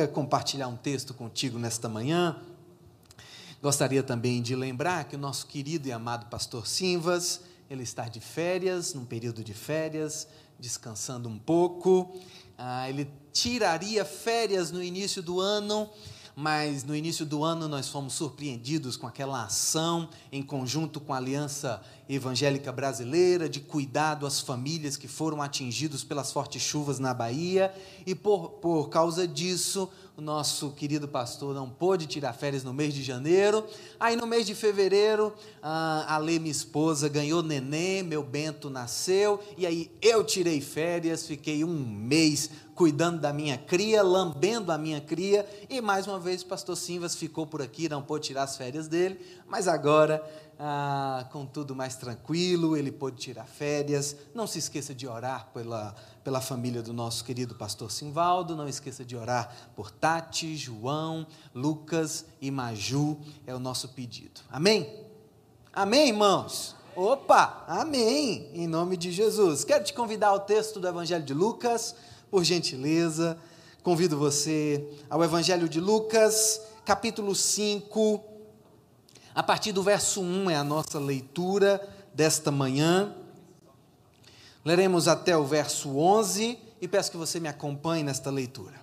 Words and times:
queria 0.00 0.08
compartilhar 0.08 0.66
um 0.66 0.76
texto 0.76 1.12
contigo 1.12 1.58
nesta 1.58 1.86
manhã. 1.86 2.40
Gostaria 3.62 4.02
também 4.02 4.40
de 4.40 4.56
lembrar 4.56 5.04
que 5.04 5.14
o 5.14 5.18
nosso 5.18 5.46
querido 5.46 5.88
e 5.88 5.92
amado 5.92 6.24
pastor 6.30 6.66
Simvas, 6.66 7.42
ele 7.68 7.82
está 7.82 8.08
de 8.08 8.18
férias, 8.18 8.94
num 8.94 9.04
período 9.04 9.44
de 9.44 9.52
férias, 9.52 10.26
descansando 10.58 11.28
um 11.28 11.38
pouco. 11.38 12.18
Ah, 12.56 12.88
ele 12.88 13.10
tiraria 13.30 14.02
férias 14.06 14.70
no 14.70 14.82
início 14.82 15.22
do 15.22 15.38
ano 15.38 15.90
mas 16.34 16.84
no 16.84 16.96
início 16.96 17.26
do 17.26 17.44
ano 17.44 17.68
nós 17.68 17.88
fomos 17.88 18.14
surpreendidos 18.14 18.96
com 18.96 19.06
aquela 19.06 19.44
ação 19.44 20.08
em 20.32 20.42
conjunto 20.42 20.98
com 20.98 21.12
a 21.12 21.18
Aliança 21.18 21.82
Evangélica 22.14 22.72
Brasileira 22.72 23.48
de 23.48 23.60
cuidado 23.60 24.26
às 24.26 24.40
famílias 24.40 24.96
que 24.96 25.06
foram 25.06 25.40
atingidos 25.40 26.02
pelas 26.02 26.32
fortes 26.32 26.60
chuvas 26.60 26.98
na 26.98 27.14
Bahia, 27.14 27.72
e 28.04 28.14
por, 28.14 28.50
por 28.60 28.88
causa 28.88 29.28
disso, 29.28 29.88
o 30.16 30.20
nosso 30.20 30.72
querido 30.72 31.06
pastor 31.06 31.54
não 31.54 31.70
pôde 31.70 32.06
tirar 32.06 32.32
férias 32.32 32.64
no 32.64 32.74
mês 32.74 32.92
de 32.92 33.02
janeiro. 33.02 33.64
Aí 33.98 34.16
no 34.16 34.26
mês 34.26 34.44
de 34.44 34.54
fevereiro, 34.54 35.32
a 35.62 36.18
Lê, 36.18 36.38
minha 36.38 36.50
esposa, 36.50 37.08
ganhou 37.08 37.42
neném, 37.42 38.02
meu 38.02 38.22
Bento 38.22 38.68
nasceu, 38.68 39.40
e 39.56 39.64
aí 39.64 39.90
eu 40.02 40.24
tirei 40.24 40.60
férias, 40.60 41.26
fiquei 41.26 41.64
um 41.64 41.78
mês 41.78 42.50
cuidando 42.74 43.20
da 43.20 43.32
minha 43.32 43.58
cria, 43.58 44.02
lambendo 44.02 44.72
a 44.72 44.78
minha 44.78 45.00
cria, 45.00 45.46
e 45.68 45.80
mais 45.80 46.06
uma 46.06 46.18
vez 46.18 46.42
o 46.42 46.46
pastor 46.46 46.76
Simvas 46.76 47.14
ficou 47.14 47.46
por 47.46 47.62
aqui, 47.62 47.88
não 47.88 48.02
pôde 48.02 48.28
tirar 48.28 48.44
as 48.44 48.56
férias 48.56 48.88
dele, 48.88 49.20
mas 49.46 49.68
agora, 49.68 50.22
ah, 50.62 51.26
com 51.32 51.46
tudo 51.46 51.74
mais 51.74 51.96
tranquilo, 51.96 52.76
ele 52.76 52.92
pôde 52.92 53.16
tirar 53.16 53.46
férias. 53.46 54.14
Não 54.34 54.46
se 54.46 54.58
esqueça 54.58 54.94
de 54.94 55.08
orar 55.08 55.48
pela, 55.54 55.94
pela 56.22 56.38
família 56.38 56.82
do 56.82 56.92
nosso 56.92 57.24
querido 57.24 57.54
pastor 57.54 57.90
Simvaldo, 57.90 58.54
não 58.54 58.68
esqueça 58.68 59.02
de 59.02 59.16
orar 59.16 59.50
por 59.74 59.90
Tati, 59.90 60.54
João, 60.54 61.26
Lucas 61.54 62.26
e 62.42 62.50
Maju, 62.50 63.18
é 63.46 63.54
o 63.54 63.58
nosso 63.58 63.88
pedido. 63.88 64.42
Amém? 64.50 65.02
Amém, 65.72 66.08
irmãos? 66.08 66.76
Opa, 66.94 67.64
amém, 67.66 68.50
em 68.52 68.66
nome 68.66 68.98
de 68.98 69.10
Jesus. 69.10 69.64
Quero 69.64 69.82
te 69.82 69.94
convidar 69.94 70.28
ao 70.28 70.40
texto 70.40 70.78
do 70.78 70.86
Evangelho 70.86 71.24
de 71.24 71.32
Lucas, 71.32 71.94
por 72.30 72.44
gentileza, 72.44 73.38
convido 73.82 74.18
você 74.18 74.86
ao 75.08 75.24
Evangelho 75.24 75.70
de 75.70 75.80
Lucas, 75.80 76.60
capítulo 76.84 77.34
5, 77.34 78.29
a 79.34 79.42
partir 79.42 79.72
do 79.72 79.82
verso 79.82 80.20
1 80.20 80.50
é 80.50 80.56
a 80.56 80.64
nossa 80.64 80.98
leitura 80.98 81.80
desta 82.12 82.50
manhã. 82.50 83.14
Leremos 84.64 85.08
até 85.08 85.36
o 85.36 85.44
verso 85.44 85.96
11 85.96 86.58
e 86.80 86.88
peço 86.88 87.10
que 87.10 87.16
você 87.16 87.38
me 87.38 87.48
acompanhe 87.48 88.02
nesta 88.02 88.30
leitura. 88.30 88.80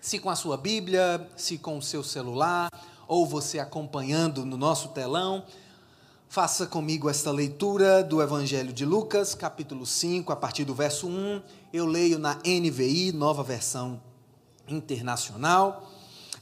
Se 0.00 0.18
com 0.18 0.30
a 0.30 0.36
sua 0.36 0.56
Bíblia, 0.56 1.28
se 1.36 1.58
com 1.58 1.78
o 1.78 1.82
seu 1.82 2.02
celular, 2.02 2.68
ou 3.06 3.26
você 3.26 3.58
acompanhando 3.58 4.44
no 4.44 4.56
nosso 4.56 4.88
telão, 4.88 5.44
Faça 6.32 6.66
comigo 6.66 7.10
esta 7.10 7.30
leitura 7.30 8.02
do 8.02 8.22
Evangelho 8.22 8.72
de 8.72 8.86
Lucas, 8.86 9.34
capítulo 9.34 9.84
5, 9.84 10.32
a 10.32 10.36
partir 10.36 10.64
do 10.64 10.74
verso 10.74 11.06
1. 11.06 11.42
Eu 11.70 11.84
leio 11.84 12.18
na 12.18 12.36
NVI, 12.36 13.12
nova 13.12 13.42
versão 13.42 14.00
internacional. 14.74 15.90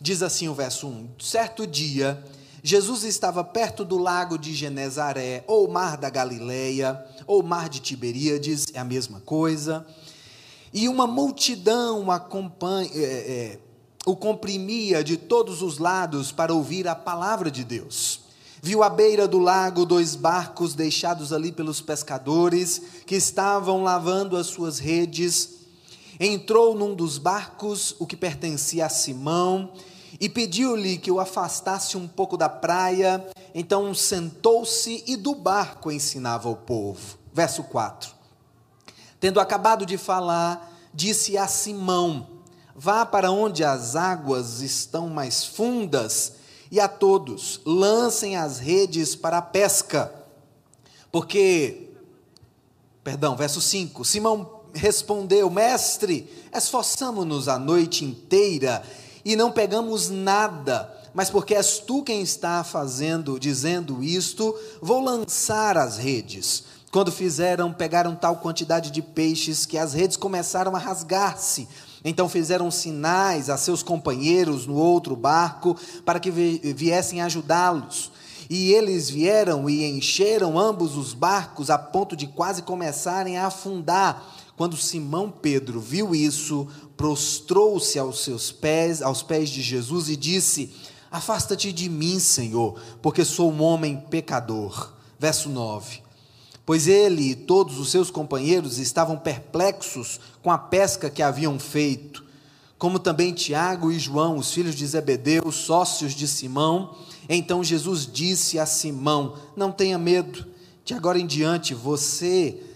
Diz 0.01 0.23
assim 0.23 0.49
o 0.49 0.55
verso 0.55 0.87
1: 0.87 1.11
Certo 1.19 1.67
dia, 1.67 2.23
Jesus 2.63 3.05
estava 3.05 3.43
perto 3.43 3.85
do 3.85 3.99
lago 3.99 4.39
de 4.39 4.55
Genezaré, 4.55 5.45
ou 5.47 5.69
mar 5.69 5.97
da 5.97 6.11
Galileia, 6.11 7.05
ou 7.27 7.43
mar 7.43 7.69
de 7.69 7.81
Tiberíades, 7.81 8.67
é 8.75 8.79
a 8.79 8.85
mesma 8.85 9.21
coisa. 9.21 9.87
E 10.73 10.89
uma 10.89 11.07
multidão 11.07 12.11
acompanha, 12.11 12.91
é, 12.95 13.03
é, 13.03 13.59
o 14.07 14.15
comprimia 14.15 15.03
de 15.03 15.17
todos 15.17 15.63
os 15.63 15.79
lados 15.79 16.31
para 16.33 16.55
ouvir 16.55 16.87
a 16.87 16.95
palavra 16.95 17.51
de 17.51 17.65
Deus. 17.65 18.21
Viu 18.63 18.83
à 18.83 18.91
beira 18.91 19.27
do 19.27 19.39
lago 19.39 19.87
dois 19.87 20.15
barcos 20.15 20.75
deixados 20.75 21.33
ali 21.33 21.51
pelos 21.51 21.81
pescadores 21.81 22.83
que 23.07 23.15
estavam 23.15 23.83
lavando 23.83 24.37
as 24.37 24.49
suas 24.49 24.79
redes. 24.79 25.60
Entrou 26.23 26.75
num 26.75 26.95
dos 26.95 27.17
barcos, 27.17 27.97
o 27.99 28.07
que 28.07 28.15
pertencia 28.15 28.85
a 28.85 28.91
Simão, 28.91 29.73
e 30.21 30.29
pediu-lhe 30.29 30.99
que 30.99 31.11
o 31.11 31.19
afastasse 31.19 31.97
um 31.97 32.07
pouco 32.07 32.37
da 32.37 32.47
praia. 32.47 33.27
Então 33.55 33.95
sentou-se 33.95 35.03
e 35.07 35.17
do 35.17 35.35
barco 35.35 35.91
ensinava 35.91 36.51
o 36.51 36.57
povo. 36.57 37.19
Verso 37.33 37.65
4. 37.65 38.11
Tendo 39.19 39.41
acabado 39.41 39.87
de 39.87 39.97
falar, 39.97 40.71
disse 40.93 41.39
a 41.39 41.49
Simão: 41.49 42.29
Vá 42.77 43.07
para 43.07 43.31
onde 43.31 43.65
as 43.65 43.97
águas 43.97 44.61
estão 44.61 45.09
mais 45.09 45.43
fundas 45.43 46.35
e 46.71 46.79
a 46.79 46.87
todos: 46.87 47.63
lancem 47.65 48.37
as 48.37 48.59
redes 48.59 49.17
para 49.17 49.39
a 49.39 49.43
pesca. 49.43 50.15
Porque, 51.11 51.89
perdão, 53.03 53.35
verso 53.37 53.61
5: 53.61 54.05
Simão 54.05 54.60
respondeu: 54.75 55.51
Mestre, 55.51 56.29
esforçamo-nos 56.55 57.49
a 57.49 57.59
noite 57.59 58.05
inteira 58.05 58.83
e 59.25 59.37
não 59.37 59.51
pegamos 59.51 60.11
nada. 60.11 60.97
Mas 61.13 61.29
porque 61.29 61.55
és 61.55 61.79
tu 61.79 62.03
quem 62.03 62.23
está 62.23 62.63
fazendo, 62.63 63.39
dizendo 63.39 64.03
isto, 64.03 64.55
vou 64.81 65.03
lançar 65.03 65.77
as 65.77 65.99
redes. 65.99 66.65
Quando 66.93 67.13
fizeram, 67.13 67.73
pegaram 67.73 68.15
tal 68.15 68.37
quantidade 68.37 68.91
de 68.91 69.03
peixes 69.03 69.67
que 69.67 69.79
as 69.79 69.93
redes 69.93 70.17
começaram 70.17 70.75
a 70.75 70.79
rasgar-se. 70.79 71.69
Então 72.05 72.29
fizeram 72.29 72.71
sinais 72.71 73.51
a 73.51 73.57
seus 73.57 73.83
companheiros 73.83 74.67
no 74.67 74.75
outro 74.75 75.15
barco 75.15 75.77
para 76.05 76.19
que 76.19 76.31
viessem 76.31 77.21
ajudá-los. 77.21 78.11
E 78.49 78.73
eles 78.73 79.09
vieram 79.09 79.71
e 79.71 79.85
encheram 79.85 80.59
ambos 80.59 80.97
os 80.97 81.13
barcos 81.13 81.71
a 81.71 81.79
ponto 81.79 82.17
de 82.17 82.27
quase 82.27 82.63
começarem 82.63 83.39
a 83.39 83.47
afundar. 83.47 84.27
Quando 84.61 84.77
Simão 84.77 85.31
Pedro 85.31 85.81
viu 85.81 86.15
isso, 86.15 86.69
prostrou-se 86.95 87.99
aos 87.99 88.23
seus 88.23 88.53
pés, 88.53 89.01
aos 89.01 89.23
pés 89.23 89.49
de 89.49 89.63
Jesus 89.63 90.11
e 90.11 90.17
disse: 90.17 90.71
Afasta-te 91.11 91.73
de 91.73 91.89
mim, 91.89 92.21
Senhor, 92.21 92.79
porque 93.01 93.25
sou 93.25 93.51
um 93.51 93.63
homem 93.63 94.05
pecador. 94.11 94.93
Verso 95.19 95.49
9 95.49 96.03
pois 96.67 96.87
ele 96.87 97.31
e 97.31 97.35
todos 97.35 97.79
os 97.79 97.91
seus 97.91 98.11
companheiros 98.11 98.79
estavam 98.79 99.17
perplexos 99.17 100.21
com 100.43 100.53
a 100.53 100.59
pesca 100.59 101.09
que 101.09 101.23
haviam 101.23 101.59
feito, 101.59 102.23
como 102.79 102.99
também 102.99 103.33
Tiago 103.33 103.91
e 103.91 103.99
João, 103.99 104.37
os 104.37 104.53
filhos 104.53 104.75
de 104.75 104.87
Zebedeu, 104.87 105.51
sócios 105.51 106.15
de 106.15 106.29
Simão. 106.29 106.95
Então 107.31 107.65
Jesus 107.65 108.07
disse 108.07 108.59
a 108.59 108.67
Simão: 108.67 109.37
Não 109.57 109.73
tenha 109.73 109.97
medo, 109.97 110.47
de 110.85 110.93
agora 110.93 111.19
em 111.19 111.27
diante 111.27 111.73
você 111.73 112.70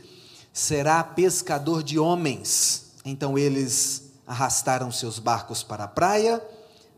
será 0.54 1.02
pescador 1.02 1.82
de 1.82 1.98
homens. 1.98 2.92
Então 3.04 3.36
eles 3.36 4.12
arrastaram 4.24 4.90
seus 4.92 5.18
barcos 5.18 5.64
para 5.64 5.84
a 5.84 5.88
praia, 5.88 6.40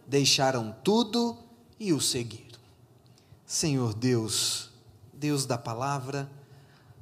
deixaram 0.06 0.76
tudo 0.84 1.36
e 1.80 1.92
o 1.94 2.00
seguiram. 2.00 2.60
Senhor 3.46 3.94
Deus, 3.94 4.70
Deus 5.12 5.46
da 5.46 5.56
palavra, 5.56 6.30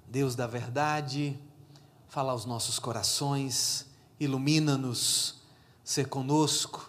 Deus 0.06 0.36
da 0.36 0.46
verdade, 0.46 1.36
fala 2.08 2.30
aos 2.30 2.44
nossos 2.44 2.78
corações, 2.78 3.86
ilumina-nos, 4.20 5.42
ser 5.82 6.08
conosco, 6.08 6.88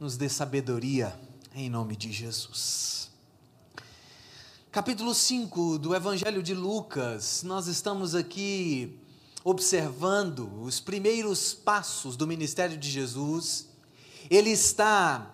nos 0.00 0.16
dê 0.16 0.28
sabedoria, 0.28 1.20
em 1.54 1.68
nome 1.68 1.96
de 1.96 2.10
Jesus. 2.10 3.10
Capítulo 4.72 5.14
5 5.14 5.78
do 5.78 5.94
Evangelho 5.94 6.42
de 6.42 6.54
Lucas, 6.54 7.42
nós 7.42 7.66
estamos 7.66 8.14
aqui 8.14 8.98
observando 9.44 10.50
os 10.62 10.80
primeiros 10.80 11.52
passos 11.54 12.16
do 12.16 12.26
ministério 12.26 12.76
de 12.76 12.90
Jesus. 12.90 13.66
Ele 14.30 14.50
está 14.50 15.32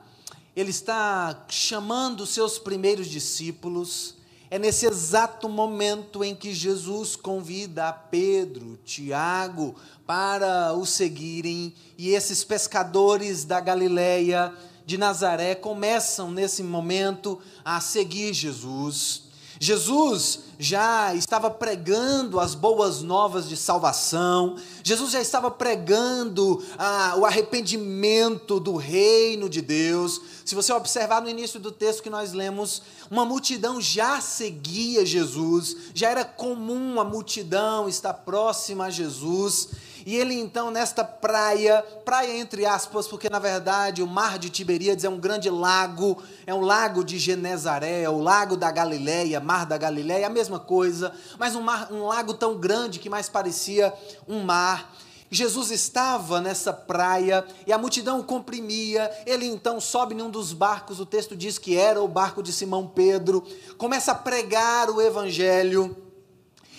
ele 0.59 0.71
está 0.71 1.45
chamando 1.49 2.27
seus 2.27 2.59
primeiros 2.59 3.07
discípulos, 3.07 4.17
é 4.51 4.59
nesse 4.59 4.87
exato 4.87 5.49
momento 5.49 6.25
em 6.25 6.35
que 6.35 6.53
Jesus 6.53 7.15
convida 7.15 7.93
Pedro, 7.93 8.77
Tiago 8.85 9.77
para 10.05 10.73
o 10.73 10.85
seguirem, 10.85 11.73
e 11.97 12.09
esses 12.09 12.43
pescadores 12.43 13.45
da 13.45 13.61
Galileia, 13.61 14.53
de 14.85 14.99
Nazaré, 14.99 15.55
começam 15.55 16.29
nesse 16.29 16.65
momento 16.65 17.39
a 17.65 17.81
seguir 17.81 18.35
Jesus. 18.35 19.29
Jesus 19.61 20.41
já 20.59 21.15
estava 21.15 21.49
pregando 21.51 22.41
as 22.41 22.55
boas 22.55 23.01
novas 23.01 23.49
de 23.49 23.57
salvação, 23.57 24.57
Jesus 24.83 25.13
já 25.13 25.21
estava 25.21 25.51
pregando 25.51 26.63
ah, 26.77 27.15
o 27.17 27.25
arrependimento 27.25 28.59
do 28.59 28.75
reino 28.75 29.49
de 29.49 29.63
Deus. 29.63 30.21
Se 30.45 30.55
você 30.55 30.73
observar 30.73 31.23
no 31.23 31.29
início 31.29 31.61
do 31.61 31.71
texto 31.71 32.03
que 32.03 32.11
nós 32.11 32.33
lemos, 32.33 32.83
uma 33.11 33.25
multidão 33.25 33.81
já 33.81 34.21
seguia 34.21 35.07
Jesus, 35.07 35.77
já 35.95 36.11
era 36.11 36.25
comum 36.25 37.01
a 37.01 37.05
multidão 37.05 37.89
estar 37.89 38.15
próxima 38.15 38.87
a 38.87 38.91
Jesus, 38.91 39.69
E 40.09 40.17
ele 40.17 40.33
então, 40.41 40.71
nesta 40.71 41.05
praia, 41.05 41.85
praia 42.03 42.35
entre 42.35 42.65
aspas, 42.65 43.07
porque 43.07 43.29
na 43.29 43.39
verdade 43.39 44.03
o 44.03 44.07
mar 44.07 44.39
de 44.39 44.49
Tiberíades 44.49 45.05
é 45.05 45.09
um 45.11 45.21
grande 45.21 45.51
lago, 45.51 46.17
é 46.47 46.55
um 46.55 46.63
lago 46.63 47.05
de 47.05 47.19
Genezaré, 47.19 48.05
é 48.05 48.09
o 48.09 48.17
lago 48.17 48.57
da 48.57 48.71
Galileia, 48.71 49.39
mar 49.39 49.67
da 49.67 49.77
Galileia, 49.77 50.27
a 50.27 50.31
mesma 50.31 50.59
coisa, 50.59 51.13
mas 51.39 51.55
um, 51.55 51.61
mar, 51.61 51.93
um 51.93 52.07
lago 52.07 52.33
tão 52.33 52.57
grande 52.57 52.99
que 52.99 53.11
mais 53.11 53.29
parecia 53.29 53.93
um 54.27 54.41
mar. 54.41 54.95
Jesus 55.31 55.71
estava 55.71 56.41
nessa 56.41 56.73
praia 56.73 57.45
e 57.67 57.73
a 57.75 57.77
multidão 57.77 58.19
o 58.19 58.25
comprimia. 58.25 59.11
Ele 59.27 59.45
então 59.45 59.79
sobe 59.79 60.15
num 60.15 60.31
dos 60.31 60.55
barcos, 60.55 61.01
o 61.01 61.05
texto 61.05 61.37
diz 61.37 61.59
que 61.59 61.77
era 61.77 62.01
o 62.01 62.09
barco 62.09 62.43
de 62.43 62.51
Simão 62.51 62.87
Pedro, 62.87 63.45
começa 63.77 64.13
a 64.13 64.15
pregar 64.15 64.89
o 64.89 65.03
evangelho. 65.03 66.08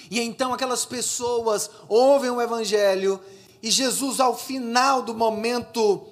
E 0.09 0.19
então 0.19 0.53
aquelas 0.53 0.85
pessoas 0.85 1.69
ouvem 1.87 2.29
o 2.29 2.41
evangelho 2.41 3.19
e 3.61 3.69
Jesus, 3.69 4.19
ao 4.19 4.37
final 4.37 5.01
do 5.01 5.13
momento 5.13 6.07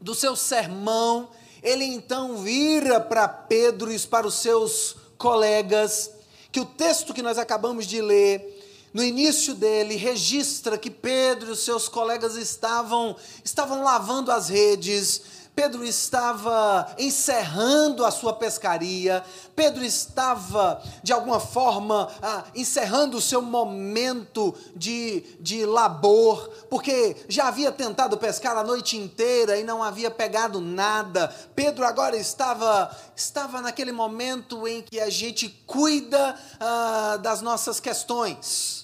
do 0.00 0.14
seu 0.14 0.36
sermão, 0.36 1.28
ele 1.62 1.84
então 1.84 2.38
vira 2.38 3.00
para 3.00 3.26
Pedro 3.26 3.92
e 3.92 3.98
para 3.98 4.26
os 4.26 4.34
seus 4.34 4.96
colegas, 5.18 6.10
que 6.52 6.60
o 6.60 6.64
texto 6.64 7.12
que 7.12 7.22
nós 7.22 7.38
acabamos 7.38 7.86
de 7.86 8.00
ler 8.00 8.54
no 8.94 9.04
início 9.04 9.54
dele, 9.54 9.94
registra 9.94 10.78
que 10.78 10.90
Pedro 10.90 11.50
e 11.50 11.52
os 11.52 11.58
seus 11.58 11.86
colegas 11.86 12.34
estavam, 12.34 13.14
estavam 13.44 13.82
lavando 13.82 14.32
as 14.32 14.48
redes, 14.48 15.20
Pedro 15.56 15.86
estava 15.86 16.94
encerrando 16.98 18.04
a 18.04 18.10
sua 18.10 18.34
pescaria, 18.34 19.24
Pedro 19.56 19.82
estava, 19.82 20.82
de 21.02 21.14
alguma 21.14 21.40
forma, 21.40 22.10
ah, 22.20 22.44
encerrando 22.54 23.16
o 23.16 23.22
seu 23.22 23.40
momento 23.40 24.54
de, 24.76 25.24
de 25.40 25.64
labor, 25.64 26.50
porque 26.68 27.24
já 27.26 27.48
havia 27.48 27.72
tentado 27.72 28.18
pescar 28.18 28.54
a 28.54 28.62
noite 28.62 28.98
inteira 28.98 29.56
e 29.58 29.64
não 29.64 29.82
havia 29.82 30.10
pegado 30.10 30.60
nada. 30.60 31.34
Pedro 31.54 31.86
agora 31.86 32.18
estava, 32.18 32.94
estava 33.16 33.62
naquele 33.62 33.92
momento 33.92 34.68
em 34.68 34.82
que 34.82 35.00
a 35.00 35.08
gente 35.08 35.48
cuida 35.66 36.38
ah, 36.60 37.18
das 37.22 37.40
nossas 37.40 37.80
questões. 37.80 38.75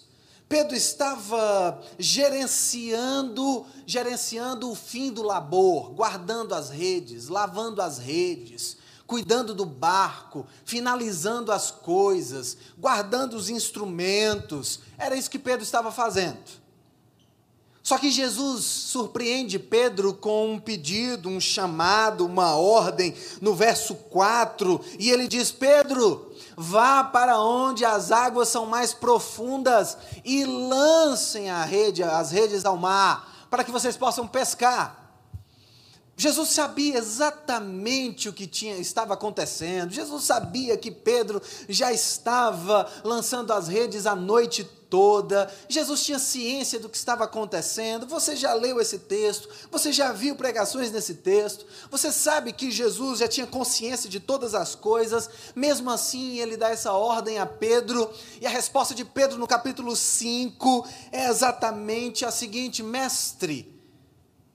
Pedro 0.52 0.76
estava 0.76 1.80
gerenciando, 1.98 3.64
gerenciando 3.86 4.70
o 4.70 4.74
fim 4.74 5.10
do 5.10 5.22
labor, 5.22 5.94
guardando 5.94 6.54
as 6.54 6.68
redes, 6.68 7.28
lavando 7.28 7.80
as 7.80 7.96
redes, 7.96 8.76
cuidando 9.06 9.54
do 9.54 9.64
barco, 9.64 10.46
finalizando 10.62 11.50
as 11.50 11.70
coisas, 11.70 12.58
guardando 12.76 13.32
os 13.32 13.48
instrumentos. 13.48 14.80
Era 14.98 15.16
isso 15.16 15.30
que 15.30 15.38
Pedro 15.38 15.62
estava 15.62 15.90
fazendo. 15.90 16.61
Só 17.82 17.98
que 17.98 18.10
Jesus 18.10 18.64
surpreende 18.64 19.58
Pedro 19.58 20.14
com 20.14 20.52
um 20.52 20.58
pedido, 20.60 21.28
um 21.28 21.40
chamado, 21.40 22.24
uma 22.24 22.54
ordem, 22.54 23.14
no 23.40 23.54
verso 23.54 23.94
4, 23.94 24.80
e 24.98 25.10
ele 25.10 25.26
diz: 25.26 25.50
Pedro, 25.50 26.32
vá 26.56 27.02
para 27.02 27.40
onde 27.40 27.84
as 27.84 28.12
águas 28.12 28.48
são 28.48 28.66
mais 28.66 28.94
profundas 28.94 29.96
e 30.24 30.44
lancem 30.44 31.50
a 31.50 31.64
rede, 31.64 32.04
as 32.04 32.30
redes 32.30 32.64
ao 32.64 32.76
mar, 32.76 33.46
para 33.50 33.64
que 33.64 33.72
vocês 33.72 33.96
possam 33.96 34.28
pescar. 34.28 35.01
Jesus 36.16 36.50
sabia 36.50 36.98
exatamente 36.98 38.28
o 38.28 38.32
que 38.32 38.46
tinha, 38.46 38.76
estava 38.76 39.14
acontecendo. 39.14 39.92
Jesus 39.92 40.24
sabia 40.24 40.76
que 40.76 40.90
Pedro 40.90 41.40
já 41.68 41.92
estava 41.92 42.88
lançando 43.02 43.52
as 43.52 43.66
redes 43.66 44.06
a 44.06 44.14
noite 44.14 44.64
toda. 44.92 45.50
Jesus 45.70 46.04
tinha 46.04 46.18
ciência 46.18 46.78
do 46.78 46.86
que 46.86 46.98
estava 46.98 47.24
acontecendo. 47.24 48.06
Você 48.06 48.36
já 48.36 48.52
leu 48.52 48.78
esse 48.78 48.98
texto, 48.98 49.48
você 49.70 49.90
já 49.90 50.12
viu 50.12 50.36
pregações 50.36 50.92
nesse 50.92 51.14
texto. 51.14 51.64
Você 51.90 52.12
sabe 52.12 52.52
que 52.52 52.70
Jesus 52.70 53.20
já 53.20 53.26
tinha 53.26 53.46
consciência 53.46 54.08
de 54.10 54.20
todas 54.20 54.54
as 54.54 54.74
coisas. 54.74 55.30
Mesmo 55.56 55.90
assim, 55.90 56.38
ele 56.38 56.58
dá 56.58 56.68
essa 56.68 56.92
ordem 56.92 57.38
a 57.38 57.46
Pedro, 57.46 58.12
e 58.38 58.46
a 58.46 58.50
resposta 58.50 58.94
de 58.94 59.02
Pedro 59.02 59.38
no 59.38 59.46
capítulo 59.46 59.96
5 59.96 60.86
é 61.10 61.26
exatamente 61.26 62.26
a 62.26 62.30
seguinte: 62.30 62.82
Mestre, 62.82 63.81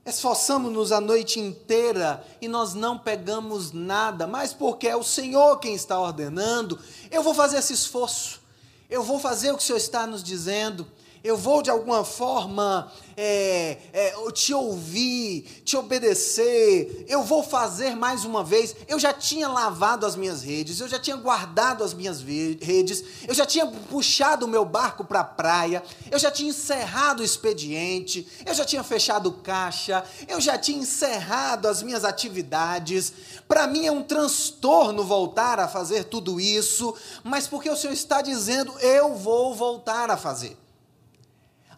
Esforçamos-nos 0.08 0.90
a 0.90 1.02
noite 1.02 1.38
inteira 1.38 2.24
e 2.40 2.48
nós 2.48 2.72
não 2.72 2.96
pegamos 2.96 3.72
nada, 3.72 4.26
mas 4.26 4.54
porque 4.54 4.88
é 4.88 4.96
o 4.96 5.02
Senhor 5.02 5.58
quem 5.58 5.74
está 5.74 6.00
ordenando, 6.00 6.78
eu 7.10 7.22
vou 7.22 7.34
fazer 7.34 7.58
esse 7.58 7.74
esforço, 7.74 8.40
eu 8.88 9.02
vou 9.02 9.18
fazer 9.18 9.52
o 9.52 9.56
que 9.58 9.62
o 9.62 9.66
Senhor 9.66 9.76
está 9.76 10.06
nos 10.06 10.22
dizendo, 10.22 10.86
eu 11.28 11.36
vou 11.36 11.60
de 11.60 11.68
alguma 11.68 12.04
forma 12.04 12.90
é, 13.14 13.76
é, 13.92 14.32
te 14.32 14.54
ouvir, 14.54 15.42
te 15.62 15.76
obedecer, 15.76 17.04
eu 17.06 17.22
vou 17.22 17.42
fazer 17.42 17.94
mais 17.94 18.24
uma 18.24 18.42
vez. 18.42 18.74
Eu 18.88 18.98
já 18.98 19.12
tinha 19.12 19.46
lavado 19.46 20.06
as 20.06 20.16
minhas 20.16 20.42
redes, 20.42 20.80
eu 20.80 20.88
já 20.88 20.98
tinha 20.98 21.16
guardado 21.16 21.84
as 21.84 21.92
minhas 21.92 22.22
redes, 22.22 23.04
eu 23.26 23.34
já 23.34 23.44
tinha 23.44 23.66
puxado 23.66 24.46
o 24.46 24.48
meu 24.48 24.64
barco 24.64 25.04
para 25.04 25.20
a 25.20 25.24
praia, 25.24 25.82
eu 26.10 26.18
já 26.18 26.30
tinha 26.30 26.48
encerrado 26.48 27.20
o 27.20 27.24
expediente, 27.24 28.26
eu 28.46 28.54
já 28.54 28.64
tinha 28.64 28.82
fechado 28.82 29.30
caixa, 29.30 30.02
eu 30.26 30.40
já 30.40 30.56
tinha 30.56 30.78
encerrado 30.78 31.68
as 31.68 31.82
minhas 31.82 32.06
atividades. 32.06 33.12
Para 33.46 33.66
mim 33.66 33.84
é 33.84 33.92
um 33.92 34.02
transtorno 34.02 35.04
voltar 35.04 35.60
a 35.60 35.68
fazer 35.68 36.04
tudo 36.04 36.40
isso, 36.40 36.94
mas 37.22 37.46
porque 37.46 37.68
o 37.68 37.76
Senhor 37.76 37.92
está 37.92 38.22
dizendo, 38.22 38.72
eu 38.78 39.14
vou 39.14 39.54
voltar 39.54 40.10
a 40.10 40.16
fazer. 40.16 40.56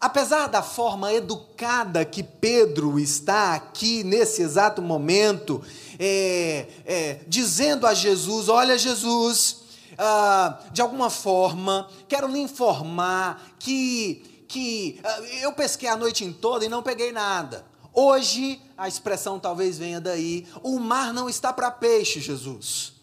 Apesar 0.00 0.46
da 0.46 0.62
forma 0.62 1.12
educada 1.12 2.06
que 2.06 2.22
Pedro 2.22 2.98
está 2.98 3.54
aqui 3.54 4.02
nesse 4.02 4.40
exato 4.40 4.80
momento, 4.80 5.62
é, 5.98 6.66
é, 6.86 7.20
dizendo 7.28 7.86
a 7.86 7.92
Jesus: 7.92 8.48
Olha, 8.48 8.78
Jesus, 8.78 9.58
ah, 9.98 10.58
de 10.72 10.80
alguma 10.80 11.10
forma, 11.10 11.86
quero 12.08 12.26
lhe 12.28 12.38
informar 12.38 13.52
que, 13.58 14.44
que 14.48 14.98
ah, 15.04 15.20
eu 15.42 15.52
pesquei 15.52 15.90
a 15.90 15.96
noite 15.98 16.26
toda 16.40 16.64
e 16.64 16.70
não 16.70 16.82
peguei 16.82 17.12
nada. 17.12 17.66
Hoje, 17.92 18.58
a 18.78 18.88
expressão 18.88 19.38
talvez 19.38 19.76
venha 19.76 20.00
daí: 20.00 20.46
o 20.62 20.78
mar 20.78 21.12
não 21.12 21.28
está 21.28 21.52
para 21.52 21.70
peixe, 21.70 22.20
Jesus. 22.20 22.94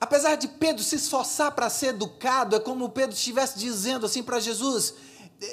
Apesar 0.00 0.36
de 0.36 0.48
Pedro 0.48 0.82
se 0.82 0.96
esforçar 0.96 1.52
para 1.52 1.70
ser 1.70 1.88
educado, 1.88 2.56
é 2.56 2.60
como 2.60 2.88
Pedro 2.88 3.14
estivesse 3.14 3.56
dizendo 3.56 4.06
assim 4.06 4.24
para 4.24 4.40
Jesus: 4.40 4.94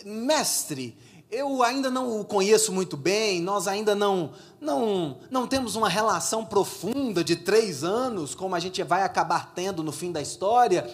mestre, 0.06 0.98
eu 1.32 1.64
ainda 1.64 1.90
não 1.90 2.20
o 2.20 2.26
conheço 2.26 2.72
muito 2.72 2.96
bem, 2.96 3.42
nós 3.42 3.68
ainda 3.68 3.96
não, 3.96 4.32
não, 4.62 5.18
não 5.30 5.48
temos 5.48 5.76
uma 5.76 5.90
relação 5.90 6.46
profunda 6.46 7.24
de 7.24 7.36
três 7.36 7.84
anos, 7.84 8.36
como 8.36 8.56
a 8.56 8.60
gente 8.60 8.82
vai 8.84 9.04
acabar 9.04 9.54
tendo 9.54 9.84
no 9.84 9.92
fim 9.92 10.12
da 10.12 10.22
história, 10.22 10.90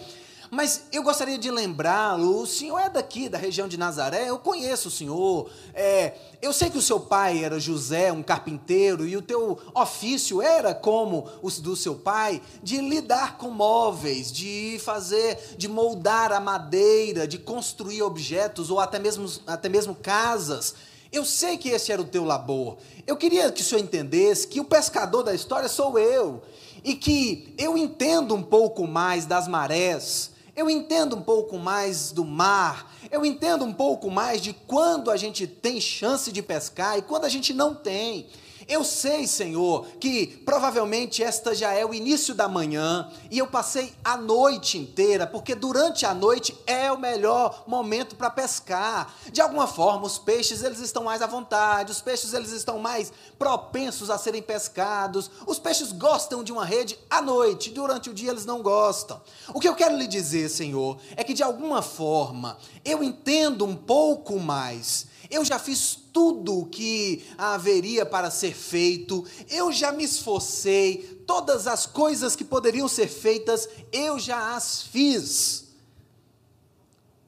mas 0.54 0.82
eu 0.92 1.02
gostaria 1.02 1.38
de 1.38 1.50
lembrá-lo, 1.50 2.42
o 2.42 2.46
senhor 2.46 2.78
é 2.78 2.90
daqui, 2.90 3.26
da 3.26 3.38
região 3.38 3.66
de 3.66 3.78
Nazaré, 3.78 4.28
eu 4.28 4.38
conheço 4.38 4.88
o 4.88 4.90
senhor. 4.90 5.48
É, 5.72 6.12
eu 6.42 6.52
sei 6.52 6.68
que 6.68 6.76
o 6.76 6.82
seu 6.82 7.00
pai 7.00 7.42
era 7.42 7.58
José, 7.58 8.12
um 8.12 8.22
carpinteiro, 8.22 9.08
e 9.08 9.16
o 9.16 9.22
teu 9.22 9.58
ofício 9.74 10.42
era 10.42 10.74
como 10.74 11.26
o 11.40 11.50
do 11.50 11.74
seu 11.74 11.94
pai, 11.94 12.42
de 12.62 12.82
lidar 12.82 13.38
com 13.38 13.48
móveis, 13.48 14.30
de 14.30 14.78
fazer, 14.84 15.56
de 15.56 15.68
moldar 15.68 16.30
a 16.32 16.38
madeira, 16.38 17.26
de 17.26 17.38
construir 17.38 18.02
objetos, 18.02 18.68
ou 18.68 18.78
até 18.78 18.98
mesmo, 18.98 19.26
até 19.46 19.70
mesmo 19.70 19.94
casas. 19.94 20.74
Eu 21.10 21.24
sei 21.24 21.56
que 21.56 21.70
esse 21.70 21.90
era 21.90 22.02
o 22.02 22.06
teu 22.06 22.24
labor. 22.26 22.76
Eu 23.06 23.16
queria 23.16 23.50
que 23.50 23.62
o 23.62 23.64
senhor 23.64 23.80
entendesse 23.80 24.46
que 24.46 24.60
o 24.60 24.64
pescador 24.64 25.22
da 25.22 25.34
história 25.34 25.68
sou 25.68 25.98
eu. 25.98 26.42
E 26.84 26.94
que 26.94 27.54
eu 27.56 27.78
entendo 27.78 28.34
um 28.34 28.42
pouco 28.42 28.86
mais 28.86 29.24
das 29.24 29.48
marés, 29.48 30.31
eu 30.54 30.68
entendo 30.68 31.16
um 31.16 31.22
pouco 31.22 31.58
mais 31.58 32.12
do 32.12 32.24
mar, 32.24 32.92
eu 33.10 33.24
entendo 33.24 33.64
um 33.64 33.72
pouco 33.72 34.10
mais 34.10 34.40
de 34.40 34.52
quando 34.52 35.10
a 35.10 35.16
gente 35.16 35.46
tem 35.46 35.80
chance 35.80 36.30
de 36.30 36.42
pescar 36.42 36.98
e 36.98 37.02
quando 37.02 37.24
a 37.24 37.28
gente 37.28 37.54
não 37.54 37.74
tem. 37.74 38.26
Eu 38.68 38.84
sei, 38.84 39.26
Senhor, 39.26 39.86
que 40.00 40.26
provavelmente 40.26 41.22
esta 41.22 41.54
já 41.54 41.72
é 41.72 41.84
o 41.84 41.94
início 41.94 42.34
da 42.34 42.48
manhã 42.48 43.10
e 43.30 43.38
eu 43.38 43.46
passei 43.46 43.92
a 44.04 44.16
noite 44.16 44.78
inteira, 44.78 45.26
porque 45.26 45.54
durante 45.54 46.06
a 46.06 46.14
noite 46.14 46.56
é 46.66 46.90
o 46.92 46.98
melhor 46.98 47.64
momento 47.66 48.16
para 48.16 48.30
pescar. 48.30 49.14
De 49.30 49.40
alguma 49.40 49.66
forma, 49.66 50.06
os 50.06 50.18
peixes 50.18 50.62
eles 50.62 50.80
estão 50.80 51.04
mais 51.04 51.22
à 51.22 51.26
vontade, 51.26 51.92
os 51.92 52.00
peixes 52.00 52.32
eles 52.32 52.52
estão 52.52 52.78
mais 52.78 53.12
propensos 53.38 54.10
a 54.10 54.18
serem 54.18 54.42
pescados. 54.42 55.30
Os 55.46 55.58
peixes 55.58 55.92
gostam 55.92 56.44
de 56.44 56.52
uma 56.52 56.64
rede 56.64 56.98
à 57.10 57.20
noite, 57.20 57.70
durante 57.70 58.10
o 58.10 58.14
dia 58.14 58.30
eles 58.30 58.44
não 58.44 58.62
gostam. 58.62 59.20
O 59.54 59.60
que 59.60 59.68
eu 59.68 59.74
quero 59.74 59.96
lhe 59.96 60.06
dizer, 60.06 60.48
Senhor, 60.48 60.98
é 61.16 61.24
que 61.24 61.34
de 61.34 61.42
alguma 61.42 61.82
forma 61.82 62.56
eu 62.84 63.02
entendo 63.02 63.64
um 63.64 63.76
pouco 63.76 64.38
mais 64.38 65.11
eu 65.32 65.42
já 65.46 65.58
fiz 65.58 65.98
tudo 66.12 66.60
o 66.60 66.66
que 66.66 67.24
haveria 67.38 68.04
para 68.04 68.30
ser 68.30 68.54
feito, 68.54 69.24
eu 69.48 69.72
já 69.72 69.90
me 69.90 70.04
esforcei, 70.04 71.24
todas 71.26 71.66
as 71.66 71.86
coisas 71.86 72.36
que 72.36 72.44
poderiam 72.44 72.86
ser 72.86 73.08
feitas, 73.08 73.66
eu 73.90 74.18
já 74.18 74.54
as 74.54 74.82
fiz. 74.82 75.68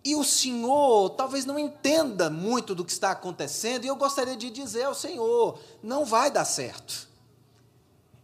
E 0.04 0.14
o 0.14 0.22
Senhor 0.22 1.08
talvez 1.10 1.46
não 1.46 1.58
entenda 1.58 2.28
muito 2.28 2.74
do 2.74 2.84
que 2.84 2.92
está 2.92 3.10
acontecendo, 3.12 3.86
e 3.86 3.88
eu 3.88 3.96
gostaria 3.96 4.36
de 4.36 4.50
dizer 4.50 4.82
ao 4.82 4.94
Senhor: 4.94 5.58
não 5.82 6.04
vai 6.04 6.30
dar 6.30 6.44
certo. 6.44 7.08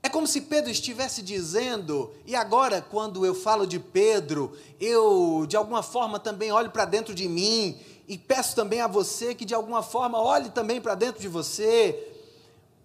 É 0.03 0.09
como 0.09 0.27
se 0.27 0.43
Pedro 0.43 0.71
estivesse 0.71 1.23
dizendo, 1.23 2.11
e 2.27 2.35
agora, 2.35 2.83
quando 2.83 3.25
eu 3.25 3.35
falo 3.35 3.67
de 3.67 3.79
Pedro, 3.79 4.57
eu 4.79 5.47
de 5.47 5.57
alguma 5.57 5.83
forma 5.83 6.19
também 6.19 6.53
olho 6.53 6.71
para 6.71 6.87
dentro 6.87 7.15
de 7.15 7.29
mim 7.29 7.79
e 8.11 8.19
peço 8.19 8.57
também 8.57 8.81
a 8.81 8.89
você 8.89 9.37
que 9.37 9.45
de 9.45 9.55
alguma 9.55 9.85
forma 9.85 10.21
olhe 10.21 10.51
também 10.51 10.81
para 10.81 10.97
dentro 10.97 11.21
de 11.21 11.29
você 11.29 12.10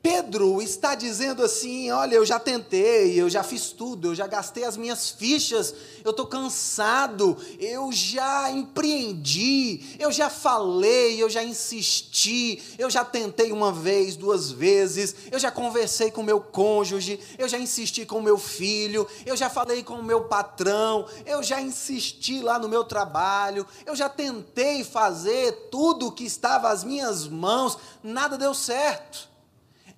Pedro 0.06 0.62
está 0.62 0.94
dizendo 0.94 1.44
assim: 1.44 1.90
olha, 1.90 2.14
eu 2.14 2.24
já 2.24 2.40
tentei, 2.40 3.20
eu 3.20 3.28
já 3.28 3.42
fiz 3.42 3.72
tudo, 3.72 4.10
eu 4.10 4.16
já 4.16 4.28
gastei 4.28 4.64
as 4.64 4.78
minhas 4.78 5.10
fichas, 5.10 5.74
eu 6.04 6.12
estou 6.12 6.28
cansado, 6.28 7.36
eu 7.60 7.92
já 7.92 8.52
empreendi, 8.52 9.98
eu 9.98 10.12
já 10.12 10.30
falei, 10.30 11.20
eu 11.20 11.28
já 11.28 11.44
insisti, 11.44 12.62
eu 12.78 12.88
já 12.88 13.04
tentei 13.04 13.52
uma 13.52 13.72
vez, 13.72 14.16
duas 14.16 14.52
vezes, 14.52 15.16
eu 15.32 15.40
já 15.40 15.50
conversei 15.50 16.12
com 16.12 16.22
meu 16.22 16.40
cônjuge, 16.40 17.20
eu 17.40 17.50
já 17.50 17.58
insisti 17.58 18.06
com 18.06 18.22
meu 18.22 18.38
filho, 18.38 19.08
eu 19.26 19.36
já 19.36 19.50
falei 19.50 19.82
com 19.82 19.96
o 19.96 20.04
meu 20.04 20.26
patrão, 20.26 21.08
eu 21.26 21.42
já 21.42 21.60
insisti 21.60 22.42
lá 22.44 22.60
no 22.60 22.70
meu 22.70 22.84
trabalho, 22.84 23.66
eu 23.88 23.96
já 23.96 24.08
tentei 24.08 24.84
fazer 24.84 25.70
tudo 25.72 26.10
o 26.10 26.12
que 26.12 26.26
estava 26.26 26.70
às 26.70 26.84
minhas 26.84 27.28
mãos, 27.28 27.76
nada 28.04 28.38
deu 28.38 28.54
certo. 28.54 29.34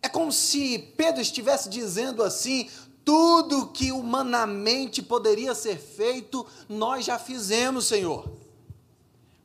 É 0.01 0.09
como 0.09 0.31
se 0.31 0.79
Pedro 0.95 1.21
estivesse 1.21 1.69
dizendo 1.69 2.23
assim: 2.23 2.69
tudo 3.03 3.67
que 3.67 3.91
humanamente 3.91 5.01
poderia 5.01 5.55
ser 5.55 5.77
feito, 5.77 6.45
nós 6.67 7.05
já 7.05 7.17
fizemos, 7.17 7.87
Senhor. 7.87 8.29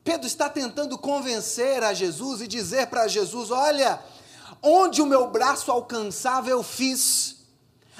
Pedro 0.05 0.27
está 0.27 0.51
tentando 0.51 0.99
convencer 0.99 1.83
a 1.85 1.95
Jesus 1.95 2.41
e 2.41 2.49
dizer 2.49 2.89
para 2.89 3.07
Jesus: 3.07 3.51
olha, 3.51 4.03
onde 4.61 5.01
o 5.01 5.07
meu 5.07 5.29
braço 5.29 5.71
alcançava, 5.71 6.49
eu 6.49 6.63
fiz. 6.63 7.37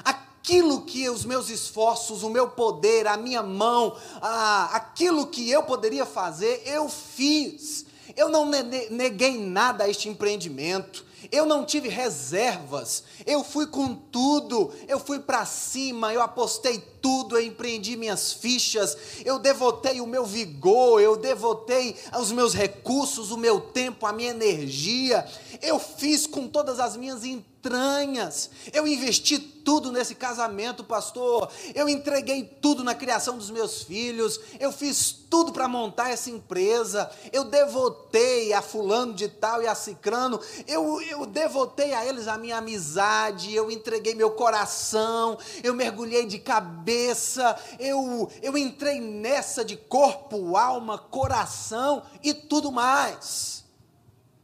Aquilo 0.05 0.83
que 0.83 1.09
os 1.09 1.25
meus 1.25 1.49
esforços, 1.49 2.25
o 2.25 2.29
meu 2.29 2.51
poder, 2.51 3.07
a 3.07 3.17
minha 3.17 3.43
mão, 3.43 3.97
a, 4.21 4.75
aquilo 4.75 5.29
que 5.29 5.49
eu 5.49 5.63
poderia 5.63 6.05
fazer, 6.05 6.63
eu 6.67 6.89
fiz. 6.89 7.87
Eu 8.17 8.29
não 8.29 8.51
neguei 8.91 9.39
nada 9.39 9.85
a 9.85 9.89
este 9.89 10.09
empreendimento 10.09 11.12
eu 11.33 11.47
não 11.47 11.65
tive 11.65 11.89
reservas, 11.89 13.05
eu 13.25 13.43
fui 13.43 13.67
com 13.67 13.95
tudo, 13.95 14.71
eu 14.87 15.01
fui 15.01 15.19
para 15.19 15.47
cima, 15.47 16.13
eu 16.13 16.21
apostei 16.21 16.79
tudo, 17.01 17.39
eu 17.39 17.43
empreendi 17.43 17.97
minhas 17.97 18.35
fichas, 18.35 18.97
eu 19.25 19.39
devotei 19.39 20.03
o 20.03 20.07
meu 20.07 20.27
vigor, 20.27 21.01
eu 21.01 21.17
devotei 21.17 21.97
os 22.21 22.31
meus 22.31 22.53
recursos, 22.53 23.33
o 23.33 23.39
meu 23.39 23.61
tempo, 23.61 24.05
a 24.05 24.13
minha 24.13 24.31
energia, 24.31 25.27
eu 25.63 25.79
fiz 25.79 26.27
com 26.27 26.47
todas 26.47 26.79
as 26.79 26.99
minhas 26.99 27.25
entranhas, 27.63 28.51
eu 28.73 28.89
investi 28.89 29.39
tudo 29.39 29.93
nesse 29.93 30.17
casamento, 30.17 30.83
pastor, 30.83 31.49
eu 31.77 31.89
entreguei 31.89 32.43
tudo 32.43 32.83
na 32.83 32.93
criação 32.93 33.39
dos 33.39 33.51
meus 33.51 33.83
filhos, 33.83 34.41
eu 34.59 34.73
fiz 34.73 35.13
tudo 35.31 35.53
para 35.53 35.69
montar 35.69 36.11
essa 36.11 36.29
empresa, 36.29 37.09
eu 37.33 37.45
devotei 37.45 38.53
a 38.53 38.61
fulano 38.61 39.15
de 39.15 39.29
tal 39.29 39.63
e 39.63 39.69
a 39.69 39.77
cicrano, 39.77 40.41
eu, 40.67 41.01
eu 41.03 41.25
devotei 41.25 41.95
a 41.95 42.05
eles 42.05 42.27
a 42.27 42.37
minha 42.37 42.59
amizade, 42.59 43.55
eu 43.55 43.71
entreguei 43.71 44.17
meu 44.17 44.33
coração, 44.33 45.39
eu 45.63 45.73
mergulhei 45.73 46.27
de 46.27 46.41
cabeça, 46.41 47.57
eu, 47.79 48.29
eu 48.43 48.59
entrei 48.59 49.01
nessa 49.01 49.65
de 49.65 49.77
corpo, 49.77 50.57
alma, 50.57 50.99
coração 50.99 52.03
e 52.25 52.35
tudo 52.35 52.73
mais. 52.73 53.63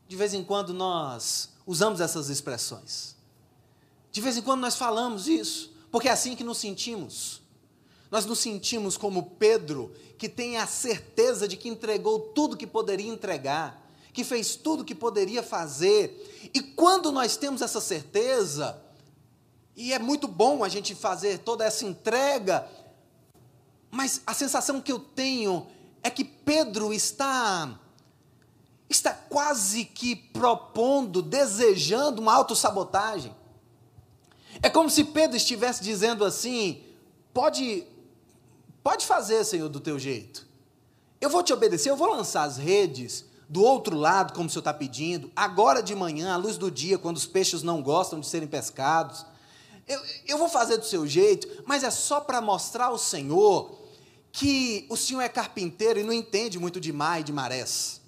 De 0.07 0.17
vez 0.17 0.33
em 0.33 0.43
quando 0.43 0.73
nós 0.73 1.58
usamos 1.69 2.01
essas 2.01 2.31
expressões. 2.31 3.15
De 4.11 4.23
vez 4.23 4.39
em 4.39 4.43
quando 4.43 4.63
nós 4.63 4.75
falamos 4.75 5.29
isso, 5.29 5.71
porque 5.91 6.09
é 6.09 6.11
assim 6.11 6.35
que 6.35 6.43
nos 6.43 6.57
sentimos. 6.57 7.43
Nós 8.11 8.25
nos 8.25 8.39
sentimos 8.39 8.97
como 8.97 9.33
Pedro, 9.39 9.93
que 10.17 10.31
tem 10.31 10.57
a 10.57 10.67
certeza 10.67 11.47
de 11.47 11.59
que 11.59 11.69
entregou 11.69 12.21
tudo 12.21 12.57
que 12.57 12.67
poderia 12.67 13.13
entregar, 13.13 13.87
que 14.15 14.25
fez 14.25 14.57
tudo 14.57 14.83
que 14.83 14.95
poderia 14.95 15.43
fazer. 15.43 16.51
E 16.55 16.63
quando 16.63 17.13
nós 17.13 17.37
temos 17.37 17.61
essa 17.61 17.83
certeza, 17.83 18.83
e 19.77 19.93
é 19.93 19.99
muito 19.99 20.27
bom 20.27 20.65
a 20.65 20.71
gente 20.71 20.95
fazer 20.95 21.41
toda 21.41 21.67
essa 21.67 21.85
entrega, 21.85 22.67
mas 23.91 24.23
a 24.27 24.33
sensação 24.33 24.81
que 24.81 24.91
eu 24.91 24.99
tenho 24.99 25.67
é 26.03 26.09
que 26.09 26.25
Pedro 26.25 26.95
está 26.95 27.79
está 28.89 29.13
quase 29.13 29.85
que 29.85 30.17
propondo, 30.17 31.21
desejando 31.21 32.23
uma 32.23 32.35
autossabotagem. 32.35 33.35
É 34.63 34.71
como 34.71 34.89
se 34.89 35.05
Pedro 35.05 35.37
estivesse 35.37 35.83
dizendo 35.83 36.25
assim: 36.25 36.83
pode, 37.33 37.87
pode 38.83 39.07
fazer, 39.07 39.45
Senhor, 39.45 39.69
do 39.69 39.81
teu 39.81 39.99
jeito. 39.99 40.47
Eu 41.21 41.29
vou 41.29 41.43
te 41.43 41.53
obedecer, 41.53 41.91
eu 41.91 41.97
vou 41.97 42.15
lançar 42.15 42.45
as 42.45 42.57
redes 42.57 43.25
do 43.49 43.63
outro 43.63 43.97
lado, 43.97 44.35
como 44.35 44.47
o 44.47 44.51
Senhor 44.51 44.61
está 44.61 44.75
pedindo, 44.75 45.31
agora 45.35 45.83
de 45.83 45.95
manhã, 45.95 46.35
à 46.35 46.37
luz 46.37 46.59
do 46.59 46.71
dia, 46.71 46.99
quando 46.99 47.17
os 47.17 47.27
peixes 47.27 47.63
não 47.63 47.83
gostam 47.83 48.21
de 48.21 48.27
serem 48.27 48.47
pescados. 48.47 49.25
Eu, 49.87 50.01
eu 50.27 50.39
vou 50.39 50.49
fazer 50.49 50.77
do 50.77 50.85
seu 50.85 51.07
jeito, 51.07 51.65
mas 51.67 51.83
é 51.83 51.91
só 51.91 52.21
para 52.21 52.41
mostrar 52.43 52.87
ao 52.87 52.99
Senhor 52.99 53.79
que 54.31 54.87
o 54.91 54.97
Senhor 54.97 55.23
é 55.23 55.29
carpinteiro 55.29 55.99
e 55.99 56.05
não 56.05 56.13
entende 56.13 56.59
muito 56.59 56.79
de 56.79 56.93
mar 56.93 57.21
e 57.21 57.25
de 57.25 57.33
marés. 57.33 58.03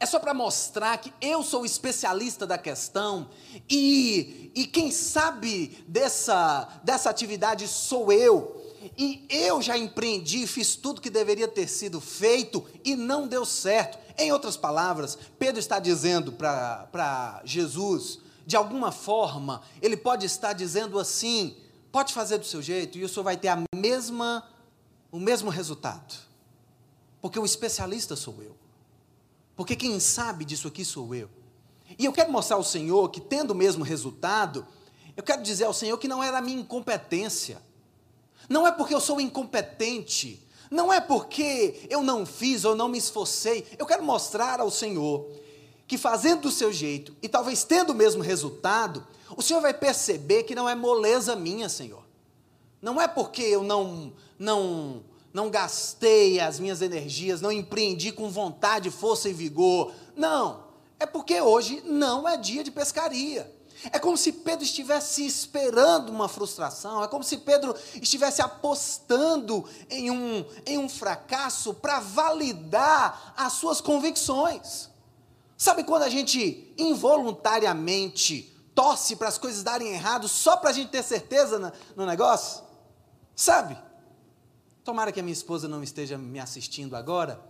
É 0.00 0.06
só 0.06 0.20
para 0.20 0.32
mostrar 0.32 0.96
que 0.98 1.12
eu 1.20 1.42
sou 1.42 1.66
especialista 1.66 2.46
da 2.46 2.56
questão 2.56 3.28
e, 3.68 4.52
e 4.54 4.64
quem 4.64 4.92
sabe 4.92 5.84
dessa, 5.88 6.68
dessa 6.84 7.10
atividade 7.10 7.66
sou 7.66 8.12
eu. 8.12 8.56
E 8.96 9.26
eu 9.28 9.60
já 9.60 9.76
empreendi, 9.76 10.46
fiz 10.46 10.76
tudo 10.76 11.00
que 11.00 11.10
deveria 11.10 11.48
ter 11.48 11.66
sido 11.66 12.00
feito 12.00 12.64
e 12.84 12.94
não 12.94 13.26
deu 13.26 13.44
certo. 13.44 13.98
Em 14.16 14.30
outras 14.30 14.56
palavras, 14.56 15.18
Pedro 15.36 15.58
está 15.58 15.80
dizendo 15.80 16.30
para 16.30 17.42
Jesus, 17.44 18.20
de 18.46 18.56
alguma 18.56 18.92
forma, 18.92 19.62
ele 19.82 19.96
pode 19.96 20.24
estar 20.26 20.52
dizendo 20.52 21.00
assim: 21.00 21.56
pode 21.90 22.14
fazer 22.14 22.38
do 22.38 22.46
seu 22.46 22.62
jeito 22.62 22.96
e 22.98 23.04
o 23.04 23.08
senhor 23.08 23.24
vai 23.24 23.36
ter 23.36 23.48
a 23.48 23.60
mesma, 23.74 24.48
o 25.10 25.18
mesmo 25.18 25.50
resultado, 25.50 26.14
porque 27.20 27.38
o 27.38 27.44
especialista 27.44 28.14
sou 28.14 28.36
eu 28.40 28.67
porque 29.58 29.74
quem 29.74 29.98
sabe 29.98 30.44
disso 30.44 30.68
aqui 30.68 30.84
sou 30.84 31.12
eu. 31.12 31.28
E 31.98 32.04
eu 32.04 32.12
quero 32.12 32.30
mostrar 32.30 32.54
ao 32.54 32.62
Senhor 32.62 33.08
que, 33.08 33.20
tendo 33.20 33.50
o 33.50 33.56
mesmo 33.56 33.82
resultado, 33.82 34.64
eu 35.16 35.22
quero 35.24 35.42
dizer 35.42 35.64
ao 35.64 35.74
Senhor 35.74 35.98
que 35.98 36.06
não 36.06 36.22
é 36.22 36.30
da 36.30 36.40
minha 36.40 36.60
incompetência, 36.60 37.60
não 38.48 38.64
é 38.64 38.70
porque 38.70 38.94
eu 38.94 39.00
sou 39.00 39.20
incompetente, 39.20 40.46
não 40.70 40.92
é 40.92 41.00
porque 41.00 41.88
eu 41.90 42.04
não 42.04 42.24
fiz 42.24 42.64
ou 42.64 42.76
não 42.76 42.86
me 42.88 42.98
esforcei, 42.98 43.66
eu 43.76 43.84
quero 43.84 44.04
mostrar 44.04 44.60
ao 44.60 44.70
Senhor 44.70 45.28
que 45.88 45.98
fazendo 45.98 46.42
do 46.42 46.52
seu 46.52 46.72
jeito 46.72 47.16
e 47.20 47.28
talvez 47.28 47.64
tendo 47.64 47.90
o 47.90 47.96
mesmo 47.96 48.22
resultado, 48.22 49.04
o 49.36 49.42
Senhor 49.42 49.60
vai 49.60 49.74
perceber 49.74 50.44
que 50.44 50.54
não 50.54 50.68
é 50.68 50.76
moleza 50.76 51.34
minha, 51.34 51.68
Senhor. 51.68 52.04
Não 52.80 53.00
é 53.00 53.08
porque 53.08 53.42
eu 53.42 53.64
não 53.64 54.12
não 54.38 55.02
não 55.32 55.50
gastei 55.50 56.40
as 56.40 56.58
minhas 56.58 56.82
energias, 56.82 57.40
não 57.40 57.52
empreendi 57.52 58.12
com 58.12 58.30
vontade, 58.30 58.90
força 58.90 59.28
e 59.28 59.32
vigor. 59.32 59.92
Não, 60.16 60.64
é 60.98 61.06
porque 61.06 61.40
hoje 61.40 61.82
não 61.84 62.28
é 62.28 62.36
dia 62.36 62.64
de 62.64 62.70
pescaria. 62.70 63.54
É 63.92 63.98
como 63.98 64.16
se 64.16 64.32
Pedro 64.32 64.64
estivesse 64.64 65.24
esperando 65.24 66.08
uma 66.08 66.28
frustração, 66.28 67.02
é 67.02 67.06
como 67.06 67.22
se 67.22 67.36
Pedro 67.38 67.76
estivesse 67.94 68.42
apostando 68.42 69.64
em 69.88 70.10
um, 70.10 70.44
em 70.66 70.78
um 70.78 70.88
fracasso 70.88 71.72
para 71.74 72.00
validar 72.00 73.34
as 73.36 73.52
suas 73.52 73.80
convicções. 73.80 74.90
Sabe 75.56 75.84
quando 75.84 76.02
a 76.02 76.08
gente 76.08 76.72
involuntariamente 76.76 78.54
torce 78.74 79.14
para 79.14 79.28
as 79.28 79.38
coisas 79.38 79.62
darem 79.62 79.92
errado 79.92 80.28
só 80.28 80.56
para 80.56 80.70
a 80.70 80.72
gente 80.72 80.90
ter 80.90 81.04
certeza 81.04 81.72
no 81.94 82.04
negócio? 82.04 82.62
Sabe? 83.34 83.78
Tomara 84.88 85.12
que 85.12 85.20
a 85.20 85.22
minha 85.22 85.34
esposa 85.34 85.68
não 85.68 85.82
esteja 85.82 86.16
me 86.16 86.40
assistindo 86.40 86.96
agora. 86.96 87.44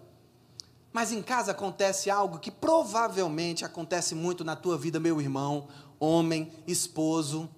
Mas 0.93 1.13
em 1.13 1.23
casa 1.23 1.53
acontece 1.53 2.11
algo 2.11 2.41
que 2.41 2.51
provavelmente 2.51 3.65
acontece 3.65 4.13
muito 4.13 4.43
na 4.43 4.57
tua 4.57 4.77
vida, 4.77 4.99
meu 4.99 5.21
irmão, 5.21 5.69
homem, 6.01 6.51
esposo. 6.67 7.49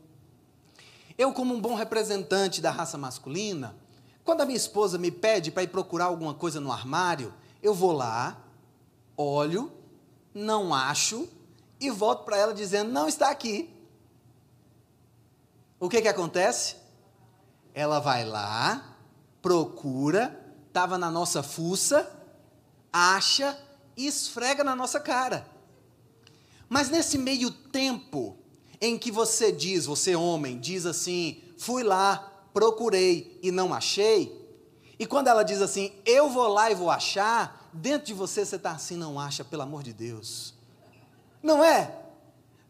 Eu, 1.17 1.33
como 1.33 1.55
um 1.55 1.61
bom 1.63 1.75
representante 1.75 2.61
da 2.61 2.71
raça 2.71 2.99
masculina, 2.99 3.75
quando 4.23 4.43
a 4.43 4.45
minha 4.45 4.59
esposa 4.59 4.99
me 4.99 5.11
pede 5.11 5.51
para 5.51 5.63
ir 5.63 5.69
procurar 5.69 6.05
alguma 6.05 6.35
coisa 6.35 6.61
no 6.61 6.71
armário, 6.71 7.33
eu 7.63 7.73
vou 7.73 7.93
lá, 7.93 8.39
olho, 9.17 9.73
não 10.35 10.75
acho 10.75 11.27
e 11.81 11.89
volto 11.89 12.27
para 12.27 12.37
ela 12.37 12.53
dizendo: 12.53 12.93
não 12.93 13.09
está 13.09 13.31
aqui. 13.31 13.75
O 15.81 15.89
que, 15.89 16.03
que 16.03 16.09
acontece? 16.09 16.77
Ela 17.73 17.99
vai 17.99 18.27
lá, 18.27 18.90
procura, 19.43 20.39
estava 20.69 20.97
na 20.99 21.11
nossa 21.11 21.43
fuça, 21.43 22.11
acha 22.93 23.59
e 23.97 24.07
esfrega 24.07 24.65
na 24.65 24.75
nossa 24.75 25.01
cara. 25.01 25.47
Mas 26.69 26.89
nesse 26.89 27.19
meio 27.19 27.51
tempo 27.51 28.37
em 28.81 28.97
que 28.97 29.11
você 29.11 29.51
diz, 29.53 29.87
você 29.87 30.15
homem, 30.15 30.59
diz 30.59 30.87
assim: 30.87 31.43
fui 31.59 31.83
lá, 31.83 32.31
procurei 32.53 33.39
e 33.43 33.51
não 33.51 33.75
achei. 33.75 34.39
E 34.99 35.07
quando 35.07 35.29
ela 35.29 35.43
diz 35.43 35.63
assim, 35.63 35.93
eu 36.05 36.29
vou 36.29 36.47
lá 36.49 36.71
e 36.71 36.75
vou 36.75 36.91
achar, 36.91 37.71
dentro 37.73 38.09
de 38.09 38.15
você 38.15 38.45
você 38.45 38.57
está 38.57 38.73
assim, 38.73 38.97
não 38.97 39.19
acha, 39.19 39.43
pelo 39.43 39.63
amor 39.63 39.83
de 39.83 39.93
Deus. 39.93 40.55
Não 41.43 41.65
é? 41.65 41.99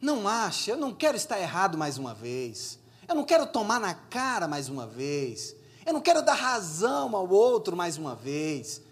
Não 0.00 0.29
acha, 0.29 0.71
eu 0.71 0.77
não 0.77 0.95
quero 0.95 1.17
estar 1.17 1.41
errado 1.41 1.77
mais 1.77 1.99
uma 1.99 2.15
vez. 2.15 2.79
Eu 3.09 3.17
não 3.17 3.25
quero 3.25 3.47
tomar 3.47 3.81
na 3.81 3.93
cara 3.95 4.47
mais 4.47 4.69
uma 4.69 4.87
vez. 4.87 5.57
Eu 5.85 5.93
não 5.93 6.01
quero 6.01 6.23
dar 6.23 6.35
razão 6.35 7.15
ao 7.15 7.29
outro 7.29 7.77
mais 7.77 7.97
uma 7.97 8.15
vez. 8.15 8.83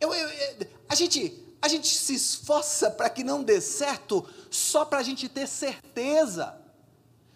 Eu, 0.00 0.12
eu, 0.14 0.28
eu, 0.28 0.66
a, 0.88 0.94
gente, 0.94 1.32
a 1.60 1.68
gente 1.68 1.88
se 1.88 2.14
esforça 2.14 2.90
para 2.90 3.10
que 3.10 3.22
não 3.22 3.42
dê 3.42 3.60
certo 3.60 4.26
só 4.50 4.84
para 4.84 4.98
a 4.98 5.02
gente 5.02 5.28
ter 5.28 5.46
certeza 5.46 6.59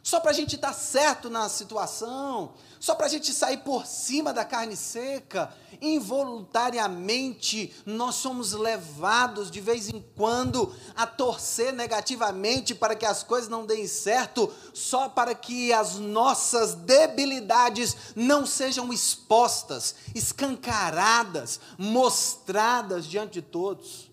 só 0.04 0.20
para 0.20 0.32
a 0.32 0.34
gente 0.34 0.58
tá 0.58 0.70
certo 0.70 1.30
na 1.30 1.48
situação, 1.48 2.52
só 2.78 2.94
para 2.94 3.06
a 3.06 3.08
gente 3.08 3.32
sair 3.32 3.56
por 3.56 3.86
cima 3.86 4.34
da 4.34 4.44
carne 4.44 4.76
seca. 4.76 5.50
Involuntariamente, 5.80 7.74
nós 7.86 8.16
somos 8.16 8.52
levados 8.52 9.50
de 9.50 9.62
vez 9.62 9.88
em 9.88 10.04
quando 10.14 10.70
a 10.94 11.06
torcer 11.06 11.72
negativamente 11.72 12.74
para 12.74 12.94
que 12.94 13.06
as 13.06 13.22
coisas 13.22 13.48
não 13.48 13.64
deem 13.64 13.88
certo, 13.88 14.52
só 14.74 15.08
para 15.08 15.34
que 15.34 15.72
as 15.72 15.94
nossas 15.94 16.74
debilidades 16.74 17.96
não 18.14 18.44
sejam 18.44 18.92
expostas, 18.92 19.94
escancaradas, 20.14 21.58
mostradas 21.78 23.06
diante 23.06 23.40
de 23.40 23.42
todos. 23.42 24.10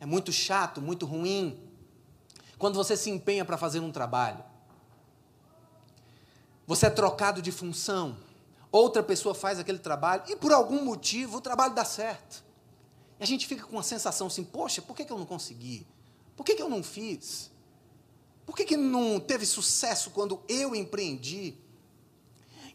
É 0.00 0.06
muito 0.06 0.32
chato, 0.32 0.80
muito 0.80 1.04
ruim 1.04 1.70
quando 2.62 2.76
você 2.76 2.96
se 2.96 3.10
empenha 3.10 3.44
para 3.44 3.58
fazer 3.58 3.80
um 3.80 3.90
trabalho, 3.90 4.40
você 6.64 6.86
é 6.86 6.90
trocado 6.90 7.42
de 7.42 7.50
função, 7.50 8.16
outra 8.70 9.02
pessoa 9.02 9.34
faz 9.34 9.58
aquele 9.58 9.80
trabalho 9.80 10.22
e 10.28 10.36
por 10.36 10.52
algum 10.52 10.84
motivo 10.84 11.38
o 11.38 11.40
trabalho 11.40 11.74
dá 11.74 11.84
certo. 11.84 12.44
E 13.18 13.24
a 13.24 13.26
gente 13.26 13.48
fica 13.48 13.66
com 13.66 13.72
uma 13.72 13.82
sensação 13.82 14.28
assim: 14.28 14.44
poxa, 14.44 14.80
por 14.80 14.94
que, 14.94 15.12
eu 15.12 15.18
não 15.18 15.26
consegui? 15.26 15.84
Por 16.36 16.44
que, 16.44 16.52
eu 16.52 16.68
não 16.68 16.84
fiz? 16.84 17.50
Por 18.46 18.54
que, 18.54 18.64
que 18.64 18.76
não 18.76 19.18
teve 19.18 19.44
sucesso 19.44 20.12
quando 20.12 20.40
eu 20.48 20.72
empreendi? 20.72 21.58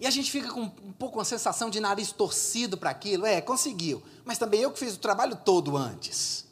E 0.02 0.06
a 0.06 0.10
gente 0.10 0.30
fica 0.30 0.52
com 0.52 0.64
um 0.64 0.92
pouco 0.92 1.18
uma 1.18 1.24
sensação 1.24 1.70
de 1.70 1.80
nariz 1.80 2.12
torcido 2.12 2.78
para 2.78 2.90
aquilo. 2.90 3.26
É, 3.26 3.40
conseguiu. 3.40 4.04
Mas 4.26 4.38
também 4.38 4.60
eu 4.60 4.70
que 4.70 4.80
fiz 4.80 4.96
o 4.96 5.00
trabalho 5.00 5.38
todo 5.46 5.78
antes. 5.78 6.46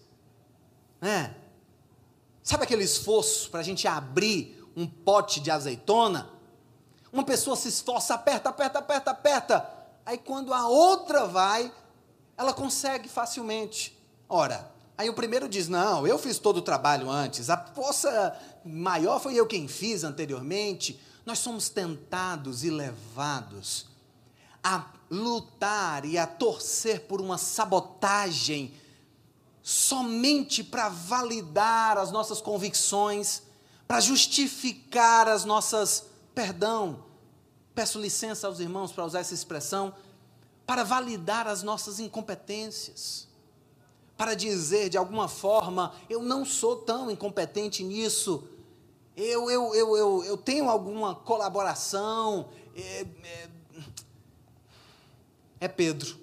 É. 1.02 1.44
Sabe 2.46 2.64
aquele 2.64 2.84
esforço 2.84 3.50
para 3.50 3.62
a 3.62 3.64
gente 3.64 3.88
abrir 3.88 4.64
um 4.78 4.86
pote 4.86 5.40
de 5.40 5.50
azeitona? 5.50 6.30
Uma 7.12 7.24
pessoa 7.24 7.56
se 7.56 7.70
esforça, 7.70 8.14
aperta, 8.14 8.50
aperta, 8.50 8.78
aperta, 8.78 9.12
aperta. 9.12 9.70
Aí 10.06 10.20
quando 10.20 10.54
a 10.54 10.68
outra 10.68 11.26
vai, 11.26 11.74
ela 12.38 12.54
consegue 12.54 13.10
facilmente. 13.10 13.98
Ora, 14.30 14.72
aí 14.96 15.10
o 15.10 15.16
primeiro 15.16 15.50
diz: 15.50 15.68
Não, 15.68 16.06
eu 16.06 16.20
fiz 16.20 16.38
todo 16.38 16.58
o 16.58 16.62
trabalho 16.62 17.10
antes, 17.10 17.50
a 17.50 17.58
força 17.58 18.40
maior 18.64 19.20
foi 19.20 19.34
eu 19.34 19.48
quem 19.48 19.68
fiz 19.68 20.04
anteriormente. 20.04 21.02
Nós 21.26 21.40
somos 21.40 21.68
tentados 21.68 22.64
e 22.64 22.70
levados 22.70 23.88
a 24.64 24.86
lutar 25.10 26.06
e 26.06 26.16
a 26.16 26.28
torcer 26.28 27.08
por 27.08 27.20
uma 27.20 27.40
sabotagem 27.40 28.72
somente 29.68 30.64
para 30.64 30.90
validar 30.90 31.98
as 31.98 32.12
nossas 32.12 32.40
convicções, 32.40 33.42
para 33.88 34.00
justificar 34.00 35.28
as 35.28 35.44
nossas, 35.44 36.06
perdão, 36.36 37.04
peço 37.74 38.00
licença 38.00 38.46
aos 38.46 38.60
irmãos 38.60 38.92
para 38.92 39.04
usar 39.04 39.22
essa 39.22 39.34
expressão, 39.34 39.92
para 40.68 40.84
validar 40.84 41.48
as 41.48 41.64
nossas 41.64 42.00
incompetências, 42.00 43.28
para 44.16 44.36
dizer 44.36 44.88
de 44.88 45.00
alguma 45.00 45.28
forma, 45.28 45.96
eu 46.08 46.22
não 46.22 46.46
sou 46.46 46.76
tão 46.76 47.10
incompetente 47.10 47.84
nisso, 47.84 48.48
eu, 49.18 49.50
eu, 49.50 49.74
eu, 49.74 49.98
eu, 49.98 50.24
eu 50.26 50.38
tenho 50.38 50.70
alguma 50.70 51.16
colaboração. 51.16 52.50
É, 52.76 53.08
é, 53.24 53.50
é 55.62 55.68
Pedro 55.68 56.20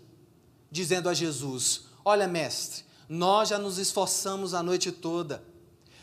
dizendo 0.70 1.09
a 1.09 1.14
Jesus: 1.14 1.87
Olha, 2.05 2.28
mestre, 2.28 2.85
nós 3.12 3.51
já 3.51 3.59
nos 3.59 3.77
esforçamos 3.77 4.55
a 4.55 4.62
noite 4.62 4.90
toda. 4.90 5.44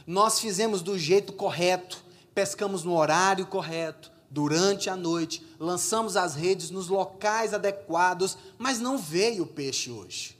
Nós 0.06 0.39
fizemos 0.39 0.84
do 0.84 0.95
jeito 0.95 1.34
correto, 1.34 2.04
pescamos 2.36 2.84
no 2.84 2.95
horário 2.95 3.48
correto, 3.48 4.12
durante 4.30 4.91
a 4.91 4.95
noite, 4.95 5.43
lançamos 5.60 6.15
as 6.15 6.36
redes 6.36 6.69
nos 6.69 6.88
locais 6.88 7.52
adequados, 7.52 8.38
mas 8.60 8.80
não 8.80 8.95
veio 8.95 9.41
o 9.41 9.48
peixe 9.48 9.89
hoje. 9.89 10.38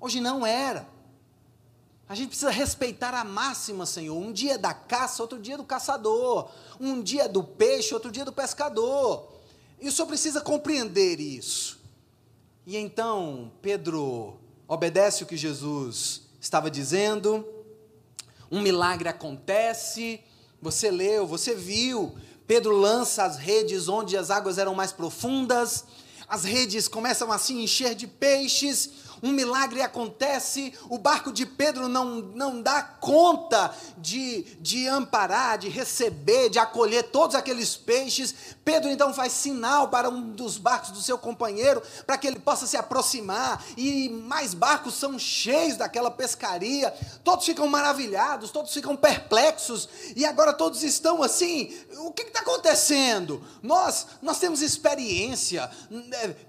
Hoje 0.00 0.20
não 0.20 0.46
era. 0.46 0.88
A 2.08 2.14
gente 2.14 2.28
precisa 2.28 2.52
respeitar 2.52 3.12
a 3.12 3.24
máxima, 3.24 3.84
Senhor. 3.84 4.16
Um 4.16 4.32
dia 4.32 4.56
da 4.56 4.72
caça, 4.72 5.20
outro 5.20 5.40
dia 5.40 5.56
do 5.56 5.64
caçador. 5.64 6.48
Um 6.78 7.02
dia 7.02 7.28
do 7.28 7.42
peixe, 7.42 7.92
outro 7.92 8.12
dia 8.12 8.24
do 8.24 8.32
pescador. 8.32 9.28
E 9.80 9.88
o 9.88 9.92
Senhor 9.92 10.06
precisa 10.06 10.40
compreender 10.40 11.18
isso. 11.18 11.76
E 12.64 12.76
então, 12.76 13.50
Pedro 13.60 14.38
obedece 14.68 15.24
o 15.24 15.26
que 15.26 15.36
Jesus 15.36 16.28
estava 16.38 16.70
dizendo, 16.70 17.44
um 18.50 18.60
milagre 18.60 19.08
acontece, 19.08 20.20
você 20.60 20.90
leu, 20.90 21.26
você 21.26 21.54
viu, 21.54 22.14
Pedro 22.46 22.76
lança 22.76 23.24
as 23.24 23.38
redes 23.38 23.88
onde 23.88 24.16
as 24.16 24.30
águas 24.30 24.58
eram 24.58 24.74
mais 24.74 24.92
profundas, 24.92 25.84
as 26.28 26.44
redes 26.44 26.86
começam 26.86 27.32
a 27.32 27.38
se 27.38 27.54
encher 27.54 27.94
de 27.94 28.06
peixes, 28.06 28.90
um 29.22 29.32
milagre 29.32 29.82
acontece, 29.82 30.72
o 30.88 30.98
barco 30.98 31.32
de 31.32 31.44
Pedro 31.44 31.88
não, 31.88 32.16
não 32.16 32.62
dá 32.62 32.82
conta 32.82 33.74
de, 33.96 34.42
de 34.60 34.86
amparar, 34.86 35.58
de 35.58 35.68
receber, 35.68 36.48
de 36.48 36.58
acolher 36.58 37.04
todos 37.04 37.34
aqueles 37.34 37.76
peixes. 37.76 38.34
Pedro 38.64 38.90
então 38.90 39.12
faz 39.14 39.32
sinal 39.32 39.88
para 39.88 40.08
um 40.08 40.30
dos 40.32 40.58
barcos 40.58 40.90
do 40.90 41.00
seu 41.00 41.18
companheiro, 41.18 41.82
para 42.06 42.18
que 42.18 42.26
ele 42.26 42.38
possa 42.38 42.66
se 42.66 42.76
aproximar, 42.76 43.64
e 43.76 44.08
mais 44.08 44.54
barcos 44.54 44.94
são 44.94 45.18
cheios 45.18 45.76
daquela 45.76 46.10
pescaria. 46.10 46.92
Todos 47.24 47.46
ficam 47.46 47.66
maravilhados, 47.66 48.50
todos 48.50 48.72
ficam 48.72 48.96
perplexos, 48.96 49.88
e 50.14 50.24
agora 50.24 50.52
todos 50.52 50.82
estão 50.82 51.22
assim: 51.22 51.74
o 51.98 52.12
que 52.12 52.22
está 52.22 52.40
acontecendo? 52.40 53.42
Nós, 53.62 54.06
nós 54.22 54.38
temos 54.38 54.62
experiência. 54.62 55.70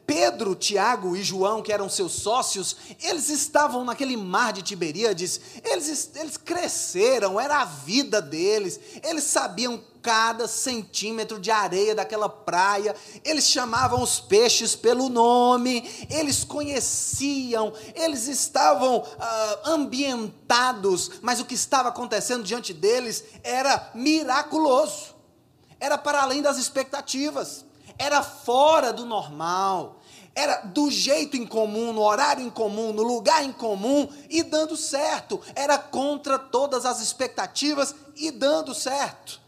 Pedro, 0.05 0.55
Tiago 0.55 1.15
e 1.15 1.23
João, 1.23 1.61
que 1.61 1.71
eram 1.71 1.89
seus 1.89 2.13
sócios, 2.13 2.58
eles 3.01 3.29
estavam 3.29 3.83
naquele 3.83 4.15
mar 4.17 4.53
de 4.53 4.61
Tiberíades, 4.61 5.39
eles, 5.63 6.11
eles 6.15 6.37
cresceram, 6.37 7.39
era 7.39 7.61
a 7.61 7.65
vida 7.65 8.21
deles, 8.21 8.79
eles 9.03 9.23
sabiam 9.23 9.81
cada 10.01 10.47
centímetro 10.47 11.39
de 11.39 11.51
areia 11.51 11.93
daquela 11.93 12.29
praia, 12.29 12.95
eles 13.23 13.47
chamavam 13.47 14.01
os 14.01 14.19
peixes 14.19 14.75
pelo 14.75 15.09
nome, 15.09 15.89
eles 16.09 16.43
conheciam, 16.43 17.73
eles 17.93 18.27
estavam 18.27 19.05
ah, 19.19 19.59
ambientados, 19.65 21.19
mas 21.21 21.39
o 21.39 21.45
que 21.45 21.55
estava 21.55 21.89
acontecendo 21.89 22.43
diante 22.43 22.73
deles 22.73 23.23
era 23.43 23.91
miraculoso, 23.93 25.15
era 25.79 25.97
para 25.97 26.21
além 26.21 26.41
das 26.41 26.57
expectativas, 26.57 27.65
era 27.97 28.23
fora 28.23 28.93
do 28.93 29.05
normal 29.05 29.98
era 30.35 30.61
do 30.61 30.89
jeito 30.89 31.35
incomum, 31.35 31.91
no 31.91 32.01
horário 32.01 32.45
incomum, 32.45 32.93
no 32.93 33.03
lugar 33.03 33.43
incomum 33.43 34.07
e 34.29 34.43
dando 34.43 34.77
certo. 34.77 35.41
Era 35.55 35.77
contra 35.77 36.39
todas 36.39 36.85
as 36.85 37.01
expectativas 37.01 37.93
e 38.15 38.31
dando 38.31 38.73
certo. 38.73 39.41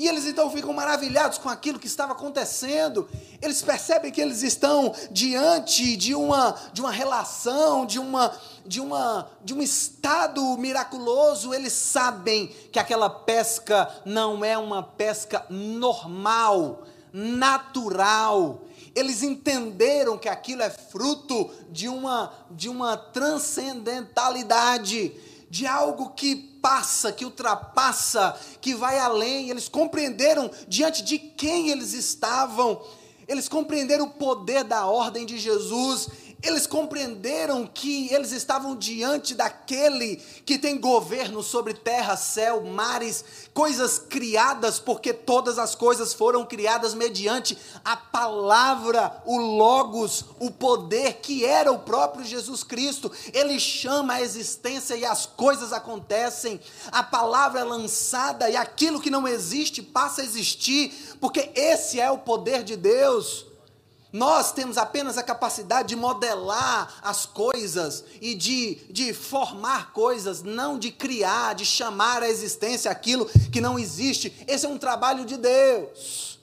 E 0.00 0.08
eles 0.08 0.24
então 0.24 0.50
ficam 0.50 0.72
maravilhados 0.72 1.36
com 1.36 1.50
aquilo 1.50 1.78
que 1.78 1.86
estava 1.86 2.12
acontecendo. 2.12 3.06
Eles 3.42 3.60
percebem 3.60 4.10
que 4.10 4.18
eles 4.18 4.42
estão 4.42 4.94
diante 5.10 5.94
de 5.94 6.14
uma, 6.14 6.56
de 6.72 6.80
uma 6.80 6.90
relação, 6.90 7.84
de, 7.84 7.98
uma, 7.98 8.32
de, 8.64 8.80
uma, 8.80 9.28
de 9.44 9.52
um 9.52 9.60
estado 9.60 10.56
miraculoso. 10.56 11.52
Eles 11.52 11.74
sabem 11.74 12.46
que 12.72 12.78
aquela 12.78 13.10
pesca 13.10 13.90
não 14.06 14.42
é 14.42 14.56
uma 14.56 14.82
pesca 14.82 15.44
normal, 15.50 16.84
natural 17.12 18.62
eles 18.94 19.22
entenderam 19.22 20.18
que 20.18 20.28
aquilo 20.28 20.62
é 20.62 20.70
fruto 20.70 21.50
de 21.70 21.88
uma, 21.88 22.32
de 22.50 22.68
uma 22.68 22.96
transcendentalidade, 22.96 25.12
de 25.48 25.66
algo 25.66 26.10
que 26.10 26.36
passa, 26.60 27.12
que 27.12 27.24
ultrapassa, 27.24 28.36
que 28.60 28.74
vai 28.74 28.98
além. 28.98 29.50
Eles 29.50 29.68
compreenderam 29.68 30.50
diante 30.68 31.02
de 31.02 31.18
quem 31.18 31.70
eles 31.70 31.92
estavam, 31.92 32.80
eles 33.26 33.48
compreenderam 33.48 34.06
o 34.06 34.10
poder 34.10 34.64
da 34.64 34.86
ordem 34.86 35.24
de 35.24 35.38
Jesus, 35.38 36.08
eles 36.42 36.66
compreenderam 36.66 37.66
que 37.66 38.12
eles 38.12 38.32
estavam 38.32 38.74
diante 38.74 39.34
daquele 39.34 40.16
que 40.44 40.58
tem 40.58 40.80
governo 40.80 41.42
sobre 41.42 41.74
terra, 41.74 42.16
céu, 42.16 42.62
mares, 42.62 43.24
coisas 43.52 43.98
criadas, 43.98 44.78
porque 44.78 45.12
todas 45.12 45.58
as 45.58 45.74
coisas 45.74 46.14
foram 46.14 46.46
criadas 46.46 46.94
mediante 46.94 47.58
a 47.84 47.96
palavra, 47.96 49.22
o 49.26 49.36
Logos, 49.36 50.24
o 50.38 50.50
poder 50.50 51.14
que 51.20 51.44
era 51.44 51.70
o 51.70 51.80
próprio 51.80 52.24
Jesus 52.24 52.64
Cristo. 52.64 53.12
Ele 53.34 53.60
chama 53.60 54.14
a 54.14 54.22
existência 54.22 54.96
e 54.96 55.04
as 55.04 55.26
coisas 55.26 55.72
acontecem. 55.72 56.60
A 56.90 57.02
palavra 57.02 57.60
é 57.60 57.64
lançada 57.64 58.48
e 58.48 58.56
aquilo 58.56 59.00
que 59.00 59.10
não 59.10 59.28
existe 59.28 59.82
passa 59.82 60.22
a 60.22 60.24
existir, 60.24 61.16
porque 61.20 61.50
esse 61.54 62.00
é 62.00 62.10
o 62.10 62.18
poder 62.18 62.62
de 62.62 62.76
Deus. 62.76 63.49
Nós 64.12 64.50
temos 64.50 64.76
apenas 64.76 65.16
a 65.16 65.22
capacidade 65.22 65.88
de 65.88 65.96
modelar 65.96 67.00
as 67.02 67.26
coisas 67.26 68.04
e 68.20 68.34
de, 68.34 68.76
de 68.90 69.14
formar 69.14 69.92
coisas, 69.92 70.42
não 70.42 70.78
de 70.78 70.90
criar, 70.90 71.54
de 71.54 71.64
chamar 71.64 72.22
à 72.22 72.28
existência 72.28 72.90
aquilo 72.90 73.26
que 73.52 73.60
não 73.60 73.78
existe. 73.78 74.34
Esse 74.48 74.66
é 74.66 74.68
um 74.68 74.78
trabalho 74.78 75.24
de 75.24 75.36
Deus, 75.36 76.40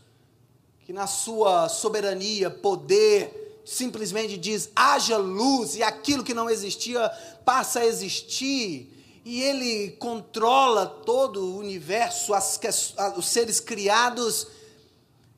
que 0.86 0.94
na 0.94 1.08
sua 1.08 1.68
soberania, 1.68 2.50
poder, 2.50 3.62
simplesmente 3.66 4.38
diz: 4.38 4.70
haja 4.74 5.18
luz, 5.18 5.76
e 5.76 5.84
aquilo 5.84 6.24
que 6.24 6.34
não 6.34 6.50
existia 6.50 7.10
passa 7.44 7.80
a 7.80 7.86
existir. 7.86 8.94
E 9.26 9.42
ele 9.42 9.92
controla 10.00 10.86
todo 10.86 11.44
o 11.44 11.58
universo, 11.58 12.34
as, 12.34 12.58
os 13.18 13.28
seres 13.28 13.60
criados 13.60 14.48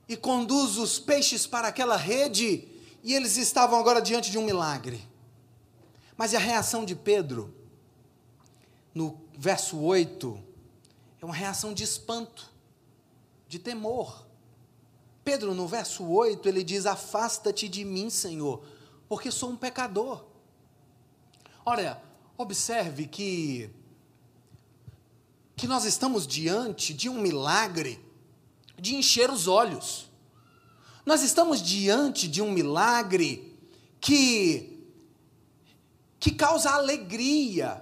e 0.10 0.18
conduz 0.18 0.76
os 0.78 0.98
peixes 0.98 1.46
para 1.46 1.68
aquela 1.68 1.96
rede, 1.96 2.68
e 3.04 3.14
eles 3.14 3.38
estavam 3.38 3.80
agora 3.80 4.02
diante 4.02 4.32
de 4.32 4.40
um 4.40 4.44
milagre. 4.44 5.08
Mas 6.18 6.34
a 6.34 6.40
reação 6.40 6.84
de 6.84 6.96
Pedro, 6.96 7.54
no 8.92 9.22
verso 9.38 9.80
8, 9.80 10.44
é 11.22 11.26
uma 11.26 11.36
reação 11.36 11.76
de 11.76 11.84
espanto, 11.84 12.52
de 13.48 13.60
temor. 13.60 14.26
Pedro, 15.24 15.54
no 15.54 15.68
verso 15.68 16.04
8, 16.04 16.50
ele 16.50 16.64
diz: 16.64 16.88
Afasta-te 16.88 17.70
de 17.70 17.86
mim, 17.86 18.10
Senhor, 18.10 18.66
porque 19.08 19.30
sou 19.30 19.52
um 19.52 19.56
pecador. 19.56 20.26
Olha, 21.64 22.02
observe 22.36 23.06
que, 23.06 23.70
que 25.56 25.68
nós 25.68 25.86
estamos 25.86 26.26
diante 26.26 26.96
de 26.96 27.08
um 27.08 27.22
milagre 27.22 28.09
de 28.80 28.96
encher 28.96 29.30
os 29.30 29.48
olhos. 29.48 30.10
Nós 31.06 31.22
estamos 31.22 31.62
diante 31.62 32.28
de 32.28 32.42
um 32.42 32.52
milagre 32.52 33.58
que 34.00 34.78
que 36.20 36.32
causa 36.32 36.72
alegria. 36.72 37.82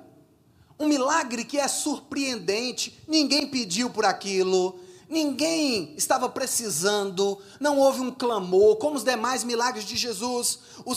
Um 0.79 0.87
milagre 0.87 1.43
que 1.43 1.57
é 1.57 1.67
surpreendente, 1.67 2.99
ninguém 3.07 3.47
pediu 3.47 3.89
por 3.89 4.05
aquilo, 4.05 4.79
Ninguém 5.09 5.93
estava 5.95 6.27
precisando, 6.27 7.39
não 7.61 7.79
houve 7.79 8.01
um 8.01 8.11
clamor, 8.11 8.75
como 8.75 8.97
os 8.97 9.05
demais 9.05 9.41
milagres 9.41 9.85
de 9.85 9.95
Jesus. 9.95 10.59
O 10.85 10.95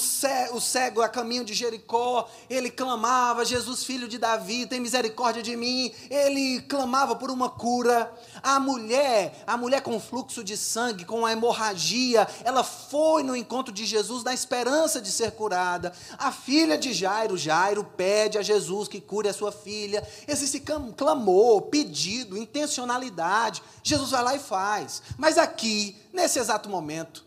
cego, 0.61 1.01
a 1.01 1.09
caminho 1.09 1.45
de 1.45 1.55
Jericó, 1.55 2.29
ele 2.49 2.71
clamava: 2.71 3.45
Jesus, 3.45 3.85
filho 3.85 4.09
de 4.09 4.19
Davi, 4.19 4.67
tem 4.67 4.81
misericórdia 4.81 5.45
de 5.45 5.55
mim. 5.55 5.93
Ele 6.11 6.61
clamava 6.63 7.15
por 7.15 7.31
uma 7.31 7.49
cura. 7.49 8.13
A 8.43 8.59
mulher, 8.59 9.45
a 9.47 9.57
mulher 9.57 9.81
com 9.81 10.01
fluxo 10.01 10.43
de 10.43 10.57
sangue, 10.57 11.05
com 11.05 11.25
a 11.25 11.31
hemorragia, 11.31 12.27
ela 12.43 12.65
foi 12.65 13.23
no 13.23 13.37
encontro 13.37 13.73
de 13.73 13.87
Jesus 13.87 14.25
na 14.25 14.35
esperança 14.35 15.01
de 15.01 15.13
ser 15.13 15.33
curada. 15.33 15.93
A 16.19 16.33
filha 16.33 16.77
de 16.77 16.93
Jairo, 16.93 17.37
Jairo 17.37 17.85
pede 17.85 18.39
a 18.39 18.43
Jesus 18.43 18.89
que 18.89 19.01
cure 19.01 19.29
a 19.29 19.33
sua 19.33 19.53
filha. 19.53 20.07
Existe 20.27 20.61
clamor, 20.97 21.63
pedido, 21.63 22.37
intencionalidade. 22.37 23.63
Jesus 23.83 24.00
Jesus 24.01 24.11
vai 24.11 24.23
lá 24.23 24.35
e 24.35 24.39
faz. 24.39 25.03
Mas 25.17 25.39
aqui, 25.39 25.97
nesse 26.13 26.39
exato 26.39 26.69
momento, 26.69 27.25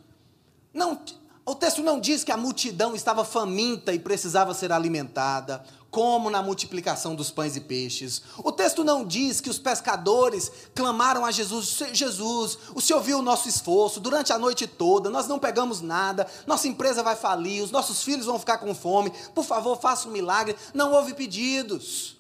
não, 0.74 1.00
o 1.46 1.54
texto 1.54 1.82
não 1.82 2.00
diz 2.00 2.24
que 2.24 2.32
a 2.32 2.38
multidão 2.38 2.96
estava 2.96 3.24
faminta 3.24 3.94
e 3.94 4.00
precisava 4.00 4.54
ser 4.54 4.72
alimentada, 4.72 5.64
como 5.92 6.32
na 6.32 6.42
multiplicação 6.42 7.14
dos 7.14 7.30
pães 7.30 7.56
e 7.56 7.62
peixes. 7.62 8.24
O 8.40 8.52
texto 8.52 8.84
não 8.84 9.06
diz 9.06 9.40
que 9.40 9.50
os 9.50 9.60
pescadores 9.60 10.52
clamaram 10.74 11.24
a 11.24 11.30
Jesus: 11.30 11.78
Jesus, 11.94 12.58
o 12.74 12.82
Senhor 12.82 13.02
viu 13.02 13.20
o 13.20 13.22
nosso 13.22 13.48
esforço 13.48 14.00
durante 14.00 14.34
a 14.34 14.40
noite 14.40 14.66
toda, 14.66 15.12
nós 15.12 15.28
não 15.28 15.38
pegamos 15.38 15.82
nada, 15.82 16.26
nossa 16.48 16.68
empresa 16.68 17.04
vai 17.04 17.16
falir, 17.16 17.64
os 17.64 17.70
nossos 17.70 18.02
filhos 18.02 18.26
vão 18.26 18.40
ficar 18.40 18.58
com 18.58 18.74
fome, 18.74 19.14
por 19.36 19.46
favor, 19.46 19.80
faça 19.80 20.08
um 20.08 20.12
milagre. 20.12 20.56
Não 20.74 20.94
houve 20.94 21.14
pedidos, 21.14 22.18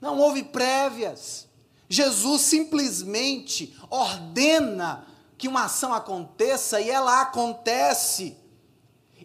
não 0.00 0.18
houve 0.18 0.42
prévias. 0.42 1.49
Jesus 1.92 2.42
simplesmente 2.42 3.76
ordena 3.90 5.04
que 5.36 5.48
uma 5.48 5.64
ação 5.64 5.92
aconteça 5.92 6.80
e 6.80 6.88
ela 6.88 7.20
acontece. 7.20 8.36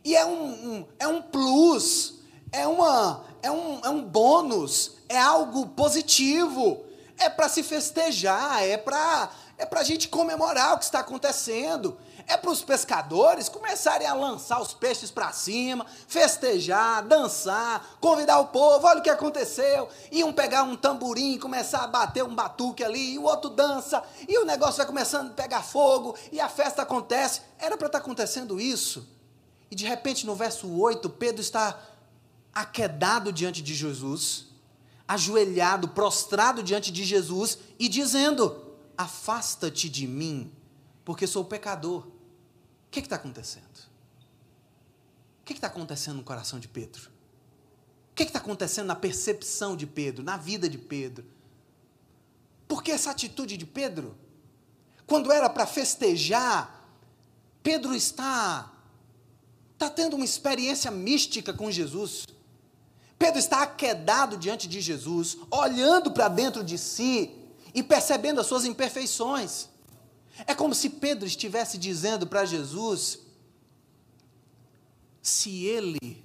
E 0.04 0.15
é 0.15 0.25
um, 0.25 0.47
um 0.47 0.86
é 0.97 1.08
um 1.08 1.21
plus, 1.21 2.15
é, 2.51 2.65
uma, 2.65 3.23
é, 3.43 3.51
um, 3.51 3.80
é 3.84 3.89
um 3.89 4.01
bônus, 4.01 4.93
é 5.08 5.19
algo 5.19 5.67
positivo, 5.67 6.84
é 7.19 7.30
para 7.30 7.47
se 7.47 7.62
festejar, 7.62 8.63
é 8.63 8.78
para 8.78 9.30
é 9.57 9.67
a 9.71 9.83
gente 9.83 10.07
comemorar 10.07 10.73
o 10.73 10.77
que 10.77 10.85
está 10.85 10.99
acontecendo 10.99 11.97
é 12.27 12.35
para 12.37 12.49
os 12.49 12.61
pescadores 12.63 13.49
começarem 13.49 14.07
a 14.07 14.13
lançar 14.13 14.59
os 14.61 14.73
peixes 14.73 15.11
para 15.11 15.31
cima, 15.31 15.85
festejar, 16.07 17.03
dançar, 17.03 17.97
convidar 17.99 18.39
o 18.39 18.47
povo, 18.47 18.87
olha 18.87 18.99
o 18.99 19.03
que 19.03 19.09
aconteceu. 19.09 19.87
Iam 20.11 20.33
pegar 20.33 20.63
um 20.63 20.75
tamborim 20.75 21.37
começar 21.37 21.83
a 21.83 21.87
bater 21.87 22.23
um 22.23 22.33
batuque 22.33 22.83
ali, 22.83 23.13
e 23.13 23.19
o 23.19 23.23
outro 23.23 23.49
dança, 23.49 24.03
e 24.27 24.37
o 24.39 24.45
negócio 24.45 24.77
vai 24.77 24.85
começando 24.85 25.31
a 25.31 25.33
pegar 25.33 25.61
fogo, 25.61 26.15
e 26.31 26.39
a 26.39 26.49
festa 26.49 26.81
acontece. 26.81 27.41
Era 27.59 27.77
para 27.77 27.87
estar 27.87 27.99
tá 27.99 28.03
acontecendo 28.03 28.59
isso. 28.59 29.07
E 29.69 29.75
de 29.75 29.85
repente, 29.85 30.25
no 30.25 30.35
verso 30.35 30.71
8, 30.79 31.09
Pedro 31.11 31.41
está 31.41 31.79
aquedado 32.53 33.31
diante 33.31 33.61
de 33.61 33.75
Jesus, 33.75 34.47
ajoelhado, 35.07 35.89
prostrado 35.89 36.63
diante 36.63 36.91
de 36.91 37.03
Jesus 37.03 37.57
e 37.77 37.87
dizendo: 37.87 38.64
Afasta-te 38.97 39.89
de 39.89 40.08
mim, 40.08 40.51
porque 41.03 41.27
sou 41.27 41.45
pecador 41.45 42.15
que 43.01 43.05
está 43.05 43.17
acontecendo? 43.17 43.65
O 45.41 45.45
que 45.45 45.53
está 45.53 45.67
acontecendo 45.67 46.17
no 46.17 46.23
coração 46.23 46.60
de 46.60 46.67
Pedro? 46.67 47.10
O 48.12 48.15
que 48.15 48.23
está 48.23 48.39
acontecendo 48.39 48.88
na 48.88 48.95
percepção 48.95 49.75
de 49.75 49.86
Pedro, 49.86 50.23
na 50.23 50.38
vida 50.38 50.69
de 50.69 50.77
Pedro? 50.77 51.25
Por 52.67 52.81
que 52.81 52.91
essa 52.91 53.12
atitude 53.12 53.58
de 53.58 53.65
Pedro? 53.65 54.17
Quando 55.05 55.31
era 55.31 55.49
para 55.49 55.67
festejar, 55.67 56.89
Pedro 57.62 57.93
está 57.93 58.71
está 59.73 59.89
tendo 59.89 60.15
uma 60.15 60.23
experiência 60.23 60.89
mística 60.89 61.53
com 61.53 61.69
Jesus. 61.69 62.25
Pedro 63.19 63.38
está 63.38 63.62
aquedado 63.62 64.38
diante 64.38 64.69
de 64.69 64.79
Jesus, 64.79 65.38
olhando 65.51 66.12
para 66.12 66.29
dentro 66.29 66.63
de 66.63 66.77
si 66.77 67.36
e 67.75 67.83
percebendo 67.83 68.39
as 68.39 68.47
suas 68.47 68.63
imperfeições. 68.63 69.67
É 70.47 70.55
como 70.55 70.73
se 70.73 70.89
Pedro 70.89 71.27
estivesse 71.27 71.77
dizendo 71.77 72.25
para 72.25 72.45
Jesus: 72.45 73.19
se 75.21 75.65
ele, 75.65 76.23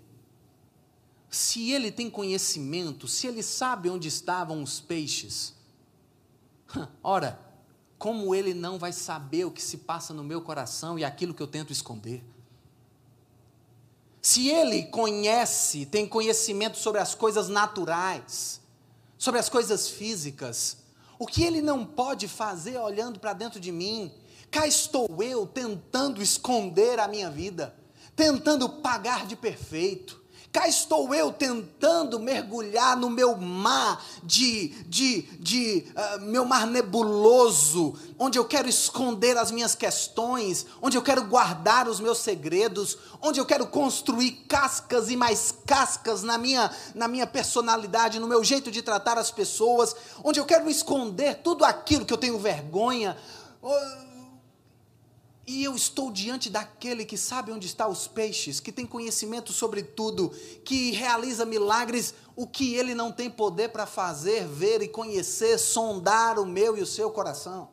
se 1.29 1.73
ele 1.73 1.91
tem 1.91 2.09
conhecimento, 2.09 3.09
se 3.09 3.27
ele 3.27 3.43
sabe 3.43 3.91
onde 3.91 4.07
estavam 4.07 4.63
os 4.63 4.81
peixes, 4.81 5.55
ora, 7.03 7.39
como 7.99 8.33
ele 8.33 8.55
não 8.55 8.79
vai 8.79 8.93
saber 8.93 9.45
o 9.45 9.51
que 9.51 9.61
se 9.61 9.79
passa 9.79 10.15
no 10.15 10.23
meu 10.23 10.41
coração 10.41 10.97
e 10.99 11.05
aquilo 11.05 11.35
que 11.35 11.43
eu 11.43 11.49
tento 11.49 11.73
esconder? 11.73 12.25
Se 14.23 14.49
ele 14.49 14.85
conhece, 14.85 15.87
tem 15.87 16.07
conhecimento 16.07 16.77
sobre 16.77 17.01
as 17.01 17.15
coisas 17.15 17.49
naturais, 17.49 18.61
sobre 19.19 19.41
as 19.41 19.49
coisas 19.49 19.89
físicas, 19.89 20.80
o 21.21 21.27
que 21.27 21.45
ele 21.45 21.61
não 21.61 21.85
pode 21.85 22.27
fazer 22.27 22.79
olhando 22.79 23.21
para 23.21 23.35
dentro 23.35 23.61
de 23.61 23.71
mim? 23.71 24.11
Cá 24.51 24.67
estou 24.67 25.23
eu 25.23 25.47
tentando 25.47 26.23
esconder 26.23 26.99
a 26.99 27.07
minha 27.07 27.31
vida, 27.31 27.77
tentando 28.17 28.67
pagar 28.67 29.27
de 29.27 29.37
perfeito. 29.37 30.20
Cá 30.53 30.67
estou 30.67 31.15
eu 31.15 31.33
tentando 31.33 32.19
mergulhar 32.19 32.97
no 32.97 33.09
meu 33.09 33.37
mar 33.37 34.05
de, 34.25 34.71
de, 34.89 35.23
de 35.39 35.87
uh, 35.91 36.21
meu 36.23 36.45
mar 36.45 36.67
nebuloso, 36.67 37.95
onde 38.19 38.37
eu 38.37 38.45
quero 38.45 38.69
esconder 38.69 39.39
as 39.39 39.53
minhas 39.53 39.77
questões, 39.77 40.67
onde 40.83 40.99
eu 40.99 41.03
quero 41.03 41.23
guardar 41.23 41.87
os 41.87 42.01
meus 42.01 42.19
segredos, 42.19 42.99
onde 43.23 43.39
eu 43.39 43.47
quero 43.47 43.65
construir 43.69 44.45
cascas 44.49 45.09
e 45.09 45.17
mais 45.17 45.55
cascas 45.65 46.25
na 46.25 46.37
minha, 46.37 46.69
na 46.97 47.07
minha 47.07 47.29
personalidade, 47.29 48.19
no 48.19 48.27
meu 48.27 48.43
jeito 48.43 48.73
de 48.73 48.83
tratar 48.83 49.19
as 49.19 49.31
pessoas, 49.31 49.95
onde 50.25 50.41
eu 50.41 50.45
quero 50.45 50.69
esconder 50.69 51.43
tudo 51.45 51.65
aquilo 51.65 52.05
que 52.05 52.13
eu 52.13 52.19
tenho 52.19 52.37
vergonha. 52.41 53.17
E 55.53 55.65
eu 55.65 55.75
estou 55.75 56.13
diante 56.13 56.49
daquele 56.49 57.05
que 57.05 57.19
sabe 57.19 57.51
onde 57.51 57.67
estão 57.67 57.91
os 57.91 58.07
peixes, 58.07 58.61
que 58.61 58.71
tem 58.71 58.87
conhecimento 58.87 59.53
sobre 59.53 59.83
tudo, 59.83 60.31
que 60.65 60.93
realiza 60.93 61.45
milagres, 61.45 62.15
o 62.37 62.47
que 62.47 62.77
ele 62.77 62.95
não 62.95 63.11
tem 63.11 63.29
poder 63.29 63.71
para 63.71 63.85
fazer, 63.85 64.47
ver 64.47 64.81
e 64.81 64.87
conhecer, 64.87 65.59
sondar 65.59 66.39
o 66.39 66.47
meu 66.47 66.79
e 66.79 66.81
o 66.81 66.87
seu 66.87 67.11
coração. 67.11 67.69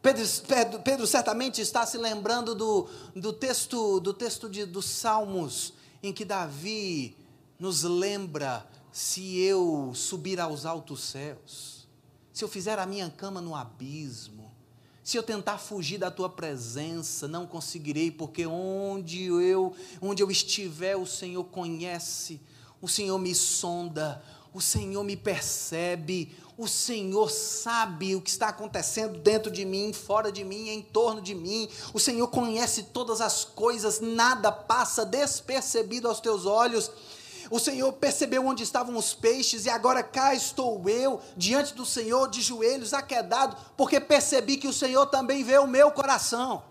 Pedro, 0.00 0.24
Pedro, 0.48 0.80
Pedro 0.80 1.06
certamente 1.06 1.60
está 1.60 1.84
se 1.84 1.98
lembrando 1.98 2.54
do, 2.54 2.88
do 3.14 3.34
texto, 3.34 4.00
do 4.00 4.14
texto 4.14 4.48
de, 4.48 4.64
dos 4.64 4.86
Salmos, 4.86 5.74
em 6.02 6.10
que 6.10 6.24
Davi 6.24 7.14
nos 7.58 7.82
lembra: 7.82 8.66
se 8.90 9.38
eu 9.40 9.92
subir 9.94 10.40
aos 10.40 10.64
altos 10.64 11.04
céus, 11.04 11.86
se 12.32 12.42
eu 12.42 12.48
fizer 12.48 12.78
a 12.78 12.86
minha 12.86 13.10
cama 13.10 13.42
no 13.42 13.54
abismo, 13.54 14.45
se 15.06 15.16
eu 15.16 15.22
tentar 15.22 15.58
fugir 15.58 15.98
da 15.98 16.10
tua 16.10 16.28
presença, 16.28 17.28
não 17.28 17.46
conseguirei, 17.46 18.10
porque 18.10 18.44
onde 18.44 19.26
eu, 19.26 19.72
onde 20.02 20.20
eu 20.20 20.28
estiver, 20.32 20.96
o 20.96 21.06
Senhor 21.06 21.44
conhece, 21.44 22.40
o 22.82 22.88
Senhor 22.88 23.16
me 23.16 23.32
sonda, 23.32 24.20
o 24.52 24.60
Senhor 24.60 25.04
me 25.04 25.16
percebe, 25.16 26.34
o 26.58 26.66
Senhor 26.66 27.30
sabe 27.30 28.16
o 28.16 28.20
que 28.20 28.30
está 28.30 28.48
acontecendo 28.48 29.20
dentro 29.20 29.48
de 29.48 29.64
mim, 29.64 29.92
fora 29.92 30.32
de 30.32 30.42
mim, 30.42 30.70
em 30.70 30.82
torno 30.82 31.20
de 31.20 31.36
mim. 31.36 31.68
O 31.94 32.00
Senhor 32.00 32.26
conhece 32.26 32.82
todas 32.92 33.20
as 33.20 33.44
coisas, 33.44 34.00
nada 34.00 34.50
passa 34.50 35.04
despercebido 35.06 36.08
aos 36.08 36.18
teus 36.18 36.46
olhos. 36.46 36.90
O 37.50 37.58
Senhor 37.58 37.92
percebeu 37.94 38.46
onde 38.46 38.62
estavam 38.62 38.96
os 38.96 39.14
peixes, 39.14 39.66
e 39.66 39.70
agora 39.70 40.02
cá 40.02 40.34
estou 40.34 40.88
eu, 40.88 41.20
diante 41.36 41.74
do 41.74 41.86
Senhor, 41.86 42.28
de 42.28 42.40
joelhos, 42.42 42.92
aquedado, 42.92 43.56
porque 43.76 44.00
percebi 44.00 44.56
que 44.56 44.68
o 44.68 44.72
Senhor 44.72 45.06
também 45.06 45.44
vê 45.44 45.58
o 45.58 45.66
meu 45.66 45.90
coração. 45.90 46.62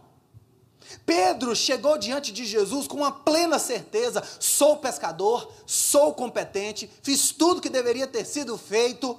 Pedro 1.06 1.56
chegou 1.56 1.98
diante 1.98 2.32
de 2.32 2.46
Jesus 2.46 2.88
com 2.88 2.98
uma 2.98 3.12
plena 3.12 3.58
certeza: 3.58 4.24
sou 4.40 4.78
pescador, 4.78 5.52
sou 5.66 6.14
competente, 6.14 6.90
fiz 7.02 7.32
tudo 7.32 7.62
que 7.62 7.70
deveria 7.70 8.08
ter 8.08 8.26
sido 8.26 8.58
feito, 8.58 9.18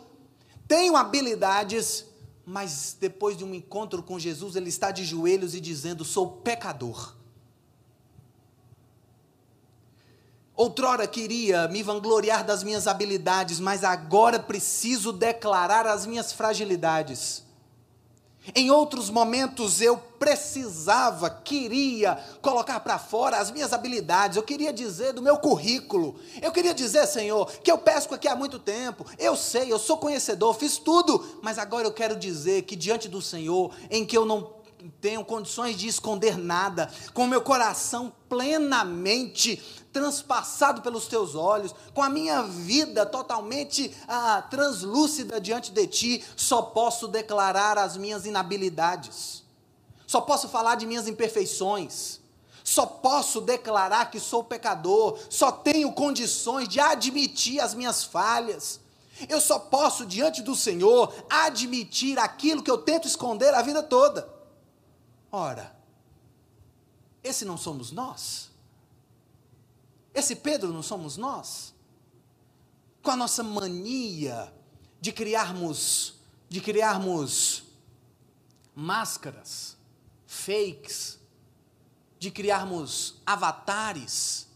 tenho 0.69 0.97
habilidades, 0.97 2.05
mas 2.45 2.97
depois 2.99 3.37
de 3.37 3.45
um 3.45 3.55
encontro 3.55 4.03
com 4.03 4.19
Jesus, 4.19 4.57
ele 4.57 4.69
está 4.69 4.91
de 4.91 5.05
joelhos 5.05 5.55
e 5.55 5.61
dizendo: 5.61 6.05
sou 6.05 6.29
pecador. 6.29 7.15
Outrora 10.57 11.07
queria 11.07 11.69
me 11.69 11.83
vangloriar 11.83 12.43
das 12.43 12.63
minhas 12.63 12.87
habilidades, 12.87 13.61
mas 13.61 13.85
agora 13.85 14.39
preciso 14.39 15.13
declarar 15.13 15.87
as 15.87 16.07
minhas 16.07 16.33
fragilidades. 16.33 17.45
Em 18.55 18.71
outros 18.71 19.11
momentos 19.11 19.83
eu 19.83 19.99
precisava, 19.99 21.29
queria 21.29 22.17
colocar 22.41 22.81
para 22.81 22.99
fora 22.99 23.39
as 23.39 23.51
minhas 23.51 23.73
habilidades, 23.73 24.37
eu 24.37 24.43
queria 24.43 24.73
dizer 24.73 25.13
do 25.13 25.21
meu 25.21 25.37
currículo, 25.37 26.19
eu 26.41 26.53
queria 26.53 26.73
dizer, 26.73 27.07
Senhor, 27.07 27.51
que 27.63 27.71
eu 27.71 27.77
pesco 27.77 28.15
aqui 28.15 28.29
há 28.29 28.37
muito 28.37 28.59
tempo, 28.59 29.05
eu 29.19 29.37
sei, 29.37 29.71
eu 29.71 29.79
sou 29.79 29.99
conhecedor, 29.99 30.55
fiz 30.55 30.79
tudo, 30.79 31.41
mas 31.43 31.59
agora 31.59 31.87
eu 31.87 31.93
quero 31.93 32.17
dizer 32.17 32.63
que 32.63 32.77
diante 32.77 33.09
do 33.09 33.21
Senhor, 33.21 33.75
em 33.91 34.07
que 34.07 34.17
eu 34.17 34.25
não 34.25 34.57
tenho 35.01 35.25
condições 35.25 35.77
de 35.77 35.89
esconder 35.89 36.39
nada, 36.39 36.91
com 37.13 37.27
meu 37.27 37.41
coração 37.41 38.13
plenamente 38.29 39.61
transpassado 39.97 40.83
pelos 40.83 41.09
teus 41.09 41.35
olhos, 41.35 41.75
com 41.95 42.03
a 42.03 42.11
minha 42.11 42.43
vida 42.43 43.07
totalmente 43.07 43.97
ah, 44.07 44.43
translúcida 44.43 45.41
diante 45.41 45.73
de 45.73 45.87
ti, 45.87 46.25
só 46.37 46.61
posso 46.61 47.09
declarar 47.09 47.79
as 47.79 47.97
minhas 47.97 48.27
inabilidades, 48.27 49.43
só 50.07 50.21
posso 50.21 50.51
falar 50.51 50.75
de 50.75 50.85
minhas 50.85 51.09
imperfeições, 51.09 52.21
só 52.63 52.85
posso 52.85 53.41
declarar 53.41 54.11
que 54.11 54.21
sou 54.21 54.45
pecador, 54.45 55.19
só 55.31 55.51
tenho 55.51 55.91
condições 55.93 56.69
de 56.69 56.79
admitir 56.79 57.59
as 57.59 57.73
minhas 57.73 58.05
falhas. 58.05 58.81
Eu 59.31 59.41
só 59.41 59.59
posso, 59.59 60.05
diante 60.05 60.43
do 60.43 60.55
Senhor, 60.55 61.11
admitir 61.31 62.19
aquilo 62.19 62.63
que 62.63 62.71
eu 62.71 62.77
tento 62.77 63.09
esconder 63.09 63.55
a 63.55 63.63
vida 63.63 63.83
toda. 63.83 64.29
Ora, 65.33 65.75
esse 67.25 67.47
não 67.47 67.57
somos 67.57 67.93
nós? 67.93 68.46
Esse 70.17 70.35
Pedro 70.35 70.73
não 70.73 70.83
somos 70.83 71.19
nós? 71.19 71.75
Com 73.03 73.11
a 73.11 73.17
nossa 73.17 73.43
mania 73.43 74.51
de 74.99 75.13
criarmos, 75.13 76.15
de 76.49 76.59
criarmos 76.63 77.65
máscaras, 78.75 79.77
fakes, 80.27 81.19
de 82.19 82.31
criarmos 82.31 83.21
avatares, 83.27 84.49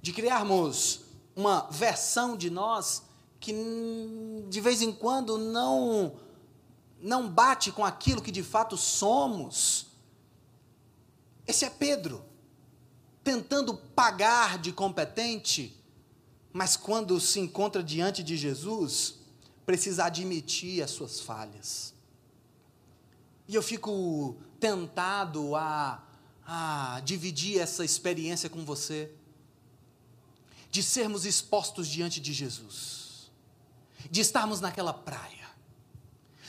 de 0.00 0.12
criarmos 0.12 1.02
uma 1.36 1.68
versão 1.70 2.36
de 2.36 2.50
nós 2.50 3.04
que 3.38 3.54
de 4.48 4.60
vez 4.60 4.82
em 4.82 4.92
quando 4.92 5.38
não 5.38 6.16
não 7.00 7.28
bate 7.28 7.70
com 7.70 7.84
aquilo 7.84 8.20
que 8.20 8.32
de 8.32 8.42
fato 8.42 8.76
somos. 8.76 9.86
Esse 11.46 11.64
é 11.64 11.70
Pedro 11.70 12.31
tentando 13.24 13.74
pagar 13.74 14.58
de 14.58 14.72
competente, 14.72 15.76
mas 16.52 16.76
quando 16.76 17.20
se 17.20 17.40
encontra 17.40 17.82
diante 17.82 18.22
de 18.22 18.36
Jesus, 18.36 19.16
precisa 19.64 20.04
admitir 20.04 20.82
as 20.82 20.90
suas 20.90 21.20
falhas. 21.20 21.94
E 23.48 23.54
eu 23.54 23.62
fico 23.62 24.36
tentado 24.58 25.54
a, 25.56 26.02
a 26.46 27.00
dividir 27.04 27.58
essa 27.58 27.84
experiência 27.84 28.48
com 28.48 28.64
você, 28.64 29.10
de 30.70 30.82
sermos 30.82 31.24
expostos 31.26 31.86
diante 31.86 32.20
de 32.20 32.32
Jesus, 32.32 33.30
de 34.10 34.20
estarmos 34.20 34.60
naquela 34.60 34.92
praia, 34.92 35.50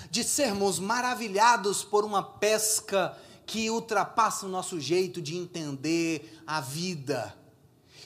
de 0.10 0.24
sermos 0.24 0.80
maravilhados 0.80 1.84
por 1.84 2.06
uma 2.06 2.24
pesca 2.24 3.18
que 3.46 3.70
ultrapassa 3.70 4.46
o 4.46 4.50
nosso 4.50 4.80
jeito 4.80 5.22
de 5.22 5.36
entender 5.36 6.42
a 6.46 6.62
vida. 6.62 7.36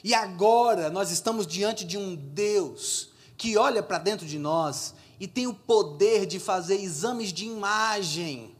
E 0.03 0.13
agora 0.13 0.89
nós 0.89 1.11
estamos 1.11 1.45
diante 1.45 1.85
de 1.85 1.97
um 1.97 2.15
Deus 2.15 3.09
que 3.37 3.57
olha 3.57 3.83
para 3.83 3.99
dentro 3.99 4.25
de 4.25 4.39
nós 4.39 4.93
e 5.19 5.27
tem 5.27 5.47
o 5.47 5.53
poder 5.53 6.25
de 6.25 6.39
fazer 6.39 6.81
exames 6.81 7.33
de 7.33 7.45
imagem, 7.45 8.55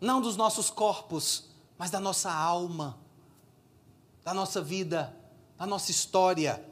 não 0.00 0.20
dos 0.20 0.36
nossos 0.36 0.70
corpos, 0.70 1.44
mas 1.78 1.90
da 1.90 2.00
nossa 2.00 2.32
alma, 2.32 2.98
da 4.24 4.34
nossa 4.34 4.60
vida, 4.60 5.16
da 5.58 5.66
nossa 5.66 5.90
história. 5.90 6.64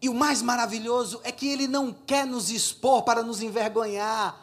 E 0.00 0.08
o 0.08 0.14
mais 0.14 0.42
maravilhoso 0.42 1.20
é 1.22 1.30
que 1.30 1.48
Ele 1.48 1.68
não 1.68 1.92
quer 1.92 2.26
nos 2.26 2.50
expor 2.50 3.02
para 3.02 3.22
nos 3.22 3.40
envergonhar, 3.40 4.41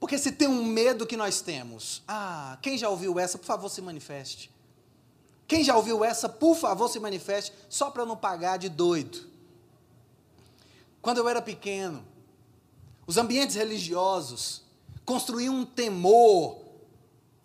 porque 0.00 0.16
se 0.16 0.32
tem 0.32 0.48
um 0.48 0.64
medo 0.64 1.06
que 1.06 1.16
nós 1.16 1.42
temos, 1.42 2.02
ah, 2.08 2.58
quem 2.62 2.78
já 2.78 2.88
ouviu 2.88 3.18
essa, 3.18 3.36
por 3.36 3.44
favor, 3.44 3.68
se 3.68 3.82
manifeste. 3.82 4.50
Quem 5.46 5.62
já 5.62 5.76
ouviu 5.76 6.02
essa, 6.02 6.26
por 6.26 6.56
favor, 6.56 6.88
se 6.88 6.98
manifeste, 6.98 7.52
só 7.68 7.90
para 7.90 8.06
não 8.06 8.16
pagar 8.16 8.56
de 8.56 8.70
doido. 8.70 9.28
Quando 11.02 11.18
eu 11.18 11.28
era 11.28 11.42
pequeno, 11.42 12.02
os 13.06 13.18
ambientes 13.18 13.56
religiosos 13.56 14.62
construíam 15.04 15.54
um 15.54 15.66
temor, 15.66 16.62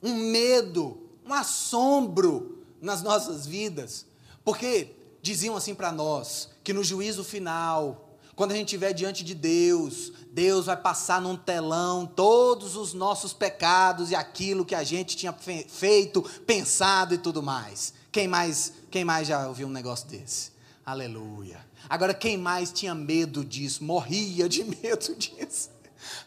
um 0.01 0.13
medo, 0.13 1.09
um 1.25 1.33
assombro 1.33 2.63
nas 2.79 3.01
nossas 3.01 3.45
vidas, 3.45 4.05
porque 4.45 4.95
diziam 5.21 5.57
assim 5.57 5.75
para 5.75 5.91
nós 5.91 6.49
que 6.63 6.71
no 6.71 6.83
juízo 6.83 7.23
final, 7.23 8.04
quando 8.35 8.51
a 8.51 8.55
gente 8.55 8.67
estiver 8.67 8.91
diante 8.91 9.23
de 9.23 9.33
Deus, 9.33 10.11
Deus 10.31 10.65
vai 10.65 10.75
passar 10.75 11.21
num 11.21 11.37
telão 11.37 12.05
todos 12.05 12.75
os 12.75 12.93
nossos 12.93 13.31
pecados 13.31 14.11
e 14.11 14.15
aquilo 14.15 14.65
que 14.65 14.75
a 14.75 14.83
gente 14.83 15.15
tinha 15.15 15.33
feito, 15.33 16.21
pensado 16.45 17.13
e 17.13 17.17
tudo 17.17 17.41
mais. 17.41 17.93
Quem 18.11 18.27
mais, 18.27 18.73
quem 18.91 19.05
mais 19.05 19.27
já 19.27 19.47
ouviu 19.47 19.67
um 19.67 19.71
negócio 19.71 20.07
desse? 20.07 20.51
Aleluia. 20.85 21.65
Agora, 21.89 22.13
quem 22.13 22.37
mais 22.37 22.71
tinha 22.71 22.93
medo 22.93 23.45
disso, 23.45 23.83
morria 23.83 24.49
de 24.49 24.63
medo 24.83 25.15
disso? 25.15 25.69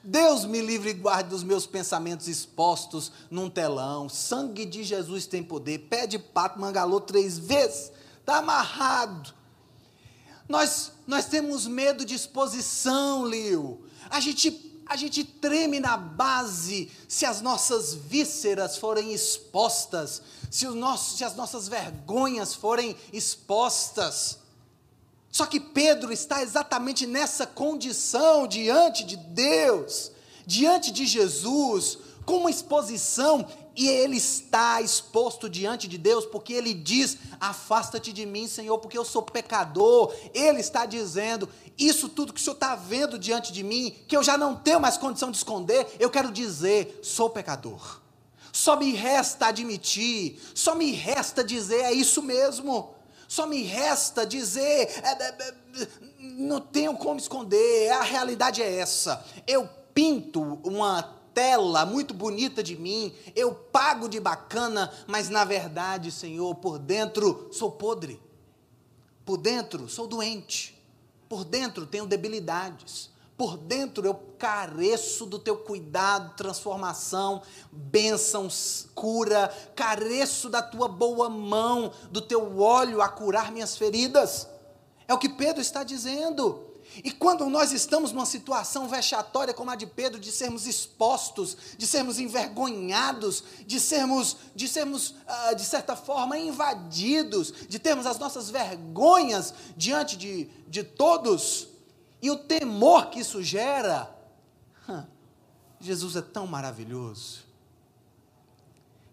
Deus 0.03 0.45
me 0.45 0.61
livre 0.61 0.91
e 0.91 0.95
guarde 0.95 1.29
dos 1.29 1.45
meus 1.45 1.67
pensamentos 1.67 2.27
expostos 2.27 3.13
num 3.31 3.51
telão. 3.51 4.09
Sangue 4.09 4.65
de 4.65 4.83
Jesus 4.83 5.27
tem 5.27 5.43
poder. 5.43 5.79
Pé 5.91 6.07
de 6.07 6.19
pato, 6.19 6.59
mangalô 6.59 7.01
três 7.01 7.39
vezes. 7.39 7.93
Está 8.21 8.39
amarrado. 8.39 9.38
Nós, 10.49 10.93
nós 11.07 11.27
temos 11.27 11.67
medo 11.67 12.05
de 12.05 12.15
exposição, 12.15 13.27
Lio. 13.27 13.85
A 14.09 14.19
gente, 14.19 14.81
a 14.87 14.97
gente 14.97 15.23
treme 15.23 15.79
na 15.79 15.97
base 15.97 16.91
se 17.07 17.27
as 17.27 17.43
nossas 17.43 17.93
vísceras 17.93 18.79
forem 18.79 19.13
expostas, 19.13 20.23
se, 20.51 20.67
se 21.15 21.25
as 21.25 21.37
nossas 21.37 21.69
vergonhas 21.69 22.55
forem 22.55 22.97
expostas. 23.13 24.39
Só 25.31 25.45
que 25.45 25.61
Pedro 25.61 26.11
está 26.11 26.43
exatamente 26.43 27.07
nessa 27.07 27.47
condição 27.47 28.47
diante 28.49 29.05
de 29.05 29.17
Deus, 29.17 30.11
diante 30.47 30.91
de 30.91 31.05
Jesus, 31.05 31.99
com 32.25 32.39
uma 32.39 32.51
exposição, 32.51 33.47
e 33.79 33.87
ele 33.87 34.17
está 34.17 34.83
exposto 34.83 35.49
diante 35.49 35.87
de 35.87 35.97
Deus, 35.97 36.27
porque 36.27 36.53
ele 36.53 36.75
diz: 36.75 37.17
Afasta-te 37.39 38.13
de 38.13 38.27
mim, 38.27 38.49
Senhor, 38.49 38.77
porque 38.79 38.99
eu 38.99 39.05
sou 39.05 39.23
pecador. 39.23 40.13
Ele 40.35 40.59
está 40.59 40.85
dizendo: 40.85 41.49
Isso 41.79 42.09
tudo 42.09 42.33
que 42.33 42.41
o 42.41 42.43
Senhor 42.43 42.55
está 42.55 42.75
vendo 42.75 43.17
diante 43.17 43.53
de 43.53 43.63
mim, 43.63 43.95
que 44.09 44.17
eu 44.17 44.23
já 44.25 44.37
não 44.37 44.57
tenho 44.57 44.81
mais 44.81 44.99
condição 44.99 45.31
de 45.31 45.37
esconder, 45.37 45.87
eu 46.01 46.11
quero 46.11 46.33
dizer: 46.33 46.99
Sou 47.05 47.31
pecador. 47.31 48.01
Só 48.53 48.75
me 48.75 48.95
resta 48.95 49.47
admitir, 49.47 50.41
só 50.57 50.75
me 50.75 50.91
resta 50.91 51.45
dizer: 51.45 51.83
É 51.83 51.93
isso 51.93 52.21
mesmo. 52.21 52.97
Só 53.29 53.47
me 53.47 53.63
resta 53.63 54.27
dizer: 54.27 54.91
é, 55.05 55.09
é, 55.09 55.29
é, 55.39 55.55
Não 56.19 56.61
tenho 56.61 56.97
como 56.97 57.21
esconder, 57.21 57.93
a 57.93 58.03
realidade 58.03 58.61
é 58.61 58.79
essa. 58.81 59.25
Eu 59.47 59.69
pinto 59.95 60.41
uma 60.65 61.18
tela 61.39 61.87
muito 61.87 62.13
bonita 62.13 62.65
de 62.65 62.75
mim, 62.75 63.15
eu 63.37 63.55
pago 63.55 64.09
de 64.09 64.19
bacana, 64.19 64.93
mas 65.07 65.29
na 65.29 65.45
verdade, 65.45 66.11
Senhor, 66.11 66.53
por 66.57 66.81
dentro 66.81 67.49
sou 67.53 67.71
podre, 67.71 68.21
por 69.25 69.37
dentro 69.37 69.89
sou 69.89 70.09
doente, 70.09 70.77
por 71.29 71.45
dentro 71.45 71.87
tenho 71.87 72.07
debilidades, 72.07 73.09
por 73.37 73.57
dentro 73.57 74.05
eu 74.05 74.15
careço 74.37 75.27
do 75.27 75.39
teu 75.39 75.57
cuidado, 75.57 76.35
transformação, 76.35 77.41
bênçãos, 77.71 78.89
cura, 78.93 79.47
careço 79.77 80.49
da 80.49 80.61
tua 80.61 80.89
boa 80.89 81.29
mão, 81.29 81.93
do 82.11 82.21
teu 82.21 82.59
óleo 82.59 83.01
a 83.01 83.09
curar 83.09 83.53
minhas 83.53 83.77
feridas. 83.77 84.49
É 85.07 85.15
o 85.15 85.19
que 85.19 85.29
Pedro 85.29 85.63
está 85.63 85.85
dizendo. 85.85 86.68
E 87.05 87.11
quando 87.11 87.49
nós 87.49 87.73
estamos 87.73 88.13
numa 88.13 88.27
situação 88.27 88.89
vexatória 88.89 89.55
como 89.55 89.71
a 89.71 89.77
de 89.77 89.87
Pedro, 89.87 90.19
de 90.19 90.33
sermos 90.33 90.67
expostos, 90.67 91.57
de 91.77 91.87
sermos 91.87 92.19
envergonhados, 92.19 93.45
de 93.67 93.79
sermos, 93.79 94.37
de 94.55 94.67
sermos, 94.67 95.11
uh, 95.11 95.55
de 95.55 95.65
certa 95.65 95.95
forma, 95.95 96.39
invadidos, 96.39 97.53
de 97.69 97.79
termos 97.79 98.07
as 98.07 98.19
nossas 98.19 98.51
vergonhas 98.51 99.55
diante 99.77 100.17
de, 100.17 100.49
de 100.67 100.83
todos, 100.83 101.69
e 102.21 102.31
o 102.31 102.37
temor 102.37 103.11
que 103.11 103.21
isso 103.21 103.43
gera, 103.43 104.15
Jesus 105.81 106.17
é 106.17 106.23
tão 106.23 106.47
maravilhoso, 106.47 107.45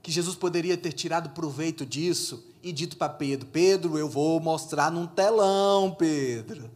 que 0.02 0.12
Jesus 0.12 0.36
poderia 0.36 0.78
ter 0.78 0.93
tirado 0.93 1.30
proveito 1.30 1.86
disso 1.86 2.43
e 2.63 2.71
dito 2.71 2.98
para 2.98 3.13
Pedro: 3.13 3.48
Pedro, 3.48 3.98
eu 3.98 4.10
vou 4.10 4.39
mostrar 4.39 4.91
num 4.91 5.06
telão, 5.06 5.91
Pedro. 5.91 6.71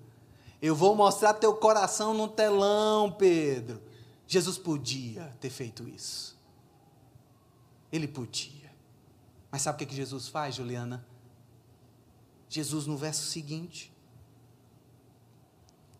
Eu 0.61 0.75
vou 0.75 0.95
mostrar 0.95 1.33
teu 1.33 1.55
coração 1.55 2.13
no 2.13 2.27
telão, 2.27 3.11
Pedro. 3.11 3.81
Jesus 4.27 4.57
podia 4.57 5.35
ter 5.39 5.49
feito 5.49 5.87
isso. 5.87 6.37
Ele 7.91 8.07
podia. 8.07 8.71
Mas 9.51 9.61
sabe 9.61 9.83
o 9.83 9.87
que 9.87 9.95
Jesus 9.95 10.27
faz, 10.27 10.55
Juliana? 10.55 11.05
Jesus, 12.49 12.85
no 12.85 12.97
verso 12.97 13.25
seguinte, 13.25 13.93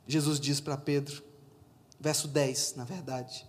Jesus 0.07 0.39
diz 0.39 0.59
para 0.59 0.75
Pedro, 0.75 1.23
verso 1.99 2.27
10, 2.27 2.75
na 2.75 2.83
verdade, 2.83 3.45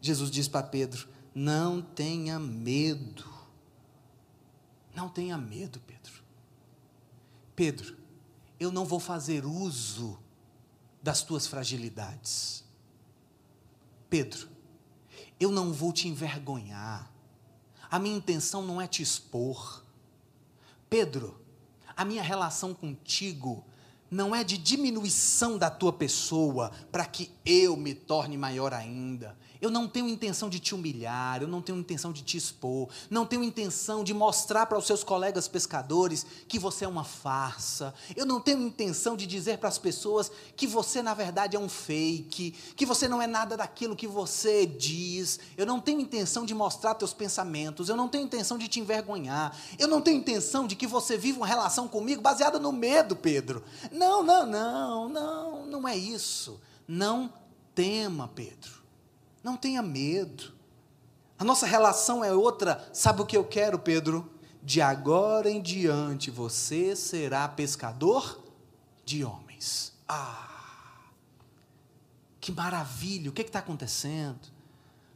Jesus 0.00 0.30
diz 0.30 0.48
para 0.48 0.66
Pedro: 0.66 1.08
Não 1.34 1.82
tenha 1.82 2.38
medo. 2.38 3.24
Não 4.94 5.08
tenha 5.08 5.36
medo, 5.38 5.80
Pedro. 5.86 6.12
Pedro, 7.54 7.96
eu 8.58 8.72
não 8.72 8.84
vou 8.84 8.98
fazer 8.98 9.44
uso 9.44 10.18
das 11.02 11.22
tuas 11.22 11.46
fragilidades. 11.46 12.64
Pedro, 14.10 14.48
eu 15.38 15.50
não 15.50 15.72
vou 15.72 15.92
te 15.92 16.08
envergonhar. 16.08 17.10
A 17.90 17.98
minha 17.98 18.16
intenção 18.16 18.62
não 18.62 18.80
é 18.80 18.86
te 18.86 19.02
expor. 19.02 19.84
Pedro, 20.90 21.40
a 21.96 22.04
minha 22.04 22.22
relação 22.22 22.74
contigo 22.74 23.64
não 24.10 24.34
é 24.34 24.42
de 24.42 24.56
diminuição 24.56 25.58
da 25.58 25.70
tua 25.70 25.92
pessoa 25.92 26.70
para 26.90 27.04
que 27.04 27.30
eu 27.44 27.76
me 27.76 27.94
torne 27.94 28.36
maior 28.36 28.72
ainda. 28.72 29.36
Eu 29.60 29.70
não 29.70 29.88
tenho 29.88 30.08
intenção 30.08 30.48
de 30.48 30.60
te 30.60 30.74
humilhar, 30.74 31.42
eu 31.42 31.48
não 31.48 31.60
tenho 31.60 31.78
intenção 31.78 32.12
de 32.12 32.22
te 32.22 32.36
expor, 32.36 32.88
não 33.10 33.26
tenho 33.26 33.42
intenção 33.42 34.04
de 34.04 34.14
mostrar 34.14 34.66
para 34.66 34.78
os 34.78 34.86
seus 34.86 35.02
colegas 35.02 35.48
pescadores 35.48 36.24
que 36.46 36.58
você 36.58 36.84
é 36.84 36.88
uma 36.88 37.04
farsa. 37.04 37.92
Eu 38.14 38.24
não 38.24 38.40
tenho 38.40 38.60
intenção 38.60 39.16
de 39.16 39.26
dizer 39.26 39.58
para 39.58 39.68
as 39.68 39.78
pessoas 39.78 40.30
que 40.56 40.66
você 40.66 41.02
na 41.02 41.14
verdade 41.14 41.56
é 41.56 41.60
um 41.60 41.68
fake, 41.68 42.54
que 42.76 42.86
você 42.86 43.08
não 43.08 43.20
é 43.20 43.26
nada 43.26 43.56
daquilo 43.56 43.96
que 43.96 44.06
você 44.06 44.64
diz. 44.64 45.40
Eu 45.56 45.66
não 45.66 45.80
tenho 45.80 46.00
intenção 46.00 46.46
de 46.46 46.54
mostrar 46.54 46.94
teus 46.94 47.12
pensamentos, 47.12 47.88
eu 47.88 47.96
não 47.96 48.08
tenho 48.08 48.24
intenção 48.24 48.58
de 48.58 48.68
te 48.68 48.80
envergonhar. 48.80 49.56
Eu 49.78 49.88
não 49.88 50.00
tenho 50.00 50.18
intenção 50.18 50.66
de 50.66 50.76
que 50.76 50.86
você 50.86 51.16
viva 51.16 51.38
uma 51.38 51.46
relação 51.46 51.88
comigo 51.88 52.22
baseada 52.22 52.58
no 52.58 52.72
medo, 52.72 53.16
Pedro. 53.16 53.62
Não, 53.90 54.22
não, 54.22 54.46
não, 54.46 55.08
não, 55.08 55.66
não 55.66 55.88
é 55.88 55.96
isso. 55.96 56.60
Não 56.86 57.32
tema, 57.74 58.28
Pedro. 58.34 58.77
Não 59.42 59.56
tenha 59.56 59.82
medo. 59.82 60.52
A 61.38 61.44
nossa 61.44 61.66
relação 61.66 62.24
é 62.24 62.32
outra. 62.32 62.88
Sabe 62.92 63.22
o 63.22 63.26
que 63.26 63.36
eu 63.36 63.44
quero, 63.44 63.78
Pedro? 63.78 64.30
De 64.62 64.82
agora 64.82 65.48
em 65.48 65.62
diante 65.62 66.30
você 66.30 66.96
será 66.96 67.48
pescador 67.48 68.42
de 69.04 69.24
homens. 69.24 69.92
Ah! 70.08 70.48
Que 72.40 72.50
maravilha! 72.50 73.30
O 73.30 73.32
que 73.32 73.42
está 73.42 73.60
acontecendo? 73.60 74.48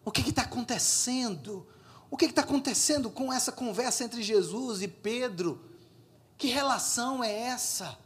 O 0.05 0.11
que 0.11 0.29
está 0.29 0.43
acontecendo? 0.43 1.67
O 2.11 2.17
que 2.17 2.27
está 2.27 2.43
acontecendo 2.43 3.11
com 3.11 3.33
essa 3.33 3.51
conversa 3.51 4.05
entre 4.05 4.23
Jesus 4.23 4.83
e 4.83 4.89
Pedro? 4.89 5.61
Que 6.37 6.49
relação 6.49 7.23
é 7.23 7.33
essa? 7.33 7.99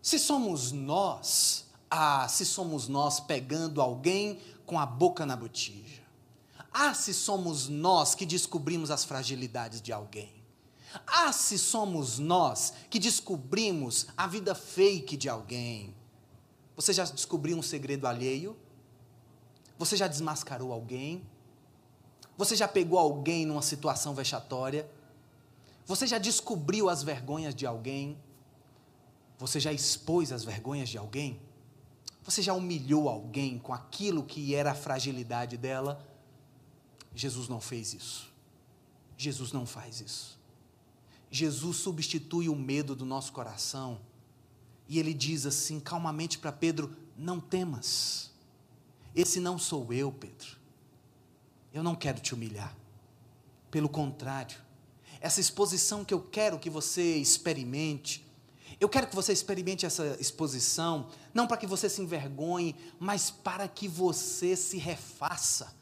Se 0.00 0.18
somos 0.18 0.70
nós, 0.70 1.64
ah, 1.90 2.28
se 2.28 2.44
somos 2.44 2.88
nós 2.88 3.20
pegando 3.20 3.80
alguém 3.80 4.38
com 4.66 4.78
a 4.78 4.86
boca 4.86 5.24
na 5.26 5.36
botija. 5.36 6.02
Ah, 6.72 6.92
se 6.92 7.14
somos 7.14 7.68
nós 7.68 8.14
que 8.14 8.26
descobrimos 8.26 8.90
as 8.90 9.04
fragilidades 9.04 9.80
de 9.80 9.92
alguém. 9.92 10.32
Ah, 11.06 11.32
se 11.32 11.58
somos 11.58 12.18
nós 12.18 12.72
que 12.90 12.98
descobrimos 12.98 14.06
a 14.16 14.26
vida 14.26 14.54
fake 14.54 15.16
de 15.16 15.28
alguém. 15.28 15.94
Você 16.76 16.92
já 16.92 17.04
descobriu 17.04 17.56
um 17.56 17.62
segredo 17.62 18.06
alheio? 18.06 18.56
Você 19.78 19.96
já 19.96 20.08
desmascarou 20.08 20.72
alguém? 20.72 21.24
Você 22.36 22.56
já 22.56 22.66
pegou 22.66 22.98
alguém 22.98 23.46
numa 23.46 23.62
situação 23.62 24.14
vexatória? 24.14 24.88
Você 25.86 26.06
já 26.06 26.18
descobriu 26.18 26.88
as 26.88 27.02
vergonhas 27.02 27.54
de 27.54 27.66
alguém? 27.66 28.18
Você 29.38 29.60
já 29.60 29.72
expôs 29.72 30.32
as 30.32 30.44
vergonhas 30.44 30.88
de 30.88 30.98
alguém? 30.98 31.40
Você 32.24 32.40
já 32.40 32.54
humilhou 32.54 33.08
alguém 33.08 33.58
com 33.58 33.74
aquilo 33.74 34.24
que 34.24 34.54
era 34.54 34.72
a 34.72 34.74
fragilidade 34.74 35.58
dela? 35.58 36.02
Jesus 37.14 37.48
não 37.48 37.60
fez 37.60 37.92
isso. 37.92 38.32
Jesus 39.16 39.52
não 39.52 39.66
faz 39.66 40.00
isso. 40.00 40.40
Jesus 41.30 41.76
substitui 41.76 42.48
o 42.48 42.56
medo 42.56 42.96
do 42.96 43.04
nosso 43.04 43.32
coração 43.32 44.00
e 44.88 44.98
ele 44.98 45.12
diz 45.12 45.44
assim 45.46 45.78
calmamente 45.78 46.38
para 46.38 46.50
Pedro: 46.50 46.96
Não 47.16 47.38
temas. 47.38 48.30
Esse 49.14 49.38
não 49.38 49.58
sou 49.58 49.92
eu, 49.92 50.10
Pedro. 50.10 50.56
Eu 51.72 51.82
não 51.82 51.94
quero 51.94 52.20
te 52.20 52.34
humilhar. 52.34 52.74
Pelo 53.70 53.88
contrário, 53.88 54.56
essa 55.20 55.40
exposição 55.40 56.04
que 56.04 56.14
eu 56.14 56.20
quero 56.20 56.58
que 56.58 56.70
você 56.70 57.16
experimente, 57.16 58.23
eu 58.80 58.88
quero 58.88 59.06
que 59.06 59.14
você 59.14 59.32
experimente 59.32 59.86
essa 59.86 60.16
exposição, 60.18 61.08
não 61.32 61.46
para 61.46 61.56
que 61.56 61.66
você 61.66 61.88
se 61.88 62.02
envergonhe, 62.02 62.74
mas 62.98 63.30
para 63.30 63.68
que 63.68 63.88
você 63.88 64.56
se 64.56 64.76
refaça. 64.78 65.74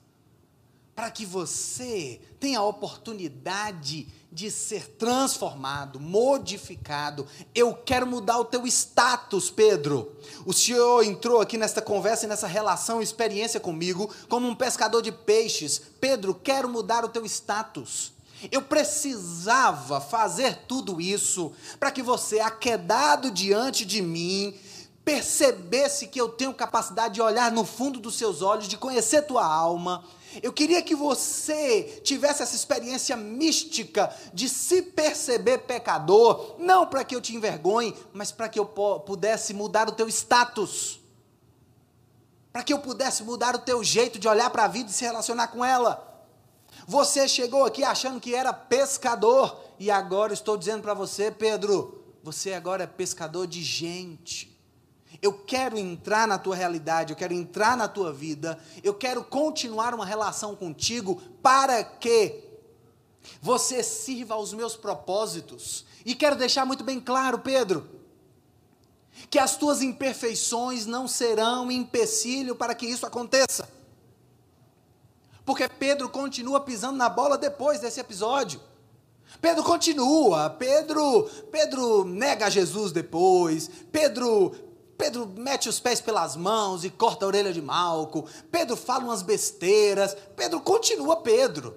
Para 0.95 1.11
que 1.11 1.25
você 1.25 2.21
tenha 2.39 2.59
a 2.59 2.65
oportunidade 2.65 4.07
de 4.31 4.51
ser 4.51 4.87
transformado, 4.97 5.99
modificado. 5.99 7.27
Eu 7.55 7.75
quero 7.75 8.07
mudar 8.07 8.39
o 8.39 8.45
teu 8.45 8.67
status, 8.67 9.51
Pedro. 9.51 10.17
O 10.47 10.53
Senhor 10.53 11.03
entrou 11.03 11.41
aqui 11.41 11.59
nesta 11.59 11.83
conversa 11.83 12.25
e 12.27 12.29
nessa 12.29 12.47
relação, 12.47 13.03
experiência 13.03 13.61
comigo, 13.61 14.13
como 14.29 14.47
um 14.49 14.55
pescador 14.55 15.03
de 15.03 15.13
peixes. 15.13 15.81
Pedro, 16.01 16.35
quero 16.35 16.69
mudar 16.69 17.05
o 17.05 17.09
teu 17.09 17.25
status. 17.27 18.13
Eu 18.51 18.63
precisava 18.63 20.01
fazer 20.01 20.65
tudo 20.67 21.01
isso 21.01 21.53
para 21.79 21.91
que 21.91 22.03
você, 22.03 22.41
aquedado 22.41 23.31
diante 23.31 23.85
de 23.85 24.03
mim, 24.03 24.59
percebesse 25.05 26.07
que 26.07 26.21
eu 26.21 26.29
tenho 26.29 26.55
capacidade 26.55 27.15
de 27.15 27.23
olhar 27.23 27.51
no 27.51 27.65
fundo 27.65 27.99
dos 27.99 28.17
seus 28.17 28.43
olhos, 28.43 28.69
de 28.69 28.77
conhecer 28.77 29.23
tua 29.23 29.45
alma. 29.45 30.05
Eu 30.43 30.53
queria 30.53 30.81
que 30.81 30.95
você 30.95 32.01
tivesse 32.03 32.43
essa 32.43 32.55
experiência 32.55 33.17
mística 33.17 34.15
de 34.33 34.49
se 34.49 34.81
perceber 34.81 35.59
pecador, 35.59 36.57
não 36.59 36.87
para 36.87 37.05
que 37.05 37.15
eu 37.15 37.21
te 37.21 37.35
envergonhe, 37.35 37.95
mas 38.13 38.33
para 38.33 38.49
que 38.49 38.59
eu 38.59 38.65
pudesse 38.65 39.53
mudar 39.53 39.89
o 39.89 39.93
teu 39.93 40.09
status. 40.09 41.01
Para 42.53 42.63
que 42.63 42.73
eu 42.73 42.79
pudesse 42.79 43.23
mudar 43.23 43.55
o 43.55 43.61
teu 43.61 43.83
jeito 43.83 44.19
de 44.19 44.29
olhar 44.29 44.51
para 44.51 44.65
a 44.65 44.69
vida 44.69 44.91
e 44.91 44.93
se 44.93 45.05
relacionar 45.05 45.49
com 45.49 45.65
ela. 45.65 46.12
Você 46.87 47.29
chegou 47.29 47.65
aqui 47.65 47.85
achando 47.85 48.21
que 48.21 48.35
era 48.35 48.53
pescador, 48.53 49.61
e 49.79 49.91
agora 49.91 50.33
estou 50.33 50.57
dizendo 50.57 50.83
para 50.83 50.95
você, 50.95 51.31
Pedro, 51.31 52.03
você 52.23 52.53
agora 52.53 52.85
é 52.85 52.87
pescador 52.87 53.47
de 53.47 53.63
gente. 53.63 54.53
Eu 55.21 55.33
quero 55.33 55.79
entrar 55.79 56.27
na 56.27 56.39
tua 56.39 56.57
realidade, 56.57 57.13
eu 57.13 57.17
quero 57.17 57.33
entrar 57.33 57.77
na 57.77 57.89
tua 57.89 58.13
vida, 58.13 58.59
eu 58.83 58.95
quero 58.95 59.23
continuar 59.25 59.95
uma 59.95 60.07
relação 60.07 60.57
contigo 60.57 61.21
para 61.43 61.85
que 61.85 62.45
você 63.41 63.83
sirva 63.83 64.35
aos 64.35 64.53
meus 64.53 64.77
propósitos. 64.77 65.85
E 66.05 66.15
quero 66.15 66.37
deixar 66.37 66.65
muito 66.65 66.83
bem 66.83 66.99
claro, 66.99 67.39
Pedro, 67.39 67.89
que 69.31 69.39
as 69.39 69.57
tuas 69.57 69.83
imperfeições 69.83 70.87
não 70.87 71.07
serão 71.07 71.71
empecilho 71.71 72.57
para 72.57 72.75
que 72.75 72.87
isso 72.87 73.07
aconteça. 73.07 73.69
Porque 75.45 75.69
Pedro 75.69 76.09
continua 76.09 76.61
pisando 76.61 76.97
na 76.97 77.09
bola 77.09 77.37
depois 77.37 77.81
desse 77.81 78.01
episódio. 78.01 78.61
Pedro 79.41 79.63
continua, 79.63 80.51
Pedro, 80.51 81.25
Pedro 81.51 82.05
nega 82.05 82.51
Jesus 82.51 82.93
depois, 82.93 83.71
Pedro 83.91 84.53
Pedro 85.03 85.27
mete 85.37 85.69
os 85.69 85.81
pés 85.81 86.01
pelas 86.01 86.37
mãos 86.37 86.85
e 86.85 86.91
corta 86.91 87.25
a 87.25 87.29
orelha 87.29 87.53
de 87.53 87.61
Malco. 87.61 88.25
Pedro 88.53 88.77
fala 88.77 89.03
umas 89.03 89.21
besteiras. 89.21 90.17
Pedro 90.37 90.61
continua 90.61 91.17
Pedro. 91.17 91.77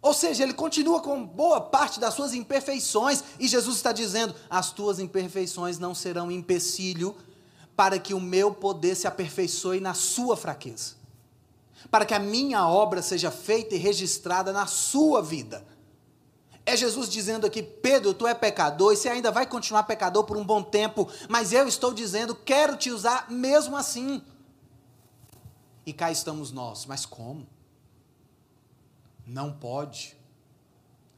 Ou 0.00 0.12
seja, 0.12 0.42
ele 0.42 0.52
continua 0.52 1.00
com 1.00 1.24
boa 1.24 1.60
parte 1.60 2.00
das 2.00 2.14
suas 2.14 2.34
imperfeições. 2.34 3.22
E 3.38 3.46
Jesus 3.46 3.76
está 3.76 3.92
dizendo: 3.92 4.34
as 4.50 4.72
tuas 4.72 4.98
imperfeições 4.98 5.78
não 5.78 5.94
serão 5.94 6.28
empecilho 6.28 7.14
para 7.76 8.00
que 8.00 8.14
o 8.14 8.20
meu 8.20 8.52
poder 8.52 8.96
se 8.96 9.06
aperfeiçoe 9.06 9.78
na 9.78 9.94
sua 9.94 10.36
fraqueza. 10.36 11.01
Para 11.90 12.04
que 12.04 12.14
a 12.14 12.18
minha 12.18 12.66
obra 12.66 13.02
seja 13.02 13.30
feita 13.30 13.74
e 13.74 13.78
registrada 13.78 14.52
na 14.52 14.66
sua 14.66 15.22
vida. 15.22 15.64
É 16.64 16.76
Jesus 16.76 17.08
dizendo 17.08 17.46
aqui, 17.46 17.62
Pedro, 17.62 18.14
tu 18.14 18.26
é 18.26 18.34
pecador 18.34 18.92
e 18.92 18.96
você 18.96 19.08
ainda 19.08 19.32
vai 19.32 19.46
continuar 19.46 19.82
pecador 19.82 20.24
por 20.24 20.36
um 20.36 20.44
bom 20.44 20.62
tempo, 20.62 21.08
mas 21.28 21.52
eu 21.52 21.66
estou 21.66 21.92
dizendo, 21.92 22.34
quero 22.34 22.76
te 22.76 22.90
usar 22.90 23.30
mesmo 23.30 23.76
assim. 23.76 24.22
E 25.84 25.92
cá 25.92 26.12
estamos 26.12 26.52
nós, 26.52 26.86
mas 26.86 27.04
como? 27.04 27.46
Não 29.26 29.52
pode. 29.52 30.16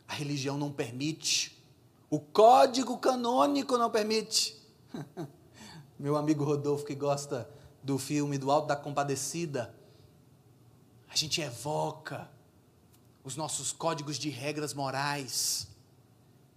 A 0.08 0.14
religião 0.14 0.56
não 0.56 0.72
permite. 0.72 1.62
O 2.08 2.18
código 2.18 2.96
canônico 2.96 3.76
não 3.76 3.90
permite. 3.90 4.56
Meu 5.98 6.16
amigo 6.16 6.44
Rodolfo, 6.44 6.86
que 6.86 6.94
gosta 6.94 7.48
do 7.82 7.98
filme 7.98 8.38
do 8.38 8.50
Alto 8.50 8.68
da 8.68 8.76
Compadecida, 8.76 9.74
a 11.14 11.16
gente 11.16 11.40
evoca 11.40 12.28
os 13.22 13.36
nossos 13.36 13.70
códigos 13.70 14.18
de 14.18 14.30
regras 14.30 14.74
morais. 14.74 15.68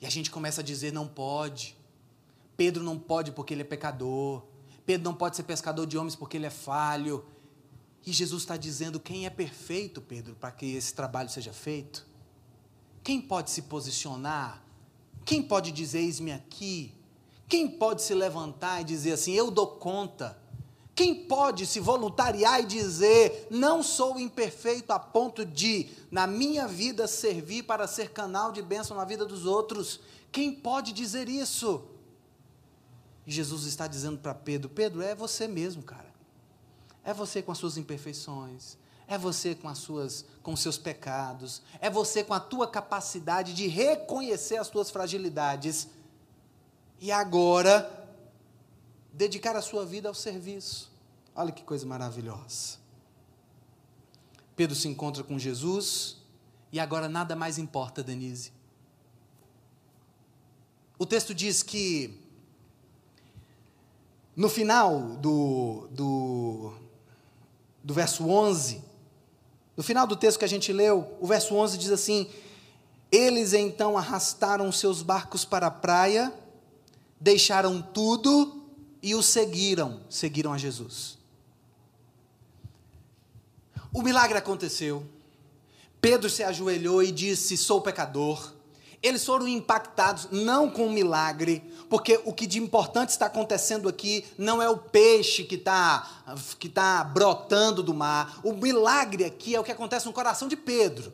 E 0.01 0.05
a 0.05 0.10
gente 0.10 0.32
começa 0.32 0.62
a 0.62 0.64
dizer: 0.64 0.91
não 0.91 1.08
pode. 1.08 1.78
Pedro 2.58 2.84
não 2.84 2.97
pode 2.97 3.32
porque 3.32 3.53
ele 3.53 3.62
é 3.62 3.66
pecador. 3.66 4.43
Pedro 4.84 5.03
não 5.03 5.14
pode 5.14 5.36
ser 5.36 5.43
pescador 5.43 5.86
de 5.86 5.95
homens 5.95 6.16
porque 6.16 6.38
ele 6.38 6.47
é 6.47 6.49
falho. 6.49 7.24
E 8.03 8.12
Jesus 8.12 8.41
está 8.41 8.58
dizendo: 8.58 8.99
quem 8.99 9.28
é 9.28 9.30
perfeito, 9.30 10.01
Pedro, 10.01 10.36
para 10.36 10.49
que 10.49 10.66
esse 10.76 10.91
trabalho 10.91 11.30
seja 11.30 11.53
feito? 11.53 12.08
Quem 13.03 13.22
pode 13.22 13.51
se 13.51 13.62
posicionar? 13.62 14.64
Quem 15.24 15.43
pode 15.43 15.72
dizer: 15.72 15.99
eis-me 15.99 16.32
aqui? 16.32 16.95
Quem 17.47 17.70
pode 17.70 18.01
se 18.01 18.16
levantar 18.16 18.82
e 18.82 18.86
dizer 18.86 19.12
assim: 19.12 19.34
eu 19.34 19.51
dou 19.51 19.68
conta? 19.68 20.36
Quem 20.98 21.14
pode 21.14 21.68
se 21.68 21.80
voluntariar 21.80 22.60
e 22.60 22.66
dizer: 22.66 23.48
não 23.52 23.84
sou 23.84 24.20
imperfeito 24.20 24.91
a 24.91 24.98
ponto 24.98 25.45
de, 25.45 25.91
na 26.10 26.26
minha 26.26 26.68
vida, 26.68 27.08
servir 27.08 27.62
para 27.62 27.86
ser 27.86 28.10
canal 28.10 28.52
de 28.52 28.64
bênção 28.64 28.98
na 28.98 29.06
vida 29.06 29.24
dos 29.24 29.45
outros? 29.45 30.00
Quem 30.32 30.52
pode 30.52 30.91
dizer 30.91 31.30
isso? 31.30 31.84
E 33.28 33.32
Jesus 33.32 33.66
está 33.66 33.86
dizendo 33.86 34.18
para 34.18 34.34
Pedro: 34.34 34.70
Pedro, 34.70 35.04
é 35.04 35.14
você 35.14 35.48
mesmo, 35.48 35.84
cara. 35.84 36.12
É 37.04 37.14
você 37.14 37.43
com 37.43 37.52
as 37.52 37.60
suas 37.60 37.78
imperfeições. 37.78 38.76
É 39.08 39.20
você 39.20 39.54
com 39.54 39.70
as 39.70 39.78
suas 39.78 40.26
com 40.41 40.54
os 40.54 40.62
seus 40.62 40.80
pecados, 40.80 41.62
é 41.80 41.91
você 41.91 42.24
com 42.24 42.34
a 42.34 42.39
tua 42.39 42.68
capacidade 42.68 43.54
de 43.54 43.68
reconhecer 43.68 44.58
as 44.58 44.68
tuas 44.68 44.89
fragilidades. 44.89 45.89
E 47.00 47.12
agora 47.12 47.97
dedicar 49.18 49.55
a 49.55 49.61
sua 49.63 49.84
vida 49.84 50.07
ao 50.07 50.13
serviço. 50.13 50.91
Olha 51.36 51.51
que 51.51 51.63
coisa 51.63 51.88
maravilhosa. 51.88 52.78
Pedro 54.55 54.76
se 54.76 54.88
encontra 54.88 55.24
com 55.24 55.39
Jesus 55.39 56.18
e 56.72 56.80
agora 56.80 57.09
nada 57.09 57.36
mais 57.36 57.57
importa, 57.57 58.03
Denise. 58.03 58.53
O 60.99 61.05
texto 61.05 61.34
diz 61.34 61.63
que 61.63 62.20
no 64.36 64.49
final 64.49 64.99
do, 65.18 65.88
do, 65.91 66.74
do 67.84 67.93
verso 67.95 68.28
11, 68.28 68.84
no 69.76 69.82
final 69.82 70.05
do 70.05 70.15
texto 70.15 70.38
que 70.38 70.45
a 70.45 70.49
gente 70.49 70.72
leu, 70.72 71.18
o 71.20 71.26
verso 71.26 71.55
11 71.55 71.78
diz 71.78 71.91
assim: 71.91 72.30
Eles 73.11 73.53
então 73.53 73.97
arrastaram 73.97 74.72
seus 74.72 75.01
barcos 75.01 75.43
para 75.43 75.68
a 75.68 75.72
praia, 75.72 76.32
deixaram 77.20 77.82
tudo 77.82 78.57
e 79.08 79.16
o 79.16 79.24
seguiram, 79.24 80.01
seguiram 80.10 80.51
a 80.51 80.58
Jesus. 80.58 81.18
O 83.93 84.01
milagre 84.01 84.38
aconteceu. 84.38 85.08
Pedro 86.01 86.30
se 86.30 86.43
ajoelhou 86.43 87.01
e 87.01 87.10
disse: 87.10 87.55
Sou 87.55 87.80
pecador. 87.80 88.53
Eles 89.01 89.26
foram 89.26 89.47
impactados 89.47 90.28
não 90.30 90.70
com 90.70 90.88
o 90.88 90.91
milagre, 90.91 91.64
porque 91.89 92.20
o 92.26 92.34
que 92.34 92.45
de 92.45 92.60
importante 92.60 93.10
está 93.10 93.28
acontecendo 93.28 93.88
aqui 93.88 94.26
não 94.38 94.62
é 94.62 94.70
o 94.70 94.78
peixe 94.78 95.45
que 95.45 95.55
está 95.55 96.05
que 96.60 96.68
tá 96.68 97.01
brotando 97.01 97.82
do 97.82 97.93
mar. 97.93 98.41
O 98.43 98.51
milagre 98.51 99.24
aqui 99.24 99.55
é 99.55 99.60
o 99.60 99.64
que 99.64 99.72
acontece 99.72 100.05
no 100.05 100.12
coração 100.12 100.49
de 100.49 100.58
Pedro. 100.58 101.14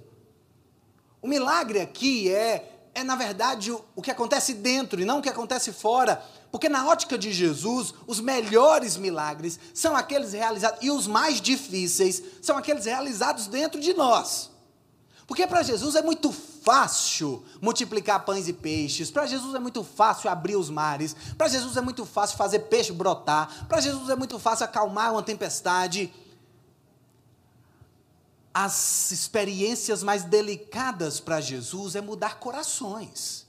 O 1.22 1.28
milagre 1.28 1.80
aqui 1.80 2.28
é, 2.34 2.73
é 2.96 3.04
na 3.04 3.16
verdade, 3.16 3.72
o, 3.96 4.02
que 4.02 4.12
acontece 4.12 4.54
dentro 4.54 5.02
e 5.02 5.06
não 5.06 5.20
o 5.20 5.22
que 5.22 5.30
acontece 5.30 5.72
fora. 5.72 6.24
Porque 6.52 6.70
na 6.70 6.88
ótica 6.88 7.18
de 7.18 7.32
Jesus, 7.32 7.94
os 8.06 8.20
melhores 8.20 8.96
milagres 8.98 9.60
são 9.74 9.96
aqueles 9.96 10.34
realizados, 10.34 10.80
e 10.82 10.91
os 10.91 11.08
mais 11.08 11.41
difíceis 11.41 12.22
são 12.41 12.56
aqueles 12.56 12.86
realizados 12.86 13.48
dentro 13.48 13.82
de 13.82 13.94
nós. 13.94 14.52
Porque 15.26 15.48
para 15.48 15.64
Jesus 15.64 15.96
é 15.96 16.02
muito 16.02 16.32
fácil 16.32 17.44
multiplicar 17.60 18.24
pães 18.24 18.48
e 18.48 18.54
peixes, 18.54 19.10
para 19.10 19.26
Jesus 19.26 19.56
é 19.56 19.60
muito 19.60 19.84
fácil 19.84 20.30
abrir 20.30 20.56
os 20.56 20.70
mares, 20.70 21.16
para 21.38 21.48
Jesus 21.48 21.76
é 21.76 21.82
muito 21.82 22.06
fácil 22.06 22.38
fazer 22.38 22.60
peixe 22.60 22.91
brotar, 22.91 23.66
para 23.68 23.82
Jesus 23.82 24.10
é 24.10 24.16
muito 24.16 24.38
fácil 24.38 24.66
acalmar 24.66 25.12
uma 25.14 25.24
tempestade. 25.24 26.14
As 28.54 29.12
experiências 29.12 30.04
mais 30.04 30.24
delicadas 30.24 31.20
para 31.20 31.41
Jesus 31.41 31.95
é 31.95 32.01
mudar 32.01 32.39
corações. 32.39 33.47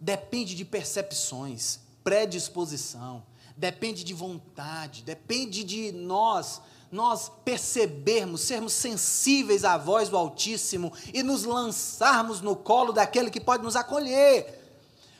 Depende 0.00 0.54
de 0.56 0.64
percepções, 0.64 1.78
predisposição, 2.02 3.22
depende 3.56 4.02
de 4.02 4.14
vontade, 4.14 5.02
depende 5.02 5.62
de 5.62 5.92
nós, 5.92 6.60
nós 6.90 7.30
percebermos, 7.44 8.40
sermos 8.40 8.72
sensíveis 8.72 9.64
à 9.64 9.76
voz 9.76 10.08
do 10.08 10.16
Altíssimo 10.16 10.92
e 11.12 11.22
nos 11.22 11.44
lançarmos 11.44 12.40
no 12.40 12.56
colo 12.56 12.92
daquele 12.92 13.30
que 13.30 13.40
pode 13.40 13.62
nos 13.62 13.76
acolher. 13.76 14.58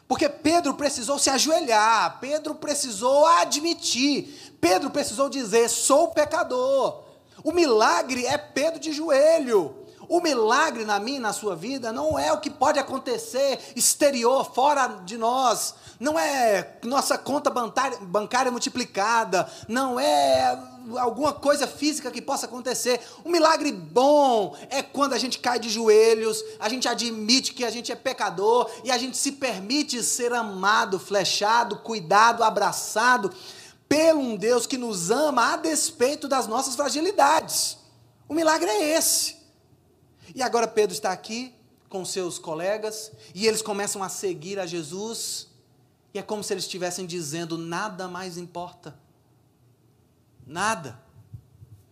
Porque 0.09 0.29
Pedro 0.29 0.75
precisou 0.75 1.19
se 1.19 1.29
ajoelhar, 1.29 2.19
Pedro 2.19 2.55
precisou 2.55 3.27
admitir, 3.27 4.57
Pedro 4.61 4.91
precisou 4.91 5.29
dizer: 5.29 5.69
sou 5.69 6.09
pecador. 6.09 7.08
O 7.45 7.53
milagre 7.53 8.27
é 8.27 8.37
Pedro 8.37 8.81
de 8.81 8.93
joelho. 8.93 9.75
O 10.09 10.23
milagre 10.23 10.87
na 10.87 10.99
minha 10.99 11.19
e 11.19 11.21
na 11.21 11.35
sua 11.35 11.55
vida 11.55 11.93
não 11.93 12.19
é 12.19 12.33
o 12.33 12.41
que 12.41 12.49
pode 12.49 12.79
acontecer 12.79 13.59
exterior, 13.77 14.55
fora 14.55 14.87
de 15.05 15.19
nós. 15.19 15.75
Não 16.01 16.19
é 16.19 16.79
nossa 16.85 17.19
conta 17.19 17.51
bancária, 17.51 17.99
bancária 18.01 18.51
multiplicada. 18.51 19.47
Não 19.69 20.01
é 20.01 20.59
alguma 20.97 21.35
coisa 21.35 21.67
física 21.67 22.11
que 22.11 22.23
possa 22.23 22.47
acontecer. 22.47 23.01
O 23.23 23.29
milagre 23.29 23.71
bom 23.71 24.57
é 24.71 24.83
quando 24.83 25.13
a 25.13 25.19
gente 25.19 25.41
cai 25.41 25.59
de 25.59 25.69
joelhos, 25.69 26.43
a 26.59 26.71
gente 26.71 26.89
admite 26.89 27.53
que 27.53 27.63
a 27.63 27.71
gente 27.71 27.93
é 27.93 27.97
pecador 27.97 28.71
e 28.85 28.91
a 28.91 28.97
gente 28.97 29.19
se 29.19 29.33
permite 29.33 30.03
ser 30.03 30.33
amado, 30.33 30.99
flechado, 30.99 31.77
cuidado, 31.81 32.43
abraçado 32.43 33.31
pelo 33.89 34.21
um 34.21 34.37
Deus 34.37 34.67
que 34.67 34.77
nos 34.77 35.11
ama 35.11 35.55
a 35.55 35.57
despeito 35.57 36.29
das 36.29 36.47
nossas 36.47 36.77
fragilidades. 36.77 37.79
O 38.29 38.35
milagre 38.35 38.69
é 38.69 38.97
esse. 38.97 39.37
E 40.35 40.43
agora 40.43 40.69
Pedro 40.69 40.95
está 40.95 41.11
aqui 41.11 41.55
com 41.89 42.05
seus 42.05 42.39
colegas 42.39 43.11
e 43.35 43.47
eles 43.47 43.63
começam 43.63 44.03
a 44.03 44.09
seguir 44.09 44.59
a 44.59 44.67
Jesus. 44.67 45.49
E 46.13 46.19
é 46.19 46.23
como 46.23 46.45
se 46.45 46.53
eles 46.53 46.65
estivessem 46.65 47.07
dizendo: 47.07 47.57
nada 47.57 48.07
mais 48.07 48.37
importa. 48.37 48.99
Nada. 50.47 51.01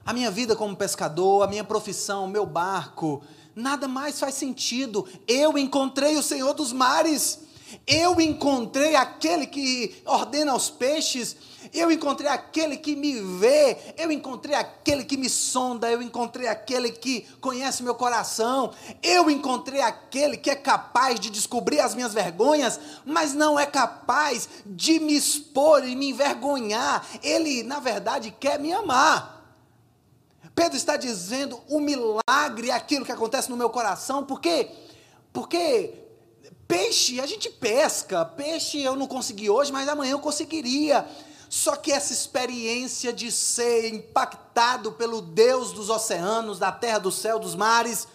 A 0.04 0.12
minha 0.12 0.30
vida 0.30 0.54
como 0.54 0.76
pescador, 0.76 1.42
a 1.42 1.48
minha 1.48 1.64
profissão, 1.64 2.26
o 2.26 2.28
meu 2.28 2.46
barco, 2.46 3.22
nada 3.54 3.88
mais 3.88 4.20
faz 4.20 4.34
sentido. 4.34 5.08
Eu 5.26 5.56
encontrei 5.58 6.16
o 6.16 6.22
Senhor 6.22 6.52
dos 6.52 6.72
mares. 6.72 7.45
Eu 7.86 8.20
encontrei 8.20 8.94
aquele 8.94 9.46
que 9.46 10.00
ordena 10.04 10.54
os 10.54 10.70
peixes, 10.70 11.36
eu 11.74 11.90
encontrei 11.90 12.28
aquele 12.30 12.76
que 12.76 12.94
me 12.94 13.20
vê, 13.38 13.76
eu 13.96 14.10
encontrei 14.10 14.54
aquele 14.54 15.04
que 15.04 15.16
me 15.16 15.28
sonda, 15.28 15.90
eu 15.90 16.00
encontrei 16.00 16.46
aquele 16.46 16.90
que 16.90 17.26
conhece 17.40 17.82
meu 17.82 17.94
coração, 17.94 18.72
eu 19.02 19.28
encontrei 19.28 19.80
aquele 19.80 20.36
que 20.36 20.50
é 20.50 20.54
capaz 20.54 21.18
de 21.18 21.28
descobrir 21.28 21.80
as 21.80 21.94
minhas 21.94 22.14
vergonhas, 22.14 22.78
mas 23.04 23.34
não 23.34 23.58
é 23.58 23.66
capaz 23.66 24.48
de 24.64 25.00
me 25.00 25.16
expor 25.16 25.86
e 25.86 25.96
me 25.96 26.10
envergonhar. 26.10 27.04
Ele, 27.22 27.62
na 27.62 27.80
verdade, 27.80 28.30
quer 28.30 28.58
me 28.60 28.72
amar. 28.72 29.36
Pedro 30.54 30.76
está 30.76 30.96
dizendo 30.96 31.60
o 31.68 31.80
milagre 31.80 32.70
aquilo 32.70 33.04
que 33.04 33.12
acontece 33.12 33.50
no 33.50 33.56
meu 33.56 33.68
coração, 33.68 34.24
porque 34.24 34.70
porque 35.30 36.05
Peixe 36.66 37.20
a 37.20 37.26
gente 37.26 37.48
pesca, 37.48 38.24
peixe 38.24 38.82
eu 38.82 38.96
não 38.96 39.06
consegui 39.06 39.48
hoje, 39.48 39.72
mas 39.72 39.88
amanhã 39.88 40.12
eu 40.12 40.18
conseguiria. 40.18 41.06
Só 41.48 41.76
que 41.76 41.92
essa 41.92 42.12
experiência 42.12 43.12
de 43.12 43.30
ser 43.30 43.94
impactado 43.94 44.92
pelo 44.92 45.20
Deus 45.20 45.72
dos 45.72 45.88
oceanos, 45.88 46.58
da 46.58 46.72
terra, 46.72 46.98
do 46.98 47.12
céu, 47.12 47.38
dos 47.38 47.54
mares, 47.54 48.08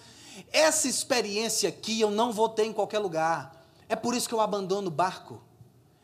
essa 0.52 0.88
experiência 0.88 1.70
aqui 1.70 2.02
eu 2.02 2.12
não 2.12 2.32
vou 2.32 2.50
ter 2.50 2.66
em 2.66 2.74
qualquer 2.74 3.00
lugar. 3.00 3.56
É 3.88 3.96
por 3.96 4.16
isso 4.16 4.28
que 4.28 4.34
eu 4.36 4.42
abandono 4.42 4.88
o 4.88 4.92
barco. 4.92 5.42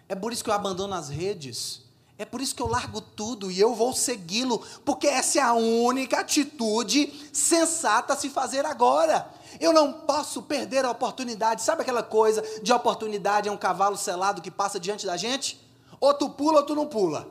É 0.08 0.16
por 0.16 0.32
isso 0.32 0.44
que 0.44 0.50
eu 0.50 0.54
abandono 0.54 0.94
as 0.94 1.10
redes. 1.10 1.82
É 2.20 2.26
por 2.26 2.42
isso 2.42 2.56
que 2.56 2.62
eu 2.62 2.68
largo 2.68 3.00
tudo 3.00 3.52
e 3.52 3.60
eu 3.60 3.76
vou 3.76 3.94
segui-lo, 3.94 4.64
porque 4.84 5.06
essa 5.06 5.38
é 5.38 5.42
a 5.42 5.54
única 5.54 6.20
atitude 6.20 7.14
sensata 7.32 8.14
a 8.14 8.18
se 8.18 8.30
fazer 8.30 8.66
agora. 8.66 9.32
Eu 9.60 9.72
não 9.72 9.94
posso 9.94 10.42
perder 10.42 10.84
a 10.84 10.90
oportunidade. 10.90 11.62
Sabe 11.62 11.84
aquela 11.84 12.02
coisa 12.02 12.44
de 12.64 12.74
oportunidade 12.74 13.48
é 13.48 13.52
um 13.52 13.58
cavalo 13.58 13.96
selado 13.96 14.42
que 14.42 14.50
passa 14.50 14.80
diante 14.80 15.06
da 15.06 15.16
gente? 15.16 15.64
Ou 16.00 16.14
tu 16.14 16.30
pula 16.30 16.60
ou 16.60 16.66
tu 16.66 16.74
não 16.74 16.88
pula. 16.88 17.28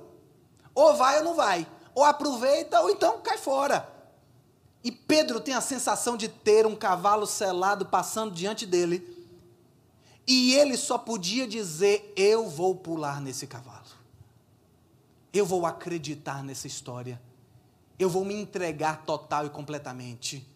Ou 0.72 0.94
vai 0.94 1.18
ou 1.18 1.24
não 1.24 1.34
vai. 1.34 1.66
Ou 1.92 2.04
aproveita 2.04 2.80
ou 2.80 2.90
então 2.90 3.20
cai 3.20 3.38
fora. 3.38 3.88
E 4.84 4.92
Pedro 4.92 5.40
tem 5.40 5.54
a 5.54 5.60
sensação 5.60 6.16
de 6.16 6.28
ter 6.28 6.64
um 6.64 6.76
cavalo 6.76 7.26
selado 7.26 7.86
passando 7.86 8.32
diante 8.32 8.64
dele. 8.64 9.16
E 10.28 10.54
ele 10.54 10.76
só 10.76 10.96
podia 10.96 11.46
dizer: 11.46 12.12
Eu 12.16 12.48
vou 12.48 12.74
pular 12.74 13.20
nesse 13.20 13.48
cavalo. 13.48 13.85
Eu 15.36 15.44
vou 15.44 15.66
acreditar 15.66 16.42
nessa 16.42 16.66
história. 16.66 17.20
Eu 17.98 18.08
vou 18.08 18.24
me 18.24 18.34
entregar 18.34 19.04
total 19.04 19.44
e 19.44 19.50
completamente. 19.50 20.46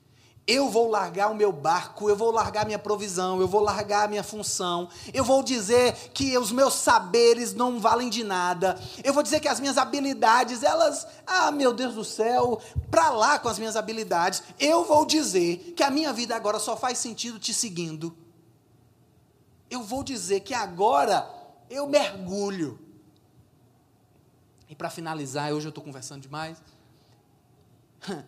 Eu 0.46 0.70
vou 0.70 0.88
largar 0.88 1.30
o 1.30 1.34
meu 1.34 1.52
barco, 1.52 2.08
eu 2.08 2.16
vou 2.16 2.30
largar 2.30 2.64
minha 2.64 2.78
provisão, 2.78 3.38
eu 3.42 3.46
vou 3.46 3.60
largar 3.60 4.08
minha 4.08 4.24
função, 4.24 4.88
eu 5.12 5.22
vou 5.22 5.42
dizer 5.42 5.92
que 6.14 6.36
os 6.38 6.50
meus 6.50 6.74
saberes 6.74 7.52
não 7.52 7.78
valem 7.78 8.08
de 8.08 8.24
nada, 8.24 8.80
eu 9.04 9.12
vou 9.12 9.22
dizer 9.22 9.38
que 9.38 9.46
as 9.46 9.60
minhas 9.60 9.76
habilidades, 9.76 10.62
elas, 10.62 11.06
ah, 11.26 11.52
meu 11.52 11.74
Deus 11.74 11.94
do 11.94 12.04
céu, 12.04 12.58
para 12.90 13.10
lá 13.10 13.38
com 13.38 13.48
as 13.48 13.58
minhas 13.58 13.76
habilidades, 13.76 14.42
eu 14.58 14.84
vou 14.84 15.04
dizer 15.04 15.74
que 15.76 15.82
a 15.82 15.90
minha 15.90 16.12
vida 16.12 16.34
agora 16.34 16.58
só 16.58 16.74
faz 16.74 16.96
sentido 16.96 17.38
te 17.38 17.52
seguindo. 17.52 18.16
Eu 19.68 19.82
vou 19.82 20.02
dizer 20.02 20.40
que 20.40 20.54
agora 20.54 21.30
eu 21.68 21.86
mergulho. 21.86 22.89
E 24.70 24.74
para 24.76 24.88
finalizar, 24.88 25.52
hoje 25.52 25.66
eu 25.66 25.70
estou 25.70 25.82
conversando 25.82 26.22
demais. 26.22 26.62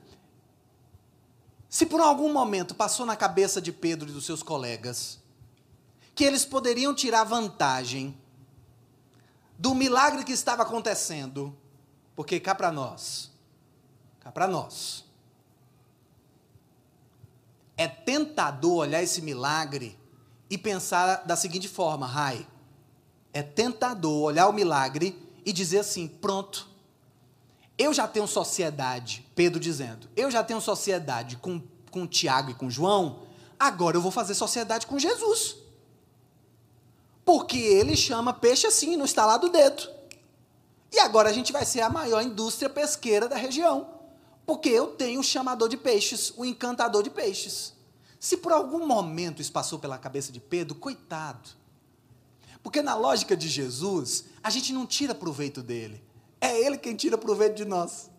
Se 1.71 1.87
por 1.87 2.01
algum 2.01 2.33
momento 2.33 2.75
passou 2.75 3.07
na 3.07 3.17
cabeça 3.17 3.63
de 3.63 3.71
Pedro 3.71 4.11
e 4.11 4.13
dos 4.13 4.27
seus 4.27 4.43
colegas 4.43 5.21
que 6.17 6.25
eles 6.25 6.45
poderiam 6.45 6.93
tirar 6.93 7.23
vantagem 7.23 8.21
do 9.57 9.73
milagre 9.73 10.25
que 10.25 10.33
estava 10.33 10.65
acontecendo, 10.65 11.57
porque 12.17 12.41
cá 12.41 12.57
para 12.57 12.73
nós, 12.73 13.31
cá 14.19 14.33
para 14.33 14.49
nós, 14.49 15.05
é 17.77 17.87
tentador 17.87 18.79
olhar 18.79 19.01
esse 19.01 19.23
milagre 19.23 19.97
e 20.51 20.59
pensar 20.59 21.25
da 21.25 21.37
seguinte 21.37 21.69
forma, 21.69 22.05
Rai, 22.05 22.47
é 23.33 23.43
tentador 23.43 24.25
olhar 24.25 24.49
o 24.49 24.53
milagre 24.53 25.22
e 25.45 25.53
dizer 25.53 25.81
assim: 25.81 26.09
pronto, 26.09 26.69
eu 27.79 27.93
já 27.93 28.07
tenho 28.07 28.27
sociedade, 28.27 29.27
Pedro 29.35 29.59
dizendo, 29.59 30.09
eu 30.17 30.31
já 30.31 30.43
tenho 30.45 30.61
sociedade 30.61 31.37
com, 31.37 31.63
com 31.91 32.07
Tiago 32.07 32.51
e 32.51 32.55
com 32.55 32.71
João, 32.71 33.23
agora 33.59 33.97
eu 33.97 34.01
vou 34.01 34.11
fazer 34.11 34.35
sociedade 34.35 34.87
com 34.87 34.99
Jesus. 34.99 35.57
Porque 37.25 37.59
ele 37.59 37.97
chama 37.97 38.33
peixe 38.33 38.67
assim, 38.67 38.97
no 38.97 39.05
estalar 39.05 39.39
do 39.39 39.49
dedo. 39.49 39.89
E 40.93 40.99
agora 40.99 41.31
a 41.31 41.33
gente 41.33 41.53
vai 41.53 41.65
ser 41.65 41.81
a 41.81 41.89
maior 41.89 42.23
indústria 42.23 42.69
pesqueira 42.69 43.29
da 43.29 43.37
região. 43.37 43.89
Porque 44.45 44.69
eu 44.69 44.89
tenho 44.89 45.21
o 45.21 45.25
chamador 45.25 45.69
de 45.69 45.77
peixes, 45.77 46.33
o 46.37 46.45
encantador 46.45 47.03
de 47.03 47.11
peixes. 47.11 47.73
Se 48.19 48.37
por 48.37 48.53
algum 48.53 48.87
momento 48.87 49.41
isso 49.41 49.53
passou 49.53 49.79
pela 49.79 49.99
cabeça 49.99 50.31
de 50.31 50.41
Pedro, 50.41 50.75
coitado. 50.75 51.51
Porque 52.63 52.81
na 52.81 52.95
lógica 52.95 53.37
de 53.37 53.49
Jesus, 53.49 54.25
a 54.43 54.51
gente 54.51 54.73
não 54.73 54.87
tira 54.87 55.15
proveito 55.15 55.63
dele. 55.63 56.03
É 56.41 56.59
Ele 56.61 56.79
quem 56.79 56.95
tira 56.95 57.19
proveito 57.19 57.57
de 57.57 57.65
nós. 57.65 58.11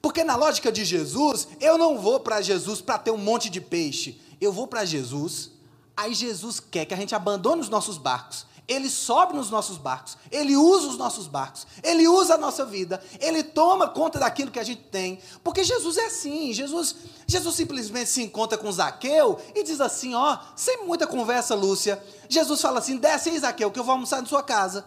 Porque 0.00 0.22
na 0.22 0.36
lógica 0.36 0.70
de 0.70 0.84
Jesus, 0.84 1.48
eu 1.60 1.76
não 1.76 1.98
vou 1.98 2.20
para 2.20 2.40
Jesus 2.40 2.80
para 2.80 2.98
ter 2.98 3.10
um 3.10 3.18
monte 3.18 3.50
de 3.50 3.60
peixe. 3.60 4.20
Eu 4.40 4.52
vou 4.52 4.66
para 4.66 4.84
Jesus, 4.84 5.50
aí 5.96 6.14
Jesus 6.14 6.60
quer 6.60 6.84
que 6.84 6.94
a 6.94 6.96
gente 6.96 7.14
abandone 7.14 7.60
os 7.60 7.68
nossos 7.68 7.98
barcos. 7.98 8.46
Ele 8.68 8.90
sobe 8.90 9.34
nos 9.34 9.48
nossos 9.48 9.78
barcos, 9.78 10.18
ele 10.30 10.54
usa 10.54 10.88
os 10.88 10.98
nossos 10.98 11.26
barcos, 11.26 11.66
ele 11.82 12.06
usa 12.06 12.34
a 12.34 12.38
nossa 12.38 12.66
vida, 12.66 13.02
ele 13.18 13.42
toma 13.42 13.88
conta 13.88 14.18
daquilo 14.18 14.50
que 14.50 14.58
a 14.58 14.64
gente 14.64 14.82
tem. 14.82 15.18
Porque 15.42 15.64
Jesus 15.64 15.96
é 15.96 16.04
assim, 16.04 16.52
Jesus, 16.52 16.94
Jesus 17.26 17.56
simplesmente 17.56 18.10
se 18.10 18.22
encontra 18.22 18.58
com 18.58 18.70
Zaqueu 18.70 19.40
e 19.54 19.62
diz 19.62 19.80
assim, 19.80 20.14
ó, 20.14 20.38
sem 20.54 20.84
muita 20.84 21.06
conversa, 21.06 21.54
Lúcia. 21.54 22.02
Jesus 22.28 22.60
fala 22.60 22.78
assim: 22.78 22.98
"Desce 22.98 23.30
aí, 23.30 23.38
Zaqueu, 23.38 23.70
que 23.70 23.78
eu 23.78 23.84
vou 23.84 23.94
almoçar 23.94 24.20
na 24.20 24.28
sua 24.28 24.42
casa". 24.42 24.84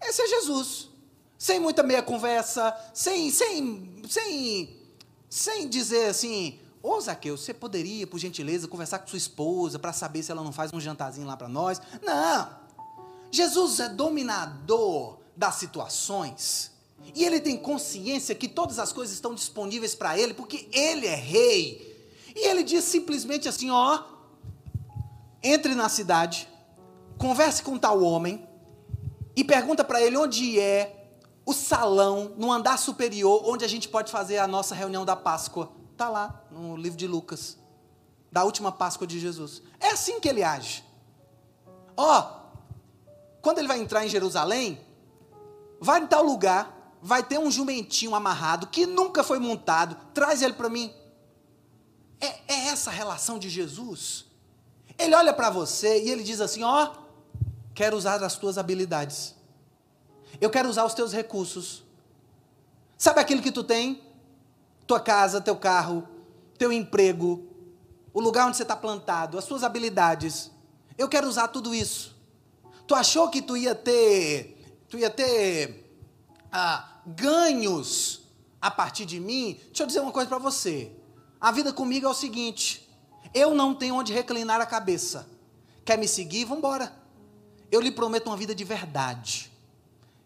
Esse 0.00 0.22
é 0.22 0.26
Jesus. 0.26 0.88
Sem 1.36 1.60
muita 1.60 1.82
meia 1.82 2.02
conversa, 2.02 2.74
sem, 2.94 3.30
sem, 3.30 4.02
sem, 4.08 4.80
sem 5.28 5.68
dizer 5.68 6.06
assim, 6.06 6.58
ô 6.84 7.00
Zaqueu, 7.00 7.34
você 7.38 7.54
poderia, 7.54 8.06
por 8.06 8.18
gentileza, 8.18 8.68
conversar 8.68 8.98
com 8.98 9.06
sua 9.06 9.16
esposa 9.16 9.78
para 9.78 9.90
saber 9.90 10.22
se 10.22 10.30
ela 10.30 10.44
não 10.44 10.52
faz 10.52 10.70
um 10.70 10.78
jantarzinho 10.78 11.26
lá 11.26 11.34
para 11.34 11.48
nós? 11.48 11.80
Não. 12.02 12.50
Jesus 13.30 13.80
é 13.80 13.88
dominador 13.88 15.16
das 15.34 15.54
situações. 15.54 16.70
E 17.14 17.24
ele 17.24 17.40
tem 17.40 17.56
consciência 17.56 18.34
que 18.34 18.46
todas 18.46 18.78
as 18.78 18.92
coisas 18.92 19.14
estão 19.14 19.34
disponíveis 19.34 19.94
para 19.94 20.18
ele, 20.18 20.34
porque 20.34 20.68
ele 20.72 21.06
é 21.06 21.14
rei. 21.14 22.12
E 22.36 22.46
ele 22.46 22.62
diz 22.62 22.84
simplesmente 22.84 23.48
assim: 23.48 23.70
ó, 23.70 24.02
entre 25.42 25.74
na 25.74 25.88
cidade, 25.88 26.46
converse 27.16 27.62
com 27.62 27.78
tal 27.78 28.02
homem, 28.02 28.46
e 29.34 29.42
pergunta 29.42 29.82
para 29.82 30.02
ele 30.02 30.18
onde 30.18 30.60
é 30.60 31.08
o 31.46 31.52
salão 31.52 32.32
no 32.36 32.52
andar 32.52 32.78
superior 32.78 33.42
onde 33.44 33.64
a 33.64 33.68
gente 33.68 33.88
pode 33.88 34.10
fazer 34.10 34.38
a 34.38 34.46
nossa 34.46 34.74
reunião 34.74 35.04
da 35.04 35.16
Páscoa. 35.16 35.83
Está 35.94 36.08
lá 36.08 36.42
no 36.50 36.76
livro 36.76 36.98
de 36.98 37.06
Lucas, 37.06 37.56
da 38.30 38.42
última 38.42 38.72
Páscoa 38.72 39.06
de 39.06 39.20
Jesus. 39.20 39.62
É 39.78 39.90
assim 39.90 40.18
que 40.18 40.28
ele 40.28 40.42
age. 40.42 40.84
Ó, 41.96 42.18
oh, 42.18 42.44
quando 43.40 43.58
ele 43.58 43.68
vai 43.68 43.78
entrar 43.78 44.04
em 44.04 44.08
Jerusalém, 44.08 44.84
vai 45.80 46.00
em 46.00 46.06
tal 46.08 46.24
lugar, 46.24 46.96
vai 47.00 47.22
ter 47.22 47.38
um 47.38 47.48
jumentinho 47.48 48.12
amarrado 48.12 48.66
que 48.66 48.86
nunca 48.86 49.22
foi 49.22 49.38
montado, 49.38 49.96
traz 50.12 50.42
ele 50.42 50.54
para 50.54 50.68
mim. 50.68 50.92
É, 52.20 52.26
é, 52.48 52.66
essa 52.70 52.90
a 52.90 52.92
relação 52.92 53.38
de 53.38 53.48
Jesus. 53.48 54.24
Ele 54.98 55.14
olha 55.14 55.32
para 55.32 55.48
você 55.48 56.02
e 56.02 56.10
ele 56.10 56.24
diz 56.24 56.40
assim: 56.40 56.64
Ó, 56.64 56.86
oh, 56.86 57.38
quero 57.72 57.96
usar 57.96 58.20
as 58.20 58.36
tuas 58.36 58.58
habilidades. 58.58 59.32
Eu 60.40 60.50
quero 60.50 60.68
usar 60.68 60.84
os 60.84 60.92
teus 60.92 61.12
recursos. 61.12 61.84
Sabe 62.98 63.20
aquilo 63.20 63.40
que 63.40 63.52
tu 63.52 63.62
tem? 63.62 64.03
Tua 64.86 65.00
casa, 65.00 65.40
teu 65.40 65.56
carro, 65.56 66.06
teu 66.58 66.72
emprego, 66.72 67.46
o 68.12 68.20
lugar 68.20 68.46
onde 68.46 68.56
você 68.56 68.62
está 68.62 68.76
plantado, 68.76 69.38
as 69.38 69.44
suas 69.44 69.62
habilidades. 69.62 70.50
Eu 70.96 71.08
quero 71.08 71.28
usar 71.28 71.48
tudo 71.48 71.74
isso. 71.74 72.14
Tu 72.86 72.94
achou 72.94 73.28
que 73.28 73.42
tu 73.42 73.56
ia 73.56 73.74
ter, 73.74 74.82
tu 74.88 74.98
ia 74.98 75.10
ter 75.10 75.98
ah, 76.52 77.00
ganhos 77.06 78.22
a 78.60 78.70
partir 78.70 79.04
de 79.04 79.18
mim? 79.18 79.58
Deixa 79.66 79.82
eu 79.82 79.86
dizer 79.86 80.00
uma 80.00 80.12
coisa 80.12 80.28
para 80.28 80.38
você. 80.38 80.92
A 81.40 81.50
vida 81.50 81.72
comigo 81.72 82.06
é 82.06 82.08
o 82.08 82.14
seguinte: 82.14 82.88
eu 83.34 83.54
não 83.54 83.74
tenho 83.74 83.96
onde 83.96 84.12
reclinar 84.12 84.60
a 84.60 84.66
cabeça. 84.66 85.28
Quer 85.84 85.98
me 85.98 86.06
seguir? 86.06 86.44
Vamos 86.44 86.58
embora. 86.58 86.92
Eu 87.70 87.80
lhe 87.80 87.90
prometo 87.90 88.28
uma 88.28 88.36
vida 88.36 88.54
de 88.54 88.62
verdade. 88.62 89.50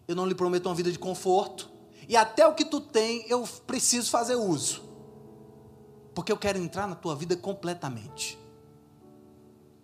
Eu 0.07 0.15
não 0.15 0.27
lhe 0.27 0.35
prometo 0.35 0.67
uma 0.67 0.75
vida 0.75 0.93
de 0.93 0.99
conforto. 0.99 1.71
E 2.09 2.17
até 2.17 2.47
o 2.47 2.55
que 2.55 2.65
tu 2.65 2.81
tem, 2.81 3.29
eu 3.29 3.47
preciso 3.67 4.11
fazer 4.11 4.35
uso. 4.35 4.83
Porque 6.15 6.33
eu 6.33 6.39
quero 6.39 6.59
entrar 6.59 6.87
na 6.87 6.95
tua 6.95 7.15
vida 7.15 7.37
completamente. 7.37 8.39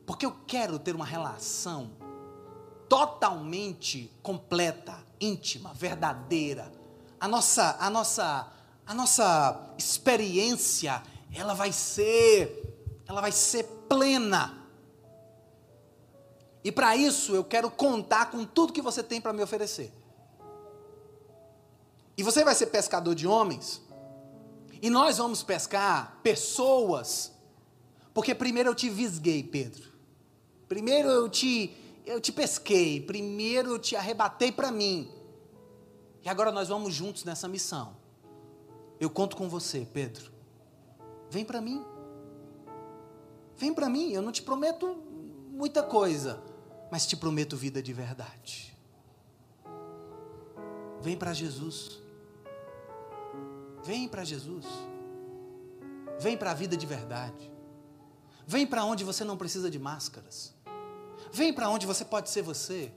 Porque 0.07 0.25
eu 0.25 0.35
quero 0.47 0.79
ter 0.79 0.95
uma 0.95 1.05
relação 1.05 1.91
totalmente 2.89 4.11
completa, 4.22 4.97
íntima, 5.20 5.75
verdadeira. 5.75 6.72
A 7.20 7.29
nossa, 7.29 7.77
a 7.79 7.91
nossa, 7.91 8.51
a 8.87 8.95
nossa 8.95 9.75
experiência, 9.77 11.03
ela 11.35 11.53
vai 11.53 11.72
ser, 11.72 13.03
ela 13.07 13.20
vai 13.20 13.33
ser 13.33 13.64
plena. 13.87 14.66
E 16.64 16.72
para 16.72 16.97
isso 16.97 17.35
eu 17.35 17.45
quero 17.45 17.70
contar 17.70 18.31
com 18.31 18.47
tudo 18.47 18.72
que 18.72 18.81
você 18.81 19.03
tem 19.03 19.20
para 19.20 19.33
me 19.35 19.43
oferecer. 19.43 19.93
E 22.17 22.23
você 22.23 22.45
vai 22.45 22.55
ser 22.55 22.67
pescador 22.67 23.15
de 23.15 23.27
homens. 23.27 23.83
E 24.81 24.91
nós 24.91 25.19
vamos 25.19 25.43
pescar 25.43 26.21
pessoas. 26.23 27.33
Porque 28.12 28.35
primeiro 28.35 28.71
eu 28.71 28.75
te 28.75 28.89
visguei, 28.89 29.43
Pedro. 29.43 29.93
Primeiro 30.69 31.09
eu 31.09 31.29
te 31.29 31.75
eu 32.07 32.21
te 32.21 32.31
pesquei, 32.31 33.01
primeiro 33.01 33.71
eu 33.71 33.79
te 33.79 33.97
arrebatei 33.97 34.53
para 34.53 34.71
mim. 34.71 35.11
E 36.23 36.29
agora 36.29 36.53
nós 36.53 36.69
vamos 36.69 36.95
juntos 36.95 37.25
nessa 37.25 37.49
missão. 37.49 37.97
Eu 39.01 39.09
conto 39.09 39.37
com 39.37 39.49
você, 39.49 39.87
Pedro. 39.91 40.31
Vem 41.31 41.45
para 41.45 41.61
mim. 41.61 41.85
Vem 43.57 43.73
para 43.73 43.89
mim, 43.89 44.12
eu 44.12 44.21
não 44.21 44.33
te 44.33 44.43
prometo 44.43 44.97
muita 45.51 45.83
coisa, 45.83 46.43
mas 46.91 47.07
te 47.07 47.17
prometo 47.17 47.57
vida 47.57 47.83
de 47.83 47.93
verdade. 47.93 48.77
Vem 51.01 51.17
para 51.17 51.33
Jesus. 51.33 52.04
Vem 53.85 54.09
para 54.09 54.24
Jesus. 54.24 54.64
Vem 56.18 56.37
para 56.37 56.53
a 56.53 56.55
vida 56.55 56.76
de 56.76 56.87
verdade. 56.87 57.53
Vem 58.47 58.66
para 58.66 58.85
onde 58.85 59.05
você 59.05 59.24
não 59.24 59.37
precisa 59.37 59.70
de 59.70 59.78
máscaras. 59.78 60.55
Vem 61.32 61.53
para 61.53 61.68
onde 61.68 61.87
você 61.87 62.05
pode 62.05 62.30
ser 62.30 62.43
você. 62.43 62.93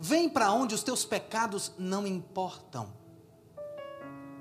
Vem 0.00 0.28
para 0.28 0.52
onde 0.52 0.74
os 0.74 0.82
teus 0.82 1.04
pecados 1.04 1.72
não 1.78 2.06
importam. 2.06 2.92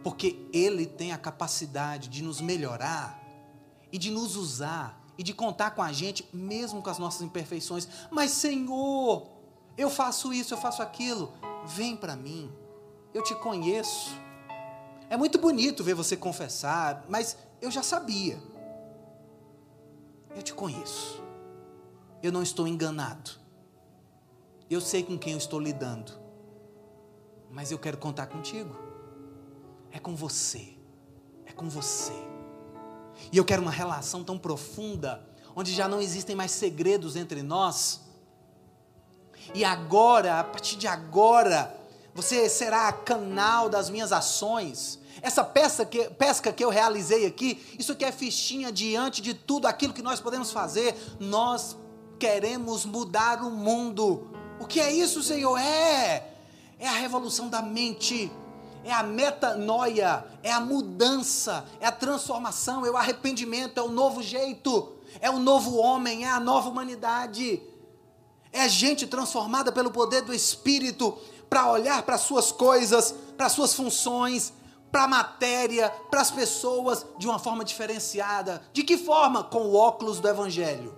Porque 0.03 0.47
Ele 0.53 0.85
tem 0.85 1.11
a 1.11 1.17
capacidade 1.17 2.09
de 2.09 2.23
nos 2.23 2.41
melhorar 2.41 3.21
e 3.91 3.97
de 3.97 4.09
nos 4.09 4.35
usar 4.35 5.01
e 5.17 5.23
de 5.23 5.33
contar 5.33 5.71
com 5.71 5.81
a 5.81 5.91
gente, 5.91 6.27
mesmo 6.33 6.81
com 6.81 6.89
as 6.89 6.97
nossas 6.97 7.21
imperfeições. 7.21 7.87
Mas, 8.09 8.31
Senhor, 8.31 9.27
eu 9.77 9.89
faço 9.89 10.33
isso, 10.33 10.53
eu 10.53 10.57
faço 10.57 10.81
aquilo. 10.81 11.33
Vem 11.65 11.95
para 11.95 12.15
mim, 12.15 12.51
eu 13.13 13.21
te 13.21 13.35
conheço. 13.35 14.11
É 15.11 15.17
muito 15.17 15.37
bonito 15.37 15.83
ver 15.83 15.93
você 15.93 16.15
confessar, 16.15 17.05
mas 17.07 17.35
eu 17.61 17.69
já 17.69 17.83
sabia. 17.83 18.41
Eu 20.33 20.41
te 20.41 20.53
conheço 20.53 21.21
eu 22.21 22.31
não 22.31 22.43
estou 22.43 22.67
enganado. 22.67 23.31
Eu 24.69 24.79
sei 24.79 25.03
com 25.03 25.17
quem 25.17 25.33
eu 25.33 25.37
estou 25.37 25.59
lidando. 25.59 26.13
Mas 27.49 27.71
eu 27.71 27.79
quero 27.79 27.97
contar 27.97 28.27
contigo. 28.27 28.77
É 29.91 29.99
com 29.99 30.15
você. 30.15 30.75
É 31.45 31.51
com 31.51 31.67
você. 31.67 32.13
E 33.31 33.37
eu 33.37 33.43
quero 33.43 33.61
uma 33.61 33.71
relação 33.71 34.23
tão 34.23 34.37
profunda, 34.37 35.27
onde 35.55 35.73
já 35.73 35.87
não 35.87 35.99
existem 35.99 36.35
mais 36.35 36.51
segredos 36.51 37.15
entre 37.15 37.41
nós. 37.41 38.01
E 39.53 39.65
agora, 39.65 40.39
a 40.39 40.43
partir 40.43 40.77
de 40.77 40.87
agora, 40.87 41.75
você 42.13 42.47
será 42.47 42.91
canal 42.93 43.67
das 43.67 43.89
minhas 43.89 44.11
ações. 44.11 44.99
Essa 45.21 45.43
pesca 45.43 45.85
que, 45.85 46.09
pesca 46.11 46.51
que 46.53 46.63
eu 46.63 46.69
realizei 46.69 47.25
aqui, 47.25 47.61
isso 47.77 47.91
aqui 47.91 48.05
é 48.05 48.11
fichinha 48.11 48.71
diante 48.71 49.21
de 49.21 49.33
tudo 49.33 49.65
aquilo 49.67 49.93
que 49.93 50.01
nós 50.01 50.19
podemos 50.19 50.51
fazer. 50.51 50.95
Nós 51.19 51.75
queremos 52.19 52.85
mudar 52.85 53.43
o 53.43 53.49
mundo. 53.49 54.31
O 54.59 54.65
que 54.65 54.79
é 54.79 54.93
isso, 54.93 55.23
Senhor? 55.23 55.57
É, 55.57 56.35
é 56.79 56.87
a 56.87 56.93
revolução 56.93 57.49
da 57.49 57.61
mente, 57.61 58.31
é 58.83 58.91
a 58.91 59.03
metanoia, 59.03 60.25
é 60.43 60.51
a 60.51 60.59
mudança, 60.59 61.65
é 61.79 61.87
a 61.87 61.91
transformação, 61.91 62.85
é 62.85 62.91
o 62.91 62.97
arrependimento, 62.97 63.79
é 63.79 63.83
o 63.83 63.89
novo 63.89 64.21
jeito, 64.21 64.93
é 65.19 65.29
o 65.29 65.39
novo 65.39 65.77
homem, 65.77 66.25
é 66.25 66.29
a 66.29 66.39
nova 66.39 66.69
humanidade. 66.69 67.61
É 68.51 68.67
gente 68.67 69.07
transformada 69.07 69.71
pelo 69.71 69.91
poder 69.91 70.21
do 70.21 70.33
Espírito 70.33 71.17
para 71.49 71.71
olhar 71.71 72.03
para 72.03 72.15
as 72.15 72.21
suas 72.21 72.51
coisas, 72.51 73.13
para 73.35 73.47
as 73.47 73.51
suas 73.51 73.73
funções, 73.73 74.53
para 74.91 75.03
a 75.03 75.07
matéria, 75.07 75.89
para 76.09 76.21
as 76.21 76.29
pessoas 76.29 77.05
de 77.17 77.27
uma 77.27 77.39
forma 77.39 77.63
diferenciada. 77.63 78.61
De 78.73 78.83
que 78.83 78.97
forma? 78.97 79.43
Com 79.43 79.59
o 79.59 79.75
óculos 79.75 80.19
do 80.19 80.27
Evangelho. 80.27 80.97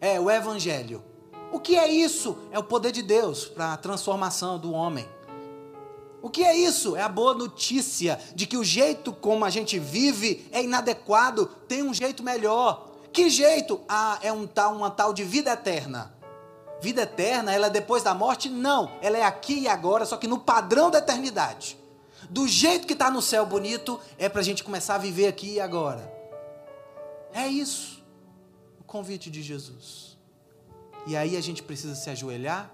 É 0.00 0.20
o 0.20 0.30
Evangelho. 0.30 1.02
O 1.50 1.58
que 1.58 1.76
é 1.76 1.90
isso? 1.90 2.36
É 2.50 2.58
o 2.58 2.64
poder 2.64 2.92
de 2.92 3.02
Deus 3.02 3.46
para 3.46 3.72
a 3.72 3.76
transformação 3.76 4.58
do 4.58 4.72
homem. 4.72 5.08
O 6.22 6.30
que 6.30 6.44
é 6.44 6.56
isso? 6.56 6.94
É 6.94 7.02
a 7.02 7.08
boa 7.08 7.34
notícia 7.34 8.18
de 8.34 8.46
que 8.46 8.56
o 8.56 8.62
jeito 8.62 9.12
como 9.12 9.44
a 9.44 9.50
gente 9.50 9.78
vive 9.78 10.48
é 10.52 10.62
inadequado, 10.62 11.46
tem 11.66 11.82
um 11.82 11.92
jeito 11.92 12.22
melhor. 12.22 12.90
Que 13.12 13.28
jeito? 13.28 13.80
Ah, 13.88 14.18
é 14.22 14.32
um 14.32 14.46
tal, 14.46 14.74
uma 14.74 14.90
tal 14.90 15.12
de 15.12 15.24
vida 15.24 15.50
eterna. 15.50 16.14
Vida 16.80 17.02
eterna, 17.02 17.52
ela 17.52 17.66
é 17.66 17.70
depois 17.70 18.02
da 18.02 18.14
morte? 18.14 18.48
Não, 18.48 18.90
ela 19.02 19.18
é 19.18 19.24
aqui 19.24 19.60
e 19.60 19.68
agora, 19.68 20.06
só 20.06 20.16
que 20.16 20.26
no 20.26 20.38
padrão 20.38 20.90
da 20.90 20.98
eternidade. 20.98 21.76
Do 22.32 22.48
jeito 22.48 22.86
que 22.86 22.94
está 22.94 23.10
no 23.10 23.22
céu 23.22 23.46
bonito, 23.46 24.00
é 24.18 24.28
para 24.28 24.40
a 24.40 24.44
gente 24.44 24.64
começar 24.64 24.96
a 24.96 24.98
viver 24.98 25.28
aqui 25.28 25.54
e 25.54 25.60
agora. 25.60 26.12
É 27.32 27.46
isso 27.46 28.02
convite 28.92 29.30
de 29.30 29.42
Jesus. 29.42 30.18
E 31.06 31.16
aí 31.16 31.34
a 31.34 31.40
gente 31.40 31.62
precisa 31.62 31.94
se 31.94 32.10
ajoelhar, 32.10 32.70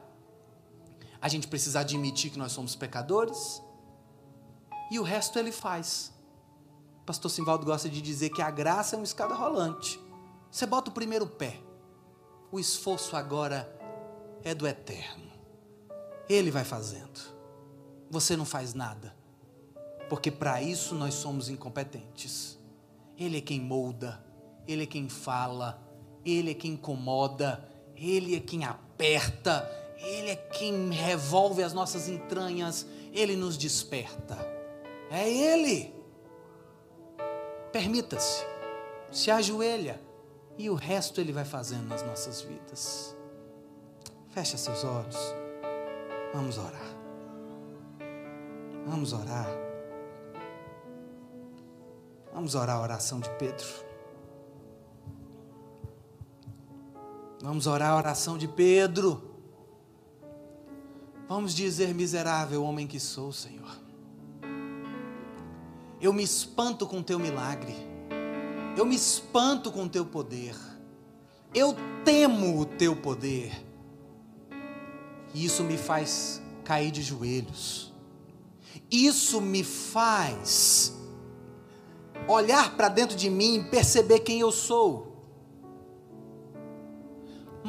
a 1.20 1.28
gente 1.28 1.46
precisa 1.46 1.78
admitir 1.78 2.32
que 2.32 2.38
nós 2.38 2.50
somos 2.50 2.74
pecadores, 2.74 3.62
e 4.90 4.98
o 4.98 5.04
resto 5.04 5.38
ele 5.38 5.52
faz. 5.52 6.12
O 7.02 7.04
pastor 7.04 7.30
Simvaldo 7.30 7.64
gosta 7.64 7.88
de 7.88 8.02
dizer 8.02 8.30
que 8.30 8.42
a 8.42 8.50
graça 8.50 8.96
é 8.96 8.98
uma 8.98 9.04
escada 9.04 9.32
rolante. 9.32 10.00
Você 10.50 10.66
bota 10.66 10.90
o 10.90 10.92
primeiro 10.92 11.24
pé, 11.24 11.60
o 12.50 12.58
esforço 12.58 13.14
agora 13.14 13.72
é 14.42 14.52
do 14.56 14.66
eterno. 14.66 15.30
Ele 16.28 16.50
vai 16.50 16.64
fazendo. 16.64 17.20
Você 18.10 18.36
não 18.36 18.44
faz 18.44 18.74
nada, 18.74 19.14
porque 20.08 20.30
para 20.30 20.62
isso 20.62 20.94
nós 20.94 21.14
somos 21.14 21.48
incompetentes. 21.48 22.58
Ele 23.16 23.38
é 23.38 23.40
quem 23.40 23.60
molda, 23.60 24.24
ele 24.66 24.84
é 24.84 24.86
quem 24.86 25.08
fala, 25.08 25.88
ele 26.24 26.50
é 26.50 26.54
quem 26.54 26.72
incomoda, 26.72 27.64
Ele 27.96 28.36
é 28.36 28.40
quem 28.40 28.64
aperta, 28.64 29.68
Ele 29.96 30.30
é 30.30 30.36
quem 30.36 30.90
revolve 30.90 31.62
as 31.62 31.72
nossas 31.72 32.08
entranhas, 32.08 32.86
Ele 33.12 33.34
nos 33.34 33.56
desperta. 33.56 34.36
É 35.10 35.28
Ele. 35.28 35.94
Permita-se, 37.72 38.44
se 39.10 39.30
ajoelha 39.30 40.00
e 40.56 40.70
o 40.70 40.74
resto 40.74 41.20
Ele 41.20 41.32
vai 41.32 41.44
fazendo 41.44 41.88
nas 41.88 42.02
nossas 42.02 42.40
vidas. 42.42 43.16
Fecha 44.28 44.56
seus 44.56 44.84
olhos. 44.84 45.16
Vamos 46.32 46.58
orar. 46.58 46.96
Vamos 48.86 49.12
orar. 49.12 49.67
Vamos 52.38 52.54
orar 52.54 52.76
a 52.76 52.80
oração 52.80 53.18
de 53.18 53.28
Pedro. 53.30 53.66
Vamos 57.42 57.66
orar 57.66 57.90
a 57.90 57.96
oração 57.96 58.38
de 58.38 58.46
Pedro. 58.46 59.20
Vamos 61.28 61.52
dizer, 61.52 61.92
miserável 61.92 62.62
homem 62.62 62.86
que 62.86 63.00
sou, 63.00 63.32
Senhor. 63.32 63.76
Eu 66.00 66.12
me 66.12 66.22
espanto 66.22 66.86
com 66.86 67.02
teu 67.02 67.18
milagre. 67.18 67.74
Eu 68.76 68.86
me 68.86 68.94
espanto 68.94 69.72
com 69.72 69.88
teu 69.88 70.06
poder. 70.06 70.54
Eu 71.52 71.74
temo 72.04 72.60
o 72.60 72.64
teu 72.64 72.94
poder. 72.94 73.66
E 75.34 75.44
isso 75.44 75.64
me 75.64 75.76
faz 75.76 76.40
cair 76.62 76.92
de 76.92 77.02
joelhos. 77.02 77.92
Isso 78.88 79.40
me 79.40 79.64
faz 79.64 80.96
olhar 82.28 82.76
para 82.76 82.88
dentro 82.88 83.16
de 83.16 83.28
mim 83.28 83.56
e 83.56 83.64
perceber 83.64 84.20
quem 84.20 84.40
eu 84.40 84.52
sou 84.52 85.08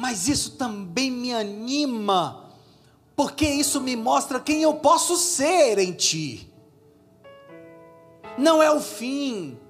mas 0.00 0.28
isso 0.28 0.52
também 0.52 1.10
me 1.10 1.34
anima, 1.34 2.50
porque 3.14 3.46
isso 3.46 3.82
me 3.82 3.94
mostra 3.94 4.40
quem 4.40 4.62
eu 4.62 4.74
posso 4.74 5.14
ser 5.18 5.78
em 5.78 5.92
Ti. 5.92 6.50
Não 8.38 8.62
é 8.62 8.70
o 8.70 8.80
fim, 8.80 9.60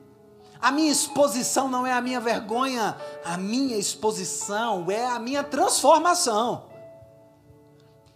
a 0.61 0.71
minha 0.71 0.93
exposição 0.93 1.69
não 1.69 1.85
é 1.85 1.93
a 1.93 2.01
minha 2.01 2.21
vergonha, 2.21 2.97
a 3.25 3.37
minha 3.37 3.77
exposição 3.77 4.89
é 4.89 5.05
a 5.05 5.19
minha 5.19 5.43
transformação. 5.43 6.71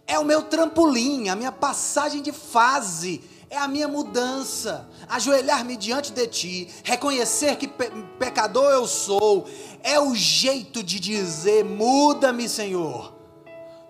é 0.07 0.19
o 0.19 0.23
meu 0.23 0.43
trampolim, 0.43 1.29
a 1.29 1.35
minha 1.35 1.51
passagem 1.51 2.21
de 2.21 2.31
fase, 2.31 3.23
é 3.49 3.57
a 3.57 3.67
minha 3.67 3.87
mudança. 3.87 4.89
Ajoelhar-me 5.07 5.77
diante 5.77 6.11
de 6.11 6.27
ti, 6.27 6.69
reconhecer 6.83 7.57
que 7.57 7.67
pe 7.67 7.89
pecador 8.19 8.71
eu 8.71 8.87
sou, 8.87 9.47
é 9.81 9.99
o 9.99 10.15
jeito 10.15 10.83
de 10.83 10.99
dizer: 10.99 11.63
muda-me, 11.63 12.47
Senhor, 12.49 13.13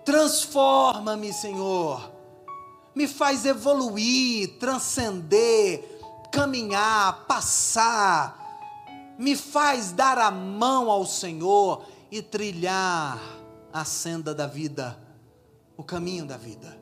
transforma-me, 0.04 1.32
Senhor, 1.32 2.12
me 2.94 3.06
faz 3.06 3.44
evoluir, 3.44 4.58
transcender, 4.58 5.98
caminhar, 6.32 7.26
passar, 7.26 9.16
me 9.18 9.36
faz 9.36 9.92
dar 9.92 10.18
a 10.18 10.30
mão 10.30 10.90
ao 10.90 11.06
Senhor 11.06 11.84
e 12.10 12.22
trilhar 12.22 13.20
a 13.72 13.84
senda 13.84 14.34
da 14.34 14.46
vida 14.46 15.06
o 15.76 15.84
caminho 15.84 16.24
da 16.24 16.36
vida. 16.36 16.78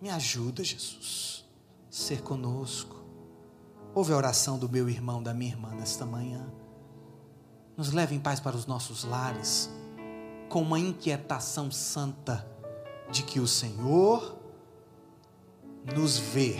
Me 0.00 0.10
ajuda, 0.10 0.64
Jesus, 0.64 1.29
ser 1.90 2.22
conosco. 2.22 2.96
Ouve 3.92 4.12
a 4.12 4.16
oração 4.16 4.58
do 4.58 4.68
meu 4.68 4.88
irmão, 4.88 5.20
da 5.20 5.34
minha 5.34 5.50
irmã 5.50 5.74
nesta 5.74 6.06
manhã. 6.06 6.46
Nos 7.76 7.92
leve 7.92 8.14
em 8.14 8.20
paz 8.20 8.38
para 8.38 8.56
os 8.56 8.66
nossos 8.66 9.04
lares, 9.04 9.68
com 10.48 10.62
uma 10.62 10.78
inquietação 10.78 11.70
santa 11.70 12.46
de 13.10 13.24
que 13.24 13.40
o 13.40 13.46
Senhor 13.48 14.38
nos 15.96 16.16
vê 16.16 16.56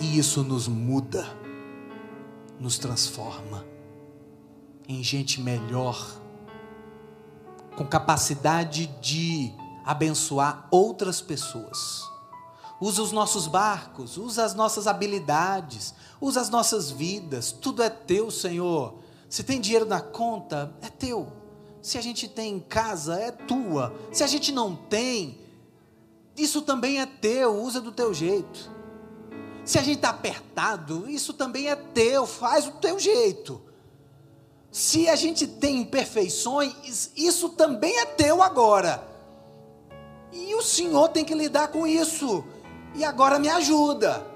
e 0.00 0.18
isso 0.18 0.44
nos 0.44 0.68
muda, 0.68 1.26
nos 2.60 2.78
transforma 2.78 3.64
em 4.86 5.02
gente 5.02 5.40
melhor, 5.40 6.20
com 7.76 7.84
capacidade 7.84 8.86
de 9.00 9.52
abençoar 9.84 10.66
outras 10.70 11.20
pessoas. 11.20 12.17
Usa 12.80 13.02
os 13.02 13.10
nossos 13.10 13.46
barcos, 13.46 14.16
usa 14.16 14.44
as 14.44 14.54
nossas 14.54 14.86
habilidades, 14.86 15.94
usa 16.20 16.40
as 16.40 16.48
nossas 16.48 16.90
vidas, 16.90 17.50
tudo 17.50 17.82
é 17.82 17.90
teu, 17.90 18.30
Senhor. 18.30 18.94
Se 19.28 19.42
tem 19.42 19.60
dinheiro 19.60 19.84
na 19.84 20.00
conta, 20.00 20.72
é 20.80 20.88
teu. 20.88 21.32
Se 21.82 21.98
a 21.98 22.00
gente 22.00 22.28
tem 22.28 22.60
casa, 22.60 23.18
é 23.18 23.30
tua. 23.30 23.94
Se 24.12 24.22
a 24.22 24.26
gente 24.26 24.52
não 24.52 24.76
tem, 24.76 25.40
isso 26.36 26.62
também 26.62 27.00
é 27.00 27.06
teu, 27.06 27.60
usa 27.60 27.80
do 27.80 27.90
teu 27.90 28.14
jeito. 28.14 28.70
Se 29.64 29.78
a 29.78 29.82
gente 29.82 29.96
está 29.96 30.10
apertado, 30.10 31.10
isso 31.10 31.34
também 31.34 31.68
é 31.68 31.76
teu, 31.76 32.26
faz 32.26 32.64
do 32.64 32.72
teu 32.72 32.98
jeito. 32.98 33.60
Se 34.70 35.08
a 35.08 35.16
gente 35.16 35.46
tem 35.46 35.80
imperfeições, 35.80 37.10
isso 37.16 37.50
também 37.50 37.98
é 37.98 38.06
teu 38.06 38.42
agora. 38.42 39.06
E 40.32 40.54
o 40.54 40.62
Senhor 40.62 41.08
tem 41.08 41.24
que 41.24 41.34
lidar 41.34 41.68
com 41.68 41.86
isso. 41.86 42.44
E 42.94 43.04
agora 43.04 43.38
me 43.38 43.48
ajuda. 43.48 44.26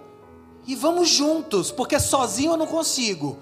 E 0.67 0.77
vamos 0.77 1.09
juntos, 1.09 1.71
porque 1.71 1.99
sozinho 1.99 2.53
eu 2.53 2.57
não 2.57 2.67
consigo. 2.67 3.37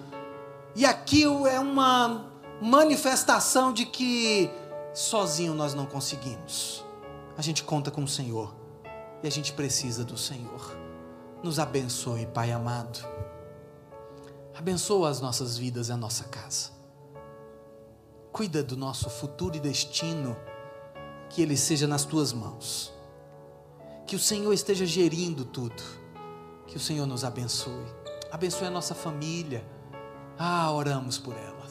E 0.75 0.87
aqui 0.87 1.25
é 1.25 1.61
uma 1.61 2.27
manifestação 2.61 3.73
de 3.73 3.85
que 3.85 4.51
sozinho 4.95 5.55
nós 5.55 5.75
não 5.75 5.87
conseguimos. 5.87 6.85
A 7.37 7.43
gente 7.43 7.65
conta 7.65 7.91
com 7.91 8.03
o 8.03 8.09
Senhor. 8.09 8.55
E 9.23 9.27
a 9.27 9.31
gente 9.31 9.53
precisa 9.53 10.05
do 10.05 10.17
Senhor. 10.17 10.77
Nos 11.43 11.59
abençoe, 11.59 12.27
Pai 12.27 12.53
amado. 12.53 13.07
Abençoa 14.55 15.09
as 15.09 15.21
nossas 15.21 15.57
vidas 15.57 15.89
e 15.89 15.93
a 15.93 15.97
nossa 15.97 16.25
casa. 16.25 16.71
Cuida 18.33 18.63
do 18.63 18.77
nosso 18.77 19.11
futuro 19.11 19.57
e 19.57 19.61
destino 19.61 20.37
que 21.29 21.43
ele 21.43 21.57
seja 21.57 21.87
nas 21.87 22.05
tuas 22.05 22.33
mãos. 22.33 22.93
Que 24.11 24.17
o 24.17 24.19
Senhor 24.19 24.53
esteja 24.53 24.85
gerindo 24.85 25.45
tudo. 25.45 25.81
Que 26.67 26.77
o 26.77 26.81
Senhor 26.81 27.07
nos 27.07 27.23
abençoe. 27.23 27.87
Abençoe 28.33 28.67
a 28.67 28.71
nossa 28.71 28.93
família. 28.93 29.65
Ah, 30.37 30.69
oramos 30.73 31.17
por 31.17 31.37
ela. 31.37 31.65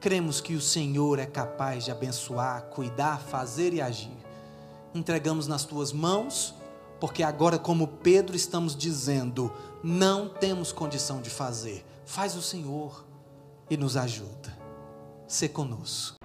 Cremos 0.00 0.40
que 0.40 0.56
o 0.56 0.60
Senhor 0.60 1.20
é 1.20 1.26
capaz 1.26 1.84
de 1.84 1.92
abençoar, 1.92 2.62
cuidar, 2.62 3.20
fazer 3.20 3.72
e 3.72 3.80
agir. 3.80 4.18
Entregamos 4.92 5.46
nas 5.46 5.64
tuas 5.64 5.92
mãos, 5.92 6.56
porque 6.98 7.22
agora, 7.22 7.56
como 7.56 7.86
Pedro, 7.86 8.34
estamos 8.34 8.74
dizendo: 8.74 9.52
não 9.80 10.28
temos 10.28 10.72
condição 10.72 11.22
de 11.22 11.30
fazer. 11.30 11.86
Faz 12.04 12.34
o 12.34 12.42
Senhor 12.42 13.04
e 13.70 13.76
nos 13.76 13.96
ajuda. 13.96 14.58
Se 15.28 15.48
conosco. 15.48 16.16